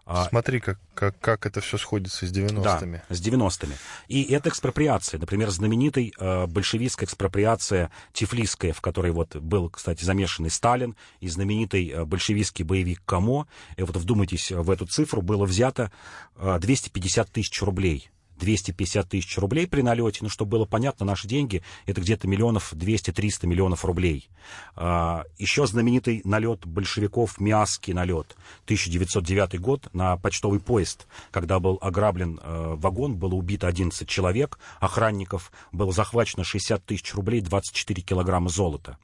А 0.10 0.24
Смотри, 0.24 0.62
как, 0.62 0.80
как, 0.94 1.20
как 1.20 1.46
это 1.46 1.60
все 1.60 1.78
сходится 1.78 2.26
с 2.26 2.32
90-ми. 2.32 3.02
Да, 3.10 3.14
с 3.14 3.20
90-ми. 3.20 3.74
И 4.08 4.24
это 4.24 4.48
экспроприация. 4.48 5.20
Например, 5.20 5.50
знаменитая 5.50 6.12
э, 6.18 6.46
большевистская 6.48 7.06
экспроприация 7.06 7.92
Тифлисская, 8.14 8.72
в 8.72 8.80
которой 8.80 9.12
вот 9.12 9.36
был, 9.36 9.70
кстати, 9.70 10.06
замешанный 10.06 10.50
Сталин, 10.50 10.96
и 11.20 11.28
знаменитый 11.28 11.90
э, 11.90 12.06
большевистский 12.06 12.64
боевик 12.64 13.02
Камо. 13.06 13.48
И 13.76 13.84
вот 13.84 13.98
вдумайтесь, 13.98 14.50
в 14.50 14.72
эту 14.72 14.86
цифру 14.86 15.22
было 15.22 15.44
взято 15.44 15.92
э, 16.38 16.58
250 16.58 17.30
тысяч 17.30 17.62
рублей 17.62 18.10
250 18.38 19.10
тысяч 19.10 19.38
рублей 19.38 19.68
при 19.68 19.82
налете. 19.82 20.20
Ну, 20.22 20.30
чтобы 20.30 20.52
было 20.52 20.66
понятно, 20.66 21.06
наши 21.06 21.28
деньги 21.28 21.64
это 21.86 22.02
где-то 22.02 22.28
миллионов 22.28 22.74
200-300 22.74 23.48
миллионов 23.48 23.86
рублей. 23.86 24.30
А, 24.76 25.26
еще 25.38 25.66
знаменитый 25.68 26.22
налет 26.24 26.66
большевиков, 26.66 27.40
Миасский 27.40 27.94
налет, 27.94 28.36
1909 28.66 29.60
год 29.60 29.90
на 29.94 30.18
почтовый 30.18 30.60
поезд, 30.60 31.08
когда 31.32 31.60
был 31.60 31.78
ограблен 31.82 32.40
э, 32.42 32.76
вагон, 32.78 33.16
было 33.16 33.36
убито 33.36 33.68
11 33.68 34.08
человек, 34.08 34.60
охранников, 34.80 35.52
было 35.72 35.92
захвачено 35.92 36.44
60 36.44 36.86
тысяч 36.86 37.14
рублей, 37.14 37.42
24 37.42 38.02
килограмма 38.02 38.50
золота. 38.50 38.98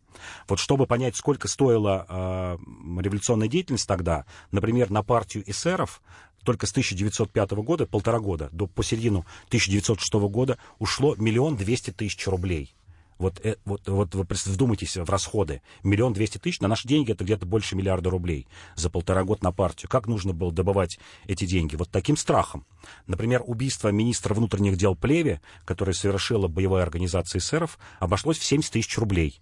Вот 0.48 0.60
чтобы 0.60 0.86
понять, 0.88 1.16
сколько 1.16 1.48
стоила 1.48 2.06
э, 2.08 2.58
революционная 3.02 3.48
деятельность 3.48 3.88
тогда, 3.88 4.26
например, 4.52 4.90
на 4.90 5.04
партию 5.04 5.44
эсеров 5.50 6.02
только 6.44 6.68
с 6.68 6.72
1905 6.72 7.52
года, 7.52 7.86
полтора 7.86 8.20
года, 8.20 8.50
до 8.52 8.68
по 8.68 8.84
середину 8.84 9.26
1906 9.48 10.14
года 10.30 10.58
ушло 10.80 11.16
миллион 11.16 11.56
двести 11.56 11.92
тысяч 11.92 12.28
рублей. 12.28 12.76
Вот, 13.18 13.40
э, 13.46 13.56
вот, 13.66 13.88
вот 13.88 14.16
вы 14.16 14.26
вдумайтесь 14.30 14.98
в 14.98 15.10
расходы. 15.10 15.62
Миллион 15.84 16.14
двести 16.14 16.40
тысяч, 16.40 16.60
на 16.60 16.68
наши 16.68 16.88
деньги 16.88 17.12
это 17.12 17.24
где-то 17.24 17.46
больше 17.46 17.76
миллиарда 17.76 18.10
рублей 18.10 18.48
за 18.76 18.90
полтора 18.90 19.24
года 19.24 19.44
на 19.46 19.52
партию. 19.52 19.90
Как 19.90 20.08
нужно 20.08 20.34
было 20.34 20.52
добывать 20.52 21.00
эти 21.26 21.46
деньги? 21.46 21.76
Вот 21.76 21.90
таким 21.90 22.18
страхом. 22.18 22.66
Например, 23.08 23.42
убийство 23.46 23.90
министра 23.90 24.34
внутренних 24.34 24.78
дел 24.78 24.96
Плеве, 24.96 25.42
которое 25.66 25.94
совершила 25.94 26.48
боевая 26.48 26.84
организация 26.84 27.40
эсеров, 27.40 27.80
обошлось 28.00 28.38
в 28.38 28.44
70 28.44 28.72
тысяч 28.74 28.98
рублей. 28.98 29.42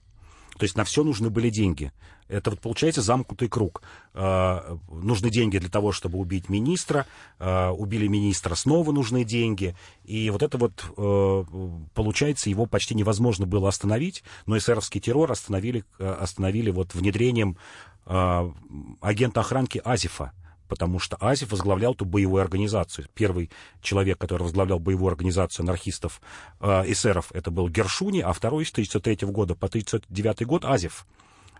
То 0.61 0.65
есть 0.65 0.77
на 0.77 0.83
все 0.83 1.03
нужны 1.03 1.31
были 1.31 1.49
деньги. 1.49 1.91
Это 2.27 2.51
вот 2.51 2.59
получается 2.59 3.01
замкнутый 3.01 3.47
круг. 3.47 3.81
Э, 4.13 4.77
нужны 4.91 5.31
деньги 5.31 5.57
для 5.57 5.69
того, 5.69 5.91
чтобы 5.91 6.19
убить 6.19 6.49
министра. 6.49 7.07
Э, 7.39 7.69
убили 7.69 8.05
министра, 8.05 8.53
снова 8.53 8.91
нужны 8.91 9.23
деньги. 9.23 9.75
И 10.03 10.29
вот 10.29 10.43
это 10.43 10.59
вот, 10.59 10.85
э, 10.95 11.43
получается, 11.95 12.51
его 12.51 12.67
почти 12.67 12.93
невозможно 12.93 13.47
было 13.47 13.69
остановить. 13.69 14.23
Но 14.45 14.55
эсеровский 14.55 15.01
террор 15.01 15.31
остановили, 15.31 15.83
остановили 15.97 16.69
вот 16.69 16.93
внедрением 16.93 17.57
агента 18.05 19.39
охранки 19.39 19.81
Азифа 19.83 20.31
потому 20.71 20.99
что 20.99 21.17
Азев 21.17 21.51
возглавлял 21.51 21.95
ту 21.95 22.05
боевую 22.05 22.41
организацию. 22.41 23.05
Первый 23.13 23.51
человек, 23.81 24.17
который 24.17 24.43
возглавлял 24.43 24.79
боевую 24.79 25.11
организацию 25.11 25.65
анархистов, 25.65 26.21
э, 26.61 26.83
эсеров, 26.89 27.29
это 27.33 27.51
был 27.51 27.67
Гершуни, 27.67 28.21
а 28.21 28.31
второй 28.31 28.65
с 28.65 28.71
1903 28.71 29.27
года 29.27 29.53
по 29.53 29.67
1939 29.67 30.47
год 30.47 30.63
Азев. 30.63 31.05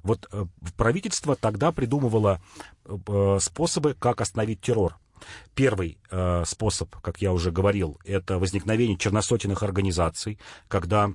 Вот 0.02 0.30
э, 0.32 0.46
правительство 0.78 1.36
тогда 1.36 1.74
придумывало 1.74 2.42
э, 2.86 3.38
способы, 3.42 3.98
как 4.00 4.22
остановить 4.22 4.62
террор. 4.62 4.98
Первый 5.56 5.98
э, 6.10 6.44
способ, 6.46 6.96
как 7.02 7.22
я 7.22 7.34
уже 7.34 7.52
говорил, 7.52 8.00
это 8.06 8.40
возникновение 8.40 8.98
черносотенных 8.98 9.62
организаций, 9.62 10.40
когда 10.70 11.12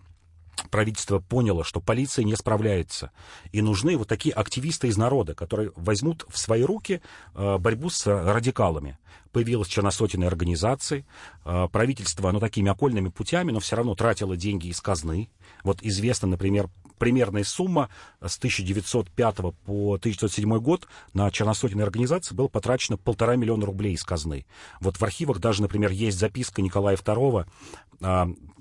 правительство 0.71 1.19
поняло, 1.19 1.65
что 1.65 1.81
полиция 1.81 2.25
не 2.25 2.37
справляется. 2.37 3.11
И 3.53 3.63
нужны 3.63 3.97
вот 3.97 4.09
такие 4.09 4.35
активисты 4.35 4.89
из 4.89 4.97
народа, 4.97 5.35
которые 5.35 5.73
возьмут 5.77 6.25
в 6.29 6.39
свои 6.39 6.63
руки 6.63 7.01
э, 7.35 7.59
борьбу 7.59 7.91
с 7.91 8.07
радикалами. 8.07 8.99
Появилась 9.33 9.69
черносотенная 9.69 10.29
организация, 10.29 11.05
э, 11.45 11.69
правительство, 11.71 12.31
ну, 12.33 12.41
такими 12.41 12.71
окольными 12.71 13.09
путями, 13.09 13.53
но 13.53 13.61
все 13.61 13.77
равно 13.77 13.95
тратило 13.95 14.37
деньги 14.37 14.69
из 14.69 14.81
казны. 14.81 15.31
Вот 15.63 15.83
известно, 15.83 16.29
например, 16.29 16.69
примерная 16.99 17.45
сумма 17.45 17.89
с 18.21 18.39
1905 18.39 19.37
по 19.65 19.95
1907 19.95 20.59
год 20.59 20.89
на 21.13 21.31
черносотенные 21.31 21.85
организации 21.85 22.35
было 22.35 22.49
потрачено 22.49 22.97
полтора 22.97 23.37
миллиона 23.37 23.67
рублей 23.67 23.95
из 23.95 24.05
казны. 24.05 24.47
Вот 24.81 24.97
в 24.97 25.03
архивах 25.03 25.39
даже, 25.39 25.63
например, 25.63 25.91
есть 25.91 26.19
записка 26.19 26.63
Николая 26.63 26.97
II 26.97 27.47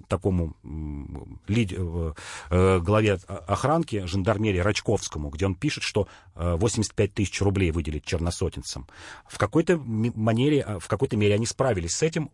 такому 0.07 0.55
лид, 1.47 1.73
э, 1.73 2.13
э, 2.49 2.79
главе 2.79 3.19
охранки 3.47 4.05
жандармерии 4.05 4.59
Рачковскому, 4.59 5.29
где 5.29 5.45
он 5.45 5.55
пишет, 5.55 5.83
что 5.83 6.07
85 6.35 7.09
э, 7.09 7.13
тысяч 7.13 7.41
рублей 7.41 7.71
выделить 7.71 8.05
черносотенцам. 8.05 8.87
В 9.27 9.37
какой-то 9.37 9.77
манере, 9.77 10.77
в 10.79 10.87
какой-то 10.87 11.17
мере 11.17 11.35
они 11.35 11.45
справились 11.45 11.95
с 11.95 12.03
этим. 12.03 12.31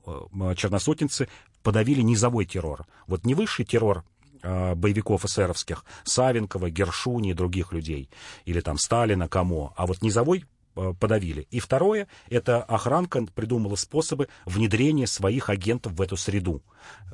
Черносотенцы 0.56 1.28
подавили 1.64 2.02
низовой 2.02 2.46
террор. 2.46 2.86
Вот 3.08 3.26
не 3.26 3.36
высший 3.36 3.66
террор 3.66 4.04
боевиков 4.44 5.24
эсеровских, 5.24 5.86
Савенкова, 6.04 6.72
Гершуни 6.72 7.30
и 7.30 7.34
других 7.34 7.74
людей, 7.74 8.10
или 8.46 8.60
там 8.60 8.80
Сталина, 8.80 9.28
Камо, 9.28 9.72
а 9.76 9.86
вот 9.86 10.02
низовой 10.02 10.46
подавили. 10.74 11.48
И 11.52 11.60
второе, 11.60 12.08
это 12.30 12.64
охранка 12.64 13.26
придумала 13.34 13.76
способы 13.76 14.28
внедрения 14.46 15.08
своих 15.08 15.50
агентов 15.50 15.94
в 15.94 16.02
эту 16.02 16.18
среду. 16.18 16.62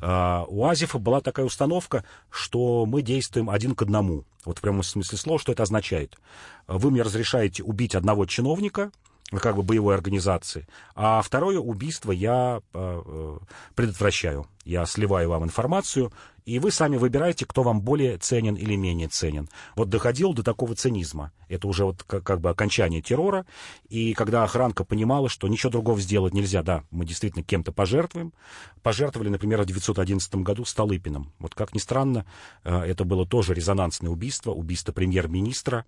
Э, 0.01 0.43
у 0.47 0.65
Азифа 0.65 0.99
была 0.99 1.21
такая 1.21 1.45
установка, 1.45 2.03
что 2.29 2.85
мы 2.85 3.01
действуем 3.01 3.49
один 3.49 3.75
к 3.75 3.81
одному. 3.81 4.25
Вот 4.45 4.59
в 4.59 4.61
прямом 4.61 4.83
смысле 4.83 5.17
слова, 5.17 5.39
что 5.39 5.51
это 5.51 5.63
означает. 5.63 6.17
Вы 6.67 6.91
мне 6.91 7.01
разрешаете 7.01 7.63
убить 7.63 7.95
одного 7.95 8.25
чиновника, 8.25 8.91
как 9.31 9.57
бы 9.57 9.63
боевой 9.63 9.93
организации, 9.95 10.67
а 10.95 11.21
второе 11.21 11.59
убийство 11.59 12.13
я 12.13 12.61
предотвращаю. 13.75 14.47
Я 14.67 14.85
сливаю 14.85 15.29
вам 15.29 15.45
информацию, 15.45 16.11
и 16.43 16.59
вы 16.59 16.71
сами 16.71 16.97
выбираете, 16.97 17.45
кто 17.45 17.63
вам 17.63 17.79
более 17.79 18.17
ценен 18.17 18.55
или 18.55 18.75
менее 18.75 19.07
ценен. 19.07 19.47
Вот 19.77 19.87
доходил 19.87 20.33
до 20.33 20.43
такого 20.43 20.75
цинизма. 20.75 21.31
Это 21.47 21.69
уже 21.69 21.85
вот 21.85 22.03
как, 22.03 22.25
как 22.25 22.41
бы 22.41 22.49
окончание 22.49 23.01
террора. 23.01 23.45
И 23.87 24.13
когда 24.13 24.43
охранка 24.43 24.83
понимала, 24.83 25.29
что 25.29 25.47
ничего 25.47 25.71
другого 25.71 26.01
сделать 26.01 26.33
нельзя, 26.33 26.63
да, 26.63 26.83
мы 26.91 27.05
действительно 27.05 27.45
кем-то 27.45 27.71
пожертвуем. 27.71 28.33
Пожертвовали, 28.83 29.29
например, 29.29 29.59
в 29.59 29.61
1911 29.61 30.35
году 30.35 30.65
Столыпиным. 30.65 31.31
Вот 31.39 31.55
как 31.55 31.73
ни 31.73 31.79
странно, 31.79 32.25
э, 32.65 32.77
это 32.77 33.05
было 33.05 33.25
тоже 33.25 33.53
резонансное 33.53 34.09
убийство, 34.09 34.51
убийство 34.51 34.91
премьер-министра. 34.91 35.85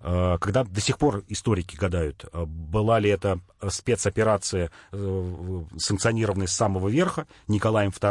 Э, 0.00 0.38
когда 0.40 0.64
до 0.64 0.80
сих 0.80 0.98
пор 0.98 1.24
историки 1.28 1.76
гадают, 1.76 2.26
э, 2.32 2.44
была 2.44 2.98
ли 2.98 3.10
это 3.10 3.40
спецоперация, 3.68 4.70
санкционированная 4.90 6.46
с 6.46 6.52
самого 6.52 6.88
верха 6.88 7.26
Николаем 7.48 7.90
II, 7.90 8.05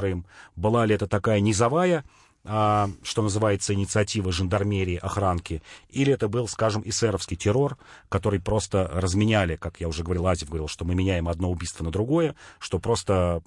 была 0.56 0.86
ли 0.86 0.96
это 0.96 1.08
такая 1.08 1.40
низовая 1.40 2.04
а, 2.48 2.90
что 3.02 3.24
называется, 3.24 3.74
инициатива 3.74 4.32
жандармерии, 4.32 4.98
охранки, 4.98 5.64
или 5.90 6.14
это 6.14 6.28
был, 6.28 6.48
скажем, 6.48 6.84
эсеровский 6.86 7.36
террор, 7.36 7.76
который 8.08 8.40
просто 8.40 8.88
разменяли, 8.94 9.56
как 9.56 9.80
я 9.80 9.88
уже 9.88 10.04
говорил, 10.04 10.28
Азев 10.28 10.50
говорил, 10.50 10.68
что 10.68 10.86
мы 10.86 10.94
меняем 10.94 11.28
одно 11.28 11.50
убийство 11.50 11.84
на 11.84 11.90
другое, 11.90 12.36
что 12.60 12.78
просто 12.78 13.42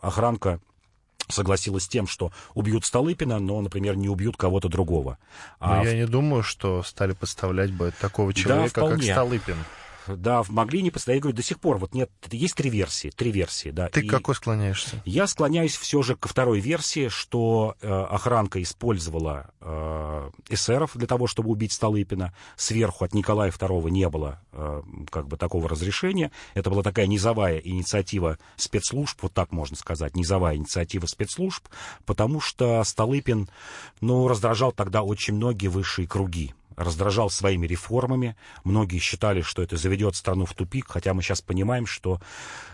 охранка 0.00 0.60
согласилась 1.28 1.84
с 1.84 1.88
тем, 1.88 2.06
что 2.06 2.30
убьют 2.54 2.84
Столыпина, 2.84 3.40
но, 3.40 3.60
например, 3.60 3.96
не 3.96 4.08
убьют 4.08 4.36
кого-то 4.36 4.68
другого. 4.68 5.18
Но 5.60 5.80
а 5.80 5.84
я 5.84 5.90
в... 5.90 5.94
не 5.94 6.06
думаю, 6.06 6.44
что 6.44 6.84
стали 6.84 7.12
подставлять 7.12 7.72
бы 7.72 7.92
такого 8.00 8.32
человека, 8.32 8.82
да, 8.82 8.90
как 8.90 9.02
Столыпин 9.02 9.56
да, 10.08 10.42
могли 10.48 10.82
не 10.82 10.90
поставить. 10.90 11.18
Я 11.18 11.22
говорю, 11.22 11.36
до 11.36 11.42
сих 11.42 11.60
пор 11.60 11.78
вот 11.78 11.94
нет, 11.94 12.10
есть 12.30 12.54
три 12.54 12.70
версии, 12.70 13.10
три 13.10 13.30
версии, 13.30 13.70
да. 13.70 13.88
Ты 13.88 14.00
и 14.00 14.08
какой 14.08 14.34
склоняешься? 14.34 15.02
Я 15.04 15.26
склоняюсь 15.26 15.76
все 15.76 16.02
же 16.02 16.16
ко 16.16 16.28
второй 16.28 16.60
версии, 16.60 17.08
что 17.08 17.76
э, 17.80 17.88
охранка 17.88 18.62
использовала 18.62 19.50
э, 19.60 20.30
эсеров 20.48 20.96
для 20.96 21.06
того, 21.06 21.26
чтобы 21.26 21.50
убить 21.50 21.72
Столыпина. 21.72 22.34
Сверху 22.56 23.04
от 23.04 23.14
Николая 23.14 23.50
II 23.50 23.90
не 23.90 24.08
было 24.08 24.40
э, 24.52 24.82
как 25.10 25.28
бы 25.28 25.36
такого 25.36 25.68
разрешения. 25.68 26.30
Это 26.54 26.70
была 26.70 26.82
такая 26.82 27.06
низовая 27.06 27.58
инициатива 27.58 28.38
спецслужб, 28.56 29.22
вот 29.22 29.32
так 29.32 29.52
можно 29.52 29.76
сказать, 29.76 30.16
низовая 30.16 30.56
инициатива 30.56 31.06
спецслужб, 31.06 31.64
потому 32.04 32.40
что 32.40 32.82
Столыпин, 32.84 33.48
ну, 34.00 34.28
раздражал 34.28 34.72
тогда 34.72 35.02
очень 35.02 35.34
многие 35.34 35.68
высшие 35.68 36.06
круги 36.06 36.54
раздражал 36.76 37.30
своими 37.30 37.66
реформами. 37.66 38.36
Многие 38.64 38.98
считали, 38.98 39.42
что 39.42 39.62
это 39.62 39.76
заведет 39.76 40.16
страну 40.16 40.46
в 40.46 40.54
тупик, 40.54 40.86
хотя 40.88 41.14
мы 41.14 41.22
сейчас 41.22 41.40
понимаем, 41.40 41.86
что 41.86 42.20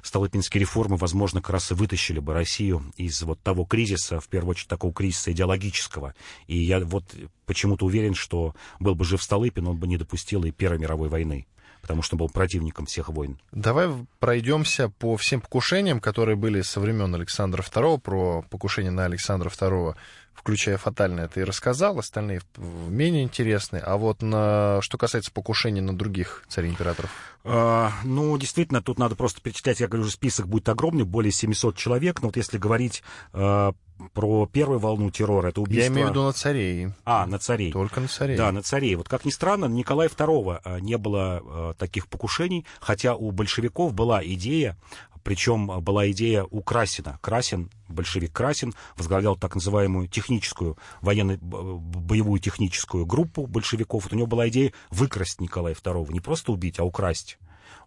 Столыпинские 0.03 0.61
реформы, 0.61 0.96
возможно, 0.96 1.40
как 1.40 1.51
раз 1.51 1.70
и 1.70 1.74
вытащили 1.74 2.20
бы 2.20 2.34
Россию 2.34 2.92
из 2.96 3.22
вот 3.22 3.40
того 3.42 3.64
кризиса, 3.64 4.20
в 4.20 4.28
первую 4.28 4.53
очередь 4.53 4.68
такого 4.68 4.92
кризиса 4.92 5.32
идеологического. 5.32 6.14
И 6.46 6.57
я 6.59 6.80
вот 6.80 7.05
почему-то 7.46 7.86
уверен, 7.86 8.14
что 8.14 8.55
был 8.78 8.94
бы 8.94 9.05
жив 9.05 9.22
Столыпин, 9.22 9.66
он 9.66 9.76
бы 9.76 9.86
не 9.86 9.96
допустил 9.96 10.44
и 10.44 10.51
Первой 10.51 10.78
мировой 10.78 11.09
войны 11.09 11.46
потому 11.81 12.03
что 12.03 12.16
был 12.16 12.28
противником 12.28 12.87
всех 12.87 13.09
войн. 13.09 13.39
Давай 13.53 13.89
пройдемся 14.18 14.89
по 14.89 15.16
всем 15.16 15.41
покушениям, 15.41 16.01
которые 16.01 16.37
были 16.37 16.62
со 16.62 16.81
времен 16.81 17.14
Александра 17.14 17.62
II, 17.62 18.01
про 18.01 18.43
покушение 18.51 18.91
на 18.91 19.05
Александра 19.05 19.49
II 19.49 19.95
включая 20.41 20.78
фатальное, 20.78 21.28
ты 21.28 21.41
и 21.41 21.45
рассказал, 21.45 21.99
остальные 21.99 22.41
менее 22.57 23.24
интересные. 23.24 23.83
А 23.83 23.99
вот 23.99 24.22
на, 24.22 24.81
что 24.81 24.97
касается 24.97 25.31
покушений 25.31 25.83
на 25.83 25.95
других 25.95 26.45
царей-императоров? 26.49 27.11
А, 27.45 27.93
ну, 28.05 28.37
действительно, 28.39 28.81
тут 28.81 28.99
надо 28.99 29.16
просто 29.16 29.43
перечислять, 29.43 29.81
я 29.81 29.89
говорю, 29.89 30.09
список 30.09 30.49
будет 30.49 30.68
огромный, 30.70 31.05
более 31.05 31.31
700 31.31 31.76
человек. 31.76 32.22
Но 32.22 32.28
вот 32.28 32.37
если 32.37 32.57
говорить 32.57 33.03
а, 33.35 33.74
про 34.12 34.46
первую 34.46 34.78
волну 34.78 35.11
террора, 35.11 35.48
это 35.48 35.61
убийство... 35.61 35.82
Я 35.82 35.88
имею 35.88 36.09
в 36.09 36.11
виду 36.11 36.22
на 36.24 36.32
царей. 36.32 36.88
А, 37.05 37.26
на 37.26 37.38
царей. 37.38 37.72
Только 37.72 38.01
на 38.01 38.09
царей. 38.09 38.36
Да, 38.36 38.53
на 38.53 38.62
царей. 38.62 38.94
Вот 38.94 39.09
как 39.09 39.24
ни 39.24 39.30
странно, 39.30 39.66
Николая 39.66 40.09
II 40.09 40.61
а, 40.62 40.80
не 40.80 40.96
было 40.96 41.42
а, 41.42 41.74
таких 41.74 42.09
покушений, 42.09 42.66
хотя 42.80 43.14
у 43.14 43.30
большевиков 43.30 43.94
была 43.94 44.24
идея 44.24 44.76
причем 45.22 45.66
была 45.82 46.11
идея 46.11 46.44
у 46.51 46.62
Красина. 46.62 47.18
Красин, 47.20 47.70
большевик 47.88 48.32
Красин, 48.32 48.74
возглавлял 48.96 49.36
так 49.36 49.55
называемую 49.55 50.09
техническую, 50.09 50.78
военно-боевую 51.03 52.40
техническую 52.40 53.07
группу 53.07 53.46
большевиков. 53.46 54.05
Вот 54.05 54.12
у 54.12 54.16
него 54.16 54.26
была 54.26 54.48
идея 54.48 54.72
выкрасть 54.90 55.40
Николая 55.40 55.74
II, 55.74 56.12
не 56.12 56.20
просто 56.20 56.53
убить, 56.53 56.80
а 56.80 56.84
украсть 56.84 57.38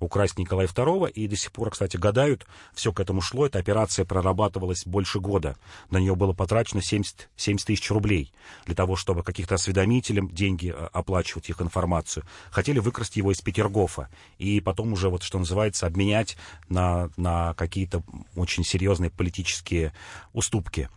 украсть 0.04 0.38
Николая 0.38 0.68
II, 0.68 1.12
и 1.12 1.28
до 1.28 1.36
сих 1.36 1.52
пор, 1.52 1.72
кстати, 1.72 1.98
гадают, 1.98 2.46
все 2.74 2.92
к 2.92 3.00
этому 3.00 3.22
шло, 3.22 3.46
эта 3.46 3.60
операция 3.60 4.06
прорабатывалась 4.06 4.86
больше 4.86 5.20
года. 5.20 5.58
На 5.90 5.98
нее 5.98 6.16
было 6.16 6.34
потрачено 6.34 6.82
70, 6.82 7.30
70 7.36 7.68
тысяч 7.68 7.90
рублей 7.92 8.34
для 8.66 8.76
того, 8.76 8.96
чтобы 8.96 9.24
каких-то 9.24 9.56
осведомителям 9.56 10.30
деньги 10.30 10.74
э, 10.76 10.90
оплачивать 10.92 11.50
их 11.50 11.62
информацию. 11.62 12.26
Хотели 12.52 12.80
выкрасть 12.80 13.16
его 13.16 13.32
из 13.32 13.42
Петергофа, 13.42 14.10
и 14.38 14.60
потом 14.60 14.94
уже, 14.94 15.10
вот 15.10 15.24
что 15.24 15.40
называется, 15.40 15.88
обменять 15.88 16.38
на, 16.70 17.10
на 17.18 17.54
какие-то 17.56 18.04
очень 18.36 18.64
серьезные 18.64 19.10
политические 19.10 19.94
уступки. 20.34 20.90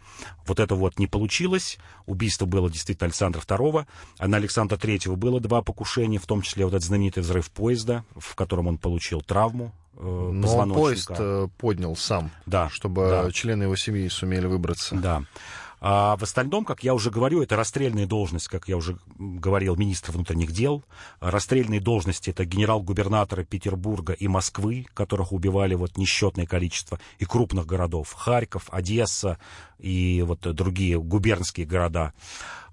Вот 0.46 0.60
это 0.60 0.74
вот 0.74 0.98
не 0.98 1.06
получилось. 1.06 1.78
Убийство 2.06 2.46
было 2.46 2.70
действительно 2.70 3.06
Александра 3.06 3.40
II, 3.40 3.86
а 4.18 4.28
на 4.28 4.36
Александра 4.36 4.76
III 4.76 5.16
было 5.16 5.40
два 5.40 5.62
покушения, 5.62 6.18
в 6.18 6.26
том 6.26 6.42
числе 6.42 6.64
вот 6.64 6.74
этот 6.74 6.86
знаменитый 6.86 7.22
взрыв 7.22 7.50
поезда, 7.50 8.04
в 8.16 8.34
котором 8.34 8.68
он 8.68 8.78
получил 8.78 8.95
травму 9.20 9.72
э, 9.96 10.30
Но 10.32 10.74
поезд 10.74 11.10
э, 11.10 11.48
поднял 11.58 11.96
сам, 11.96 12.30
да, 12.46 12.68
чтобы 12.70 13.08
да. 13.24 13.30
члены 13.32 13.64
его 13.64 13.76
семьи 13.76 14.08
сумели 14.08 14.46
выбраться. 14.46 14.96
Да. 14.96 15.22
А 15.80 16.16
в 16.16 16.22
остальном, 16.22 16.64
как 16.64 16.82
я 16.82 16.94
уже 16.94 17.10
говорю, 17.10 17.42
это 17.42 17.56
расстрельная 17.56 18.06
должность, 18.06 18.48
как 18.48 18.68
я 18.68 18.76
уже 18.76 18.98
говорил, 19.18 19.76
министр 19.76 20.12
внутренних 20.12 20.52
дел. 20.52 20.84
Расстрельные 21.20 21.80
должности 21.80 22.30
это 22.30 22.44
генерал-губернаторы 22.44 23.44
Петербурга 23.44 24.12
и 24.12 24.26
Москвы, 24.26 24.86
которых 24.94 25.32
убивали 25.32 25.74
вот 25.74 25.96
несчетное 25.98 26.46
количество, 26.46 26.98
и 27.18 27.24
крупных 27.24 27.66
городов. 27.66 28.14
Харьков, 28.14 28.64
Одесса 28.70 29.38
и 29.78 30.22
вот 30.26 30.40
другие 30.40 31.00
губернские 31.00 31.66
города. 31.66 32.14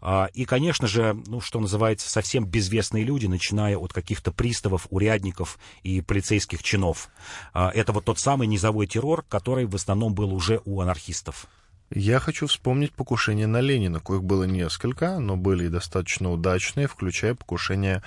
А, 0.05 0.29
и, 0.33 0.43
конечно 0.43 0.85
же, 0.85 1.17
ну, 1.27 1.39
что 1.39 1.61
называется, 1.61 2.09
совсем 2.09 2.45
безвестные 2.45 3.05
люди, 3.05 3.25
начиная 3.25 3.77
от 3.77 3.93
каких-то 3.93 4.33
приставов, 4.33 4.85
урядников 4.89 5.57
и 5.81 6.01
полицейских 6.01 6.61
чинов. 6.61 7.09
А, 7.53 7.71
это 7.73 7.93
вот 7.93 8.03
тот 8.03 8.19
самый 8.19 8.47
низовой 8.47 8.85
террор, 8.85 9.23
который 9.29 9.65
в 9.65 9.75
основном 9.75 10.13
был 10.13 10.33
уже 10.33 10.61
у 10.65 10.81
анархистов. 10.81 11.47
Я 11.95 12.19
хочу 12.19 12.47
вспомнить 12.47 12.91
покушение 12.91 13.45
на 13.45 13.61
Ленина, 13.61 13.99
коих 13.99 14.23
было 14.23 14.45
несколько, 14.45 15.19
но 15.19 15.37
были 15.37 15.67
достаточно 15.67 16.31
удачные, 16.31 16.87
включая 16.87 17.35
покушение, 17.35 18.01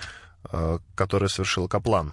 э, 0.50 0.78
которое 0.96 1.28
совершил 1.28 1.68
Каплан. 1.68 2.12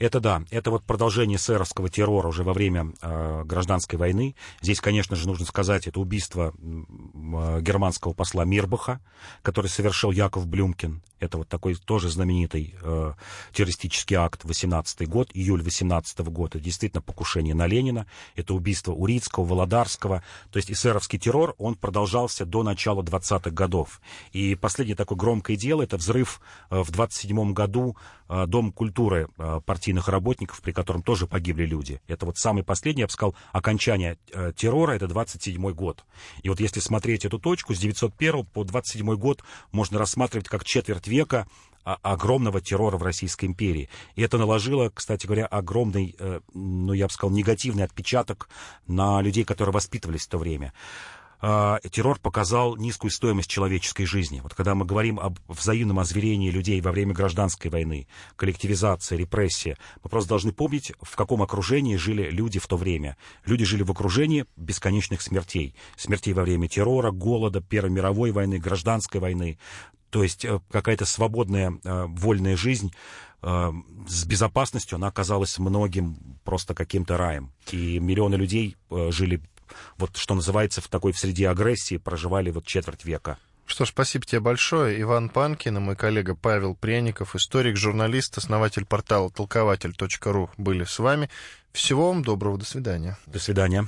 Это 0.00 0.18
да, 0.18 0.42
это 0.50 0.70
вот 0.70 0.82
продолжение 0.82 1.36
сэровского 1.36 1.90
террора 1.90 2.28
уже 2.28 2.42
во 2.42 2.54
время 2.54 2.94
э, 3.02 3.42
гражданской 3.44 3.98
войны. 3.98 4.34
Здесь, 4.62 4.80
конечно 4.80 5.14
же, 5.14 5.28
нужно 5.28 5.44
сказать, 5.44 5.86
это 5.86 6.00
убийство 6.00 6.54
э, 6.56 7.60
германского 7.60 8.14
посла 8.14 8.46
Мирбаха, 8.46 9.00
который 9.42 9.66
совершил 9.66 10.10
Яков 10.10 10.46
Блюмкин. 10.46 11.02
Это 11.20 11.36
вот 11.36 11.48
такой 11.48 11.74
тоже 11.74 12.08
знаменитый 12.08 12.74
э, 12.80 13.12
террористический 13.52 14.16
акт, 14.16 14.44
18 14.44 15.06
год, 15.06 15.28
июль 15.34 15.62
18 15.62 16.18
года. 16.20 16.56
Это 16.56 16.64
действительно 16.64 17.02
покушение 17.02 17.54
на 17.54 17.66
Ленина. 17.66 18.06
Это 18.36 18.54
убийство 18.54 18.92
Урицкого, 18.92 19.44
Володарского. 19.44 20.24
То 20.50 20.56
есть 20.56 20.70
эсеровский 20.72 21.18
террор, 21.18 21.54
он 21.58 21.74
продолжался 21.74 22.46
до 22.46 22.62
начала 22.62 23.02
20-х 23.02 23.50
годов. 23.50 24.00
И 24.32 24.54
последнее 24.54 24.96
такое 24.96 25.18
громкое 25.18 25.56
дело, 25.56 25.82
это 25.82 25.98
взрыв 25.98 26.40
э, 26.70 26.82
в 26.82 26.90
27 26.90 27.52
году 27.52 27.98
э, 28.30 28.46
Дом 28.46 28.72
культуры 28.72 29.28
э, 29.36 29.60
партийных 29.90 30.08
работников, 30.08 30.60
при 30.62 30.72
котором 30.72 31.02
тоже 31.02 31.26
погибли 31.26 31.66
люди. 31.66 32.00
Это 32.06 32.26
вот 32.26 32.38
самый 32.38 32.62
последний, 32.62 33.00
я 33.00 33.06
бы 33.06 33.12
сказал, 33.12 33.34
окончание 33.52 34.18
э, 34.32 34.52
террора, 34.56 34.92
это 34.92 35.08
27 35.08 35.72
год. 35.72 36.04
И 36.44 36.48
вот 36.48 36.60
если 36.60 36.80
смотреть 36.80 37.24
эту 37.24 37.38
точку 37.38 37.74
с 37.74 37.78
901 37.78 38.46
по 38.46 38.64
27 38.64 39.16
год, 39.16 39.42
можно 39.72 39.98
рассматривать 39.98 40.48
как 40.48 40.64
четверть 40.64 41.08
века 41.08 41.46
огромного 41.82 42.60
террора 42.60 42.98
в 42.98 43.02
Российской 43.02 43.46
империи. 43.46 43.88
И 44.14 44.22
это 44.22 44.38
наложило, 44.38 44.90
кстати 44.94 45.26
говоря, 45.26 45.46
огромный, 45.46 46.14
э, 46.18 46.40
ну, 46.54 46.92
я 46.92 47.06
бы 47.06 47.12
сказал, 47.12 47.34
негативный 47.34 47.84
отпечаток 47.84 48.48
на 48.86 49.20
людей, 49.22 49.44
которые 49.44 49.72
воспитывались 49.72 50.26
в 50.26 50.28
то 50.28 50.38
время. 50.38 50.72
А, 51.42 51.80
террор 51.90 52.18
показал 52.18 52.76
низкую 52.76 53.10
стоимость 53.10 53.48
человеческой 53.48 54.04
жизни. 54.04 54.40
Вот 54.40 54.54
когда 54.54 54.74
мы 54.74 54.84
говорим 54.84 55.18
об 55.18 55.38
взаимном 55.48 55.98
озверении 55.98 56.50
людей 56.50 56.80
во 56.80 56.92
время 56.92 57.14
гражданской 57.14 57.70
войны, 57.70 58.06
коллективизация, 58.36 59.16
репрессия, 59.16 59.78
мы 60.02 60.10
просто 60.10 60.28
должны 60.28 60.52
помнить, 60.52 60.92
в 61.00 61.16
каком 61.16 61.42
окружении 61.42 61.96
жили 61.96 62.30
люди 62.30 62.58
в 62.58 62.66
то 62.66 62.76
время. 62.76 63.16
Люди 63.46 63.64
жили 63.64 63.82
в 63.82 63.90
окружении 63.90 64.44
бесконечных 64.56 65.22
смертей. 65.22 65.74
Смертей 65.96 66.34
во 66.34 66.42
время 66.42 66.68
террора, 66.68 67.10
голода, 67.10 67.60
Первой 67.60 67.90
мировой 67.90 68.32
войны, 68.32 68.58
гражданской 68.58 69.20
войны. 69.20 69.58
То 70.10 70.22
есть 70.22 70.44
э, 70.44 70.60
какая-то 70.70 71.06
свободная, 71.06 71.72
э, 71.84 72.06
вольная 72.08 72.56
жизнь 72.56 72.92
э, 73.42 73.72
с 74.08 74.24
безопасностью, 74.24 74.96
она 74.96 75.06
оказалась 75.06 75.58
многим 75.58 76.16
просто 76.44 76.74
каким-то 76.74 77.16
раем. 77.16 77.52
И 77.70 77.98
миллионы 77.98 78.34
людей 78.34 78.76
жили, 78.90 79.40
вот 79.96 80.16
что 80.16 80.34
называется, 80.34 80.80
в 80.80 80.88
такой 80.88 81.12
в 81.12 81.18
среде 81.18 81.48
агрессии, 81.48 81.96
проживали 81.96 82.50
вот 82.50 82.64
четверть 82.64 83.04
века. 83.04 83.38
Что 83.70 83.84
ж, 83.84 83.90
спасибо 83.90 84.26
тебе 84.26 84.40
большое. 84.40 85.00
Иван 85.00 85.28
Панкин 85.28 85.76
и 85.76 85.80
мой 85.80 85.94
коллега 85.94 86.34
Павел 86.34 86.74
Пряников, 86.74 87.36
историк, 87.36 87.76
журналист, 87.76 88.36
основатель 88.36 88.84
портала 88.84 89.30
толкователь.ру 89.30 90.50
были 90.56 90.82
с 90.82 90.98
вами. 90.98 91.30
Всего 91.72 92.08
вам 92.08 92.24
доброго, 92.24 92.58
до 92.58 92.64
свидания. 92.64 93.16
До 93.26 93.38
свидания. 93.38 93.86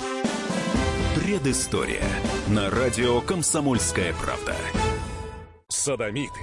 Предыстория. 1.16 2.04
На 2.46 2.70
радио 2.70 3.20
«Комсомольская 3.22 4.14
правда». 4.14 4.54
Садомиты, 5.68 6.40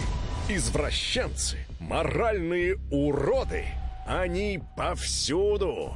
извращенцы, 0.49 1.65
моральные 1.79 2.77
уроды. 2.91 3.65
Они 4.05 4.61
повсюду. 4.75 5.95